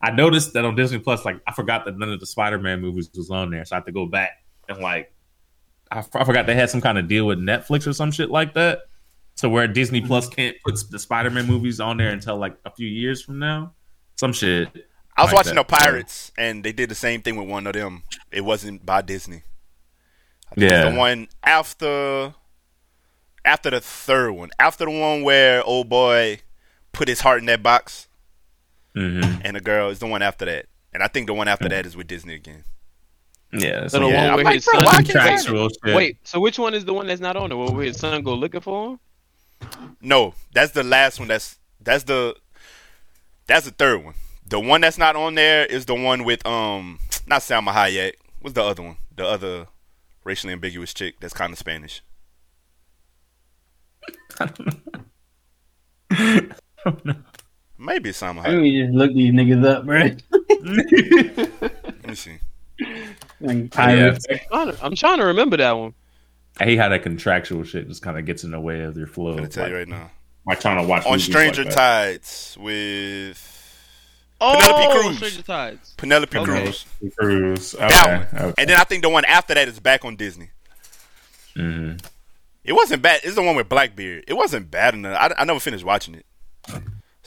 [0.00, 2.80] I noticed that on Disney Plus, like I forgot that none of the Spider Man
[2.80, 4.30] movies was on there, so I have to go back
[4.68, 5.12] and like
[5.90, 8.30] I, f- I forgot they had some kind of deal with Netflix or some shit
[8.30, 8.80] like that.
[9.36, 10.34] to where Disney Plus mm-hmm.
[10.34, 13.72] can't put the Spider Man movies on there until like a few years from now,
[14.16, 14.68] some shit.
[15.16, 15.68] I was like watching that.
[15.68, 18.04] the Pirates, and they did the same thing with one of them.
[18.30, 19.42] It wasn't by Disney.
[20.50, 20.90] I think Yeah.
[20.90, 22.34] the one after
[23.44, 26.40] after the third one, after the one where old boy
[26.92, 28.07] put his heart in that box,
[28.98, 30.66] hmm and the girl is the one after that.
[30.92, 32.64] And I think the one after that is with Disney again.
[33.52, 34.84] Yeah, So the yeah, one where like, his bro, son.
[34.86, 35.96] why can't contractual shit.
[35.96, 37.58] Wait, so which one is the one that's not on there?
[37.58, 39.00] Where his son go looking for him?
[40.00, 41.28] No, that's the last one.
[41.28, 42.36] That's that's the
[43.46, 44.14] that's the third one.
[44.46, 48.12] The one that's not on there is the one with um not Salma Hayek.
[48.40, 48.96] What's the other one?
[49.14, 49.66] The other
[50.24, 52.02] racially ambiguous chick that's kind of Spanish.
[57.78, 58.60] Maybe it's Salma Let Hayek.
[58.62, 60.10] me just look these niggas up, bro.
[62.00, 62.38] Let me see.
[63.40, 64.26] Like pirates.
[64.30, 65.94] I'm trying to- I'm trying to remember that one.
[66.60, 69.06] I hate how that contractual shit just kind of gets in the way of your
[69.06, 69.30] flow.
[69.30, 70.10] I'm gonna tell like, you right now.
[70.46, 71.72] like trying to watch On Stranger like.
[71.74, 73.54] Tides with
[74.40, 75.16] Oh, Penelope Cruz.
[75.16, 75.94] Stranger Tides.
[75.96, 76.44] Penelope Okay.
[76.64, 76.86] Cruz.
[77.16, 77.74] Cruise.
[77.74, 77.88] Okay.
[77.88, 78.42] That one.
[78.42, 78.54] okay.
[78.58, 80.50] And then I think the one after that is back on Disney.
[81.56, 82.00] Mhm.
[82.64, 83.20] It wasn't bad.
[83.24, 84.24] It's the one with Blackbeard.
[84.28, 85.16] It wasn't bad enough.
[85.20, 86.26] I, I never finished watching it,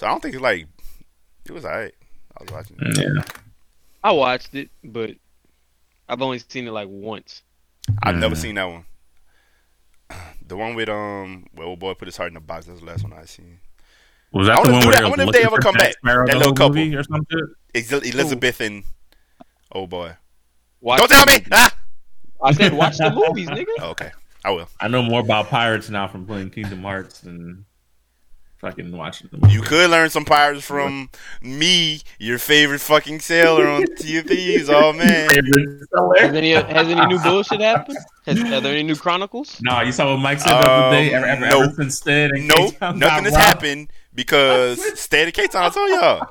[0.01, 0.65] so I don't think it's like
[1.45, 1.93] it was alright.
[2.35, 2.97] I was watching it.
[2.97, 3.23] Yeah.
[4.03, 5.11] I watched it, but
[6.09, 7.43] I've only seen it like once.
[8.01, 8.39] I've never Mhm.
[8.39, 8.85] seen that one.
[10.47, 12.65] The one with um, well, old boy put his heart in the box.
[12.65, 13.59] That's the last one I seen.
[14.33, 15.03] Was I that the wanna one do where that.
[15.05, 15.93] I wonder if they ever come back.
[15.93, 16.95] Sparrow, That little whole couple.
[16.95, 17.53] or something?
[17.75, 18.83] Ex- Elizabeth and
[19.71, 20.13] oh boy,
[20.81, 21.45] Watch don't tell me.
[21.53, 21.73] Ah!
[22.43, 23.67] I said watch the movies, nigga.
[23.79, 24.11] Oh, okay,
[24.43, 24.67] I will.
[24.79, 27.65] I know more about pirates now from playing Kingdom Hearts than
[28.61, 29.53] fucking watching the movie.
[29.53, 31.09] You could learn some pirates from
[31.41, 34.69] me, your favorite fucking sailor on Sea of Thieves.
[34.69, 35.29] Oh man,
[36.17, 37.97] Has any has any new bullshit happened?
[38.25, 39.59] Has, are there any new chronicles?
[39.61, 41.13] No, you saw what Mike said the other day.
[41.13, 41.61] Um, Ever, ever, no.
[41.63, 43.35] ever since Stead and no, nothing has robbed?
[43.35, 45.63] happened because State of K Town.
[45.65, 46.27] I told y'all.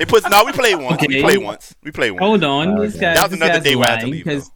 [0.00, 0.44] It puts no.
[0.44, 1.00] We played once.
[1.02, 1.20] We Okay.
[1.22, 1.74] played once.
[1.82, 2.20] We played once.
[2.22, 3.14] Hold on, this guy.
[3.14, 4.50] That was this another guy's day we had to leave, because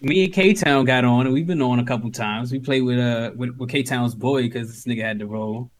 [0.00, 2.50] me and K Town got on, and we've been on a couple times.
[2.50, 5.70] We played with uh with, with K Town's boy because this nigga had the roll.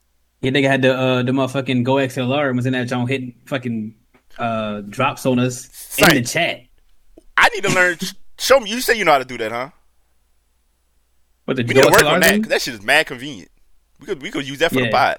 [0.40, 3.34] Yeah, nigga had the uh the motherfucking Go XLR and was in that joint hitting
[3.46, 3.94] fucking
[4.38, 6.60] uh drops on us in the chat.
[7.36, 7.96] I need to learn.
[8.38, 8.70] Show me.
[8.70, 9.70] You say you know how to do that, huh?
[11.44, 12.30] But the We Go need to work on that.
[12.30, 12.42] thing?
[12.42, 13.50] 'cause that shit is mad convenient.
[13.98, 14.90] We could we could use that for the Yeah.
[14.90, 15.18] pod.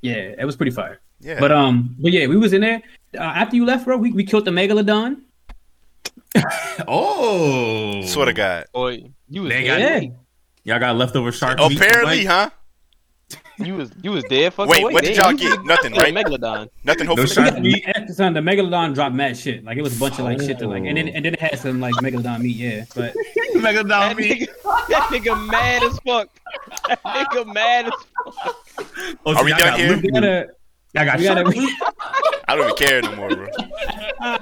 [0.00, 1.00] Yeah, it was pretty fire.
[1.20, 1.40] Yeah.
[1.40, 2.82] But um, but yeah, we was in there
[3.18, 3.96] uh, after you left, bro.
[3.98, 5.22] We, we killed the megalodon.
[6.88, 8.64] Oh, swear to God.
[8.72, 10.02] Boy, you was They dead.
[10.02, 10.10] Yeah,
[10.74, 11.76] Y'all got leftover shark meat.
[11.76, 12.26] Apparently, Mike?
[12.26, 12.50] huh?
[13.56, 14.92] You was you was dead fucking Wait, away.
[14.94, 15.64] what did y'all get?
[15.64, 16.14] Nothing, killed right?
[16.14, 16.68] Megalodon.
[16.82, 17.06] Nothing.
[17.06, 17.84] No Hopefully, shark Yeah, meat.
[17.94, 19.64] after son, the megalodon dropped mad shit.
[19.64, 21.40] Like it was a bunch of like shit to like, and then and then it
[21.40, 22.56] had some like megalodon meat.
[22.56, 23.14] Yeah, but
[23.54, 24.48] Megalodon That meat.
[24.64, 26.28] nigga, that nigga mad as fuck.
[26.88, 27.92] That nigga mad as
[28.42, 28.56] fuck.
[29.24, 29.88] Oh, Are we done got here?
[29.90, 30.48] loot we gotta
[30.94, 31.44] Y'all got we gotta.
[32.48, 33.46] I don't even care no more, bro.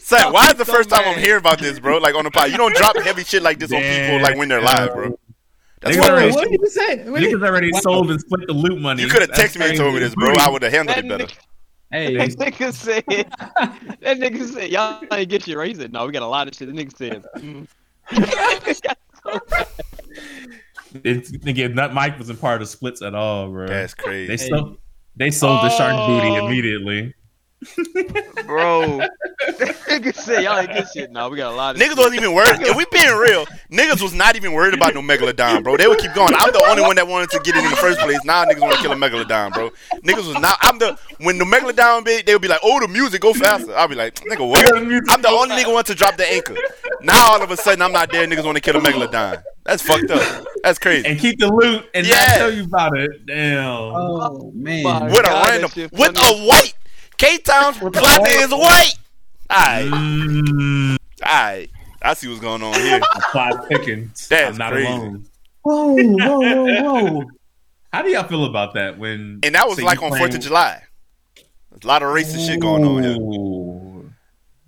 [0.00, 1.24] Son, why is the so first time I'm mad.
[1.24, 1.98] hearing about this, bro?
[1.98, 4.48] Like on the pod, you don't drop heavy shit like this on people like when
[4.48, 5.18] they're live, bro.
[5.80, 7.10] That's Niggas what already- What did you say?
[7.10, 9.02] What did- Niggas already sold and split the loot money.
[9.02, 10.32] you could have texted me and told me this, bro.
[10.38, 11.24] I would have handled That it better.
[11.26, 11.38] nigga,
[11.90, 15.68] Hey, that nigga said, that nigga said, y'all ain't get shit right.
[15.68, 16.68] He said, no, we got a lot of shit.
[16.68, 17.66] The nigga said, mm.
[21.04, 23.66] It's, nigga, Nut Mike wasn't part of splits at all, bro.
[23.66, 24.48] That's they crazy.
[24.48, 24.78] sold,
[25.16, 26.46] they sold the shark booty Oh.
[26.46, 27.14] immediately.
[28.46, 28.98] Bro.
[28.98, 31.10] That nigga said, y'all ain't get shit.
[31.10, 31.98] No, we got a lot of Niggas shit.
[31.98, 32.60] wasn't even worried.
[32.60, 35.76] If we being real, niggas was not even worried about no megalodon, bro.
[35.76, 36.32] They would keep going.
[36.34, 38.22] I'm the only one that wanted to get it in the first place.
[38.24, 39.70] Now niggas want to kill a megalodon, bro.
[40.04, 40.58] Niggas was not.
[40.60, 43.74] I'm the when the megalodon bit, they would be like, "Oh, the music go faster."
[43.76, 46.54] I'll be like, "Nigga, what?" I'm the only nigga want to drop the anchor.
[47.02, 48.26] Now all of a sudden I'm not there.
[48.26, 49.42] Niggas want to kill a megalodon.
[49.64, 50.46] That's fucked up.
[50.62, 51.06] That's crazy.
[51.06, 52.14] And keep the loot and Yeah.
[52.14, 53.26] not tell you about it.
[53.26, 53.66] Damn.
[53.66, 56.72] oh man, With a God, that random, with a white.
[57.18, 58.92] K Town's platinum is white.
[59.50, 61.70] Alright, Mm, alright.
[62.00, 63.00] I see what's going on here.
[63.32, 64.28] plot thickens.
[64.28, 64.88] That's I'm not crazy.
[64.92, 65.26] alone.
[65.62, 67.22] whoa, whoa, whoa, whoa.
[67.92, 68.98] How do y'all feel about that?
[68.98, 70.82] When And that was like on Fourth of July.
[71.70, 74.10] There's a lot of racist shit going on here.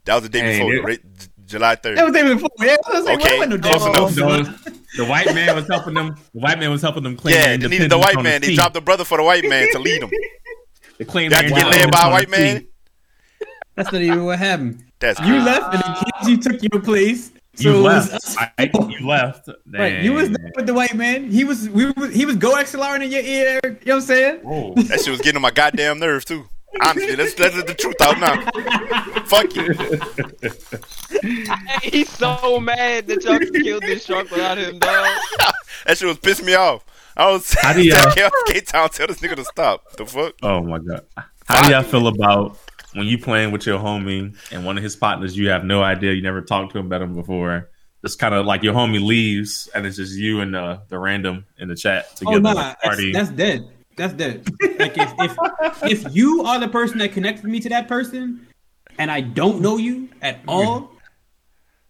[0.07, 2.07] That was the day Hey, before, it- Ra- J- July That 3rd.
[2.07, 2.51] was even before.
[2.61, 4.67] Yeah, I was like, Okay, what happened to close enough.
[4.67, 4.73] No,
[5.05, 6.15] the white man was helping them.
[6.33, 7.35] The white man was helping them claim.
[7.35, 8.41] Yeah, their they needed the white man.
[8.41, 10.11] the They dropped the brother for the white man to lead them.
[11.01, 12.67] They claimed They had get led independence by a white the man.
[13.75, 14.85] That's not even what happened.
[14.99, 15.45] That's You crazy.
[15.47, 17.33] left, and the kids you took your place.
[17.55, 18.13] So You left.
[18.13, 18.37] us.
[18.37, 19.49] I, you left.
[19.67, 21.31] Right, you was there with the white man.
[21.31, 23.61] He was, we was, he was go XLR in your ear.
[23.65, 24.41] You know what I'm saying?
[24.43, 24.75] Whoa.
[24.89, 26.45] That shit was getting on my goddamn nerves too.
[26.83, 28.37] Honestly, let's let's let the truth out now.
[29.25, 29.73] Fuck you.
[31.83, 35.09] He's so mad that y'all killed this shark without him, dog.
[35.87, 36.85] That shit was pissing me off.
[37.17, 39.93] I was How do y'all- K Town tell this nigga to stop.
[39.97, 40.35] The fuck?
[40.43, 41.05] Oh my god.
[41.47, 42.59] How do y'all feel about
[42.95, 46.13] when you playing with your homie and one of his partners you have no idea,
[46.13, 47.71] you never talked to him about him before.
[48.03, 51.45] Just kind of like your homie leaves and it's just you and the the random
[51.59, 52.37] in the chat oh, together.
[52.37, 53.13] Oh no, like, that's, party.
[53.13, 53.69] that's dead.
[53.97, 54.49] That's dead.
[54.79, 58.47] Like if, if if you are the person that connected me to that person,
[58.99, 60.90] and I don't know you at all,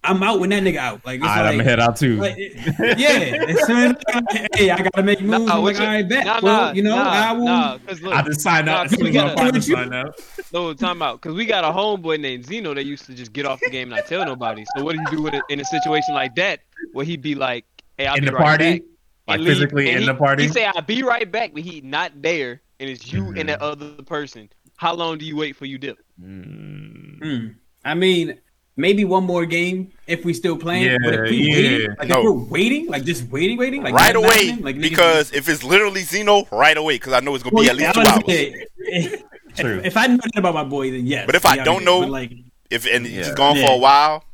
[0.02, 1.04] I'm out when that nigga out.
[1.04, 2.16] Like it's All right, I'm gonna head out too.
[2.16, 3.44] like, yeah.
[3.48, 5.44] As soon as I, hey, I gotta make moves.
[5.44, 6.24] Nah, I'm like, you- all right, bet.
[6.24, 7.44] Nah, well, nah, you know, nah, I will.
[7.44, 8.88] Nah, look, I just signed nah, out.
[8.88, 10.20] cause we gotta- partner What you- out.
[10.54, 13.44] no time out, cause we got a homeboy named Zeno that used to just get
[13.44, 14.64] off the game and not tell nobody.
[14.74, 16.60] So what do you do with it in a situation like that,
[16.92, 17.66] where he'd be like,
[17.98, 18.72] "Hey, I'll In be the right party?
[18.78, 18.82] back,"
[19.28, 19.54] Like and leave.
[19.54, 20.44] physically And in he- the party?
[20.44, 23.38] He say, "I'll be right back," but he not there, and it's you Mhm.
[23.40, 24.48] and that other person.
[24.78, 25.98] How long do you wait for you dip?
[26.18, 27.18] Mm.
[27.22, 27.46] Hmm.
[27.84, 28.38] I mean,
[28.76, 30.84] maybe one more game if we still playing.
[30.84, 31.54] Yeah, but if we yeah.
[31.54, 32.18] waiting, like No.
[32.18, 35.48] if we're waiting, like just waiting, waiting, like right away, happening, like niggas- because if
[35.48, 37.94] it's literally Zeno, right away, because I know it's gonna Well, be at yeah, least
[37.94, 39.14] two I was hours.
[39.16, 39.26] gonna
[39.56, 39.78] True.
[39.80, 41.26] If, if I know that about my boy, then yes.
[41.26, 42.32] But if I don't know- but, like
[42.70, 43.22] If and it's Yeah.
[43.22, 44.24] just gone for a while,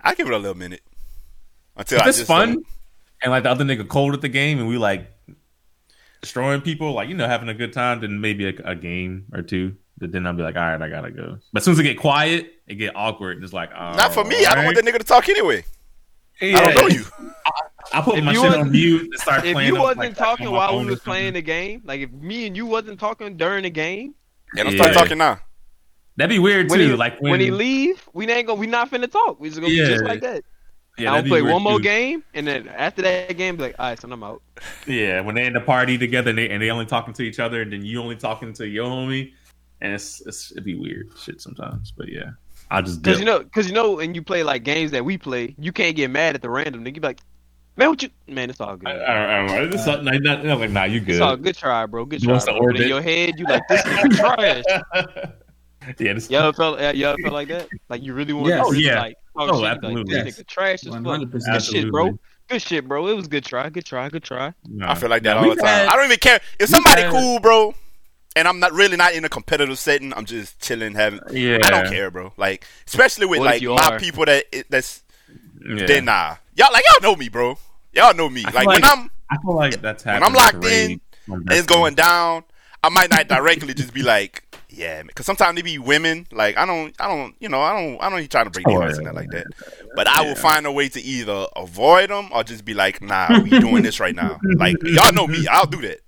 [0.00, 0.80] I give it a little minute
[1.76, 2.66] until If I it's just uh, fun don't-
[3.22, 5.10] and like the other nigga cold at the game and we like
[6.22, 9.42] destroying people, like you know, having a good time, then maybe a, a game or
[9.42, 9.76] two.
[9.98, 11.38] But then I'll be like, all right, I gotta go.
[11.52, 13.36] But as soon as it get quiet, it get awkward.
[13.38, 14.44] And it's like, Not for me.
[14.46, 15.64] I don't want that nigga to talk anyway.
[16.40, 16.58] Yeah.
[16.58, 17.04] I don't know you.
[17.92, 19.74] I put If my you shit wasn't- on mute and start If playing.
[19.74, 22.66] you wasn't like, talking while we was playing the game, like if me and you
[22.66, 24.14] wasn't talking during the game,
[24.54, 25.40] Yeah, don't start talking now.
[26.16, 26.88] That'd be weird when too.
[26.90, 29.40] he like when, he leave, we ain't gonna we not finna talk.
[29.40, 30.42] We just gonna be just like that.
[30.98, 31.84] yeah, I'll play weird, one more too.
[31.84, 34.42] game, and then after that game, be like, all right, son, I'm out.
[34.86, 37.38] Yeah, when they in the party together and they, and they only talking to each
[37.38, 39.32] other, and then you only talking to your homie,
[39.80, 41.92] and it's, it's it'd be weird shit sometimes.
[41.96, 42.30] But yeah,
[42.70, 45.18] I just Cause you know, cause you know, when you play like games that we
[45.18, 46.84] play, you can't get mad at the random.
[46.84, 47.20] Nigga, like,
[47.76, 48.10] man, what you?
[48.26, 48.88] Man, it's all good.
[48.88, 50.40] I, I, I, it's something like that.
[50.40, 51.10] I'm like, nah, you good.
[51.16, 51.44] It's all good.
[51.44, 52.04] good try, bro.
[52.04, 52.32] Good You try.
[52.34, 52.72] want to Bro.
[52.72, 54.64] But in your head, you like this nigga trash.
[55.98, 57.68] yeah, this, Y'all felt, uh, y'all felt like that?
[57.88, 58.66] Like you really want Yes.
[58.66, 59.00] to really Yeah.
[59.00, 59.62] like talk Oh, shit?
[59.62, 60.14] Like, absolutely.
[60.14, 60.38] this Yes.
[60.40, 61.18] nigga trash as One fuck.
[61.20, 61.62] Good percent.
[61.62, 62.18] shit, bro.
[62.48, 63.06] Good shit, bro.
[63.08, 63.68] It was good try.
[63.68, 64.08] Good try.
[64.08, 64.52] Good try.
[64.68, 64.90] nah.
[64.92, 65.66] I feel like that Nah, all the time.
[65.66, 67.74] had- I don't even care if somebody had- cool, bro.
[68.38, 70.12] And I'm not really not in a competitive setting.
[70.14, 71.20] I'm just chilling, having.
[71.30, 72.32] Yeah, I don't care, bro.
[72.36, 73.98] Like especially with What like my are?
[73.98, 75.02] people that that's
[75.60, 75.86] Yeah.
[75.86, 76.36] then nah.
[76.56, 77.58] Y'all like y'all know me, bro.
[77.92, 78.44] Y'all know me.
[78.46, 80.28] I Like when I'm I feel like that's when happening.
[80.28, 82.44] I'm locked to in and it's going down,
[82.82, 86.26] I might not directly just be like, yeah, because sometimes they be women.
[86.32, 88.66] Like I don't, I don't, you know, I don't, I don't even try to break
[88.66, 89.10] Oh, their ass yeah.
[89.10, 89.48] like that.
[89.94, 93.38] But I will find a way to either avoid them or just be like, nah,
[93.38, 94.42] we doing this right now.
[94.54, 96.00] Like y'all know me, I'll do that.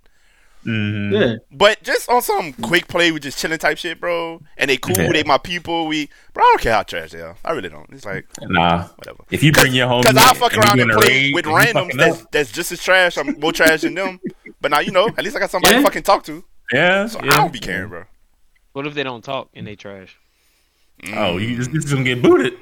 [0.65, 1.11] Mhm.
[1.11, 1.35] Yeah.
[1.51, 4.41] But just on some quick play, we just chilling type shit, bro.
[4.57, 5.11] And they cool, Yeah.
[5.11, 5.87] they my people.
[5.87, 7.35] We, bro, I don't care how trash they are.
[7.43, 7.89] I really don't.
[7.91, 8.87] It's like Nah.
[8.95, 9.23] whatever.
[9.31, 11.93] If you bring your home, Because I'll fuck around and play raid with and randoms
[11.97, 13.17] that's, that's just as trash.
[13.17, 14.19] I'm more trash than them.
[14.59, 16.43] But now you know, at least I got somebody to fucking talk to.
[16.71, 17.33] yeah, So yeah.
[17.33, 18.03] I don't be caring, bro.
[18.73, 20.15] What if they don't talk and they trash?
[21.15, 22.53] Oh, you just, this is gonna get booted.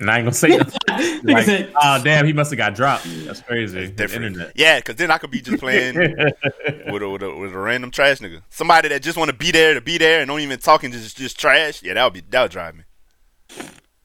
[0.00, 0.80] And I ain't gonna say nothing.
[1.24, 3.06] Like, said, oh damn, he must have got dropped.
[3.24, 3.86] That's crazy.
[3.86, 4.26] The Different.
[4.26, 4.52] internet.
[4.54, 7.90] Yeah, because then I could be just playing with a, with, a, with a random
[7.90, 8.42] trash nigga.
[8.50, 10.92] Somebody that just want to be there to be there and don't even talk and
[10.92, 11.82] just just trash.
[11.82, 12.82] Yeah, that would be that would drive me.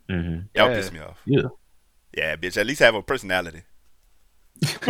[0.09, 1.19] hmm That would piss me off.
[1.25, 1.43] Yeah.
[2.15, 2.57] Yeah, bitch.
[2.57, 3.63] At least have a personality.
[4.61, 4.67] you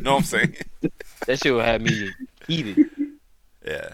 [0.00, 0.56] know what I'm saying?
[1.26, 2.10] That shit would have me
[2.46, 2.90] heated.
[3.66, 3.90] Yeah.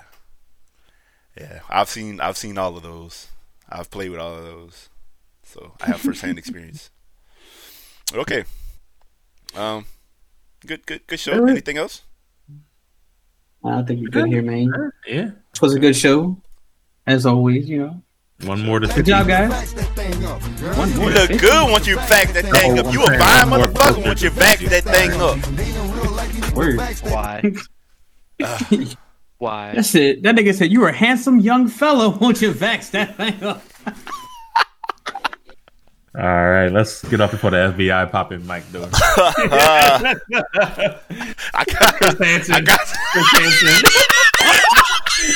[1.38, 1.60] Yeah.
[1.68, 3.28] I've seen I've seen all of those.
[3.68, 4.89] I've played with all of those.
[5.50, 6.90] So I have first hand experience.
[8.14, 8.44] Okay.
[9.56, 9.84] Um
[10.66, 11.32] good good good show.
[11.34, 11.50] All right.
[11.50, 12.02] Anything else?
[13.64, 14.72] I think we're good here, man.
[15.06, 15.30] Yeah.
[15.52, 16.40] This was a good show,
[17.06, 17.68] as always.
[17.68, 18.02] You know.
[18.48, 19.10] One more to Good 50.
[19.10, 19.50] job, guys.
[19.50, 20.40] Back that thing up.
[20.60, 21.10] Girl, One You more.
[21.10, 22.92] look good once you back that thing Oh, up.
[22.94, 25.10] You I'm a fine motherfucker closer once you to back that thing
[26.48, 26.54] up.
[26.54, 26.80] Word.
[27.02, 27.52] Why?
[29.38, 29.74] Why?
[29.74, 30.22] That's it.
[30.22, 32.16] That nigga said you were a handsome young fellow.
[32.16, 33.62] Won't you vax that thing up?
[36.18, 38.88] All right, let's get up before the FBI pop in mic door.
[38.92, 40.14] I
[41.68, 42.54] got, Chris Hansen.
[42.56, 43.82] I got Chris Hansen.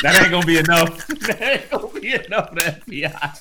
[0.03, 1.07] that ain't gonna be enough.
[1.25, 3.39] That ain't gonna be enough the FBI.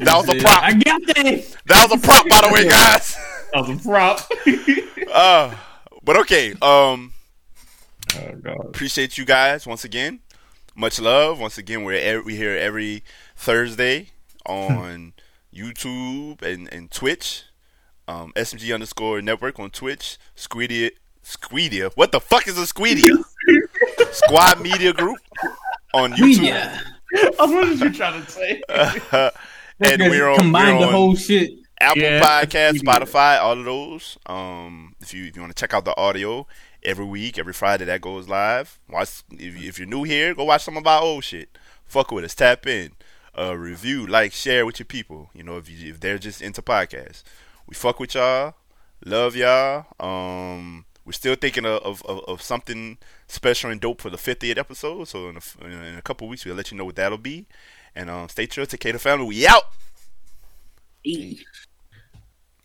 [0.00, 0.62] that was a prop.
[0.62, 1.56] I got that.
[1.66, 3.16] That was a prop, by the way, guys.
[3.54, 4.20] That was a prop.
[5.12, 5.52] Uh,
[6.04, 6.52] but okay.
[6.62, 7.12] Um,
[8.14, 8.64] oh god.
[8.66, 10.20] appreciate you guys once again.
[10.76, 11.40] Much love.
[11.40, 13.02] Once again, we're ev- we here every
[13.34, 14.10] Thursday
[14.46, 15.14] on
[15.54, 17.44] YouTube and, and Twitch.
[18.08, 20.18] Um, SMG underscore network on Twitch.
[20.36, 20.90] Squeedia.
[21.24, 21.92] Squeedia.
[21.94, 23.22] What the fuck is a Squeedia?
[24.12, 25.18] Squad Media Group
[25.94, 26.44] on YouTube.
[26.46, 26.80] Yeah.
[27.38, 28.62] What did you trying to say?
[29.80, 31.50] and we're on, combine we're the whole shit.
[31.80, 32.20] Apple Yeah.
[32.20, 34.16] Podcast, Spotify, all of those.
[34.26, 36.46] Um, if you if you want to check out the audio
[36.84, 38.78] every week, every Friday that goes live.
[38.88, 41.58] Watch if, you- if you're new here, go watch some of our old shit.
[41.84, 42.92] Fuck with us, tap in,
[43.38, 45.30] uh, review, like, share with your people.
[45.34, 47.22] You know, if you if they're just into podcasts,
[47.66, 48.54] we fuck with y'all,
[49.04, 49.86] love y'all.
[49.98, 55.08] Um, we're still thinking of of, of, something special and dope for the 50th episode.
[55.08, 57.46] So in a, in a couple weeks, we'll let you know what that'll be.
[57.94, 59.26] And um, stay true to the family.
[59.26, 59.64] We out.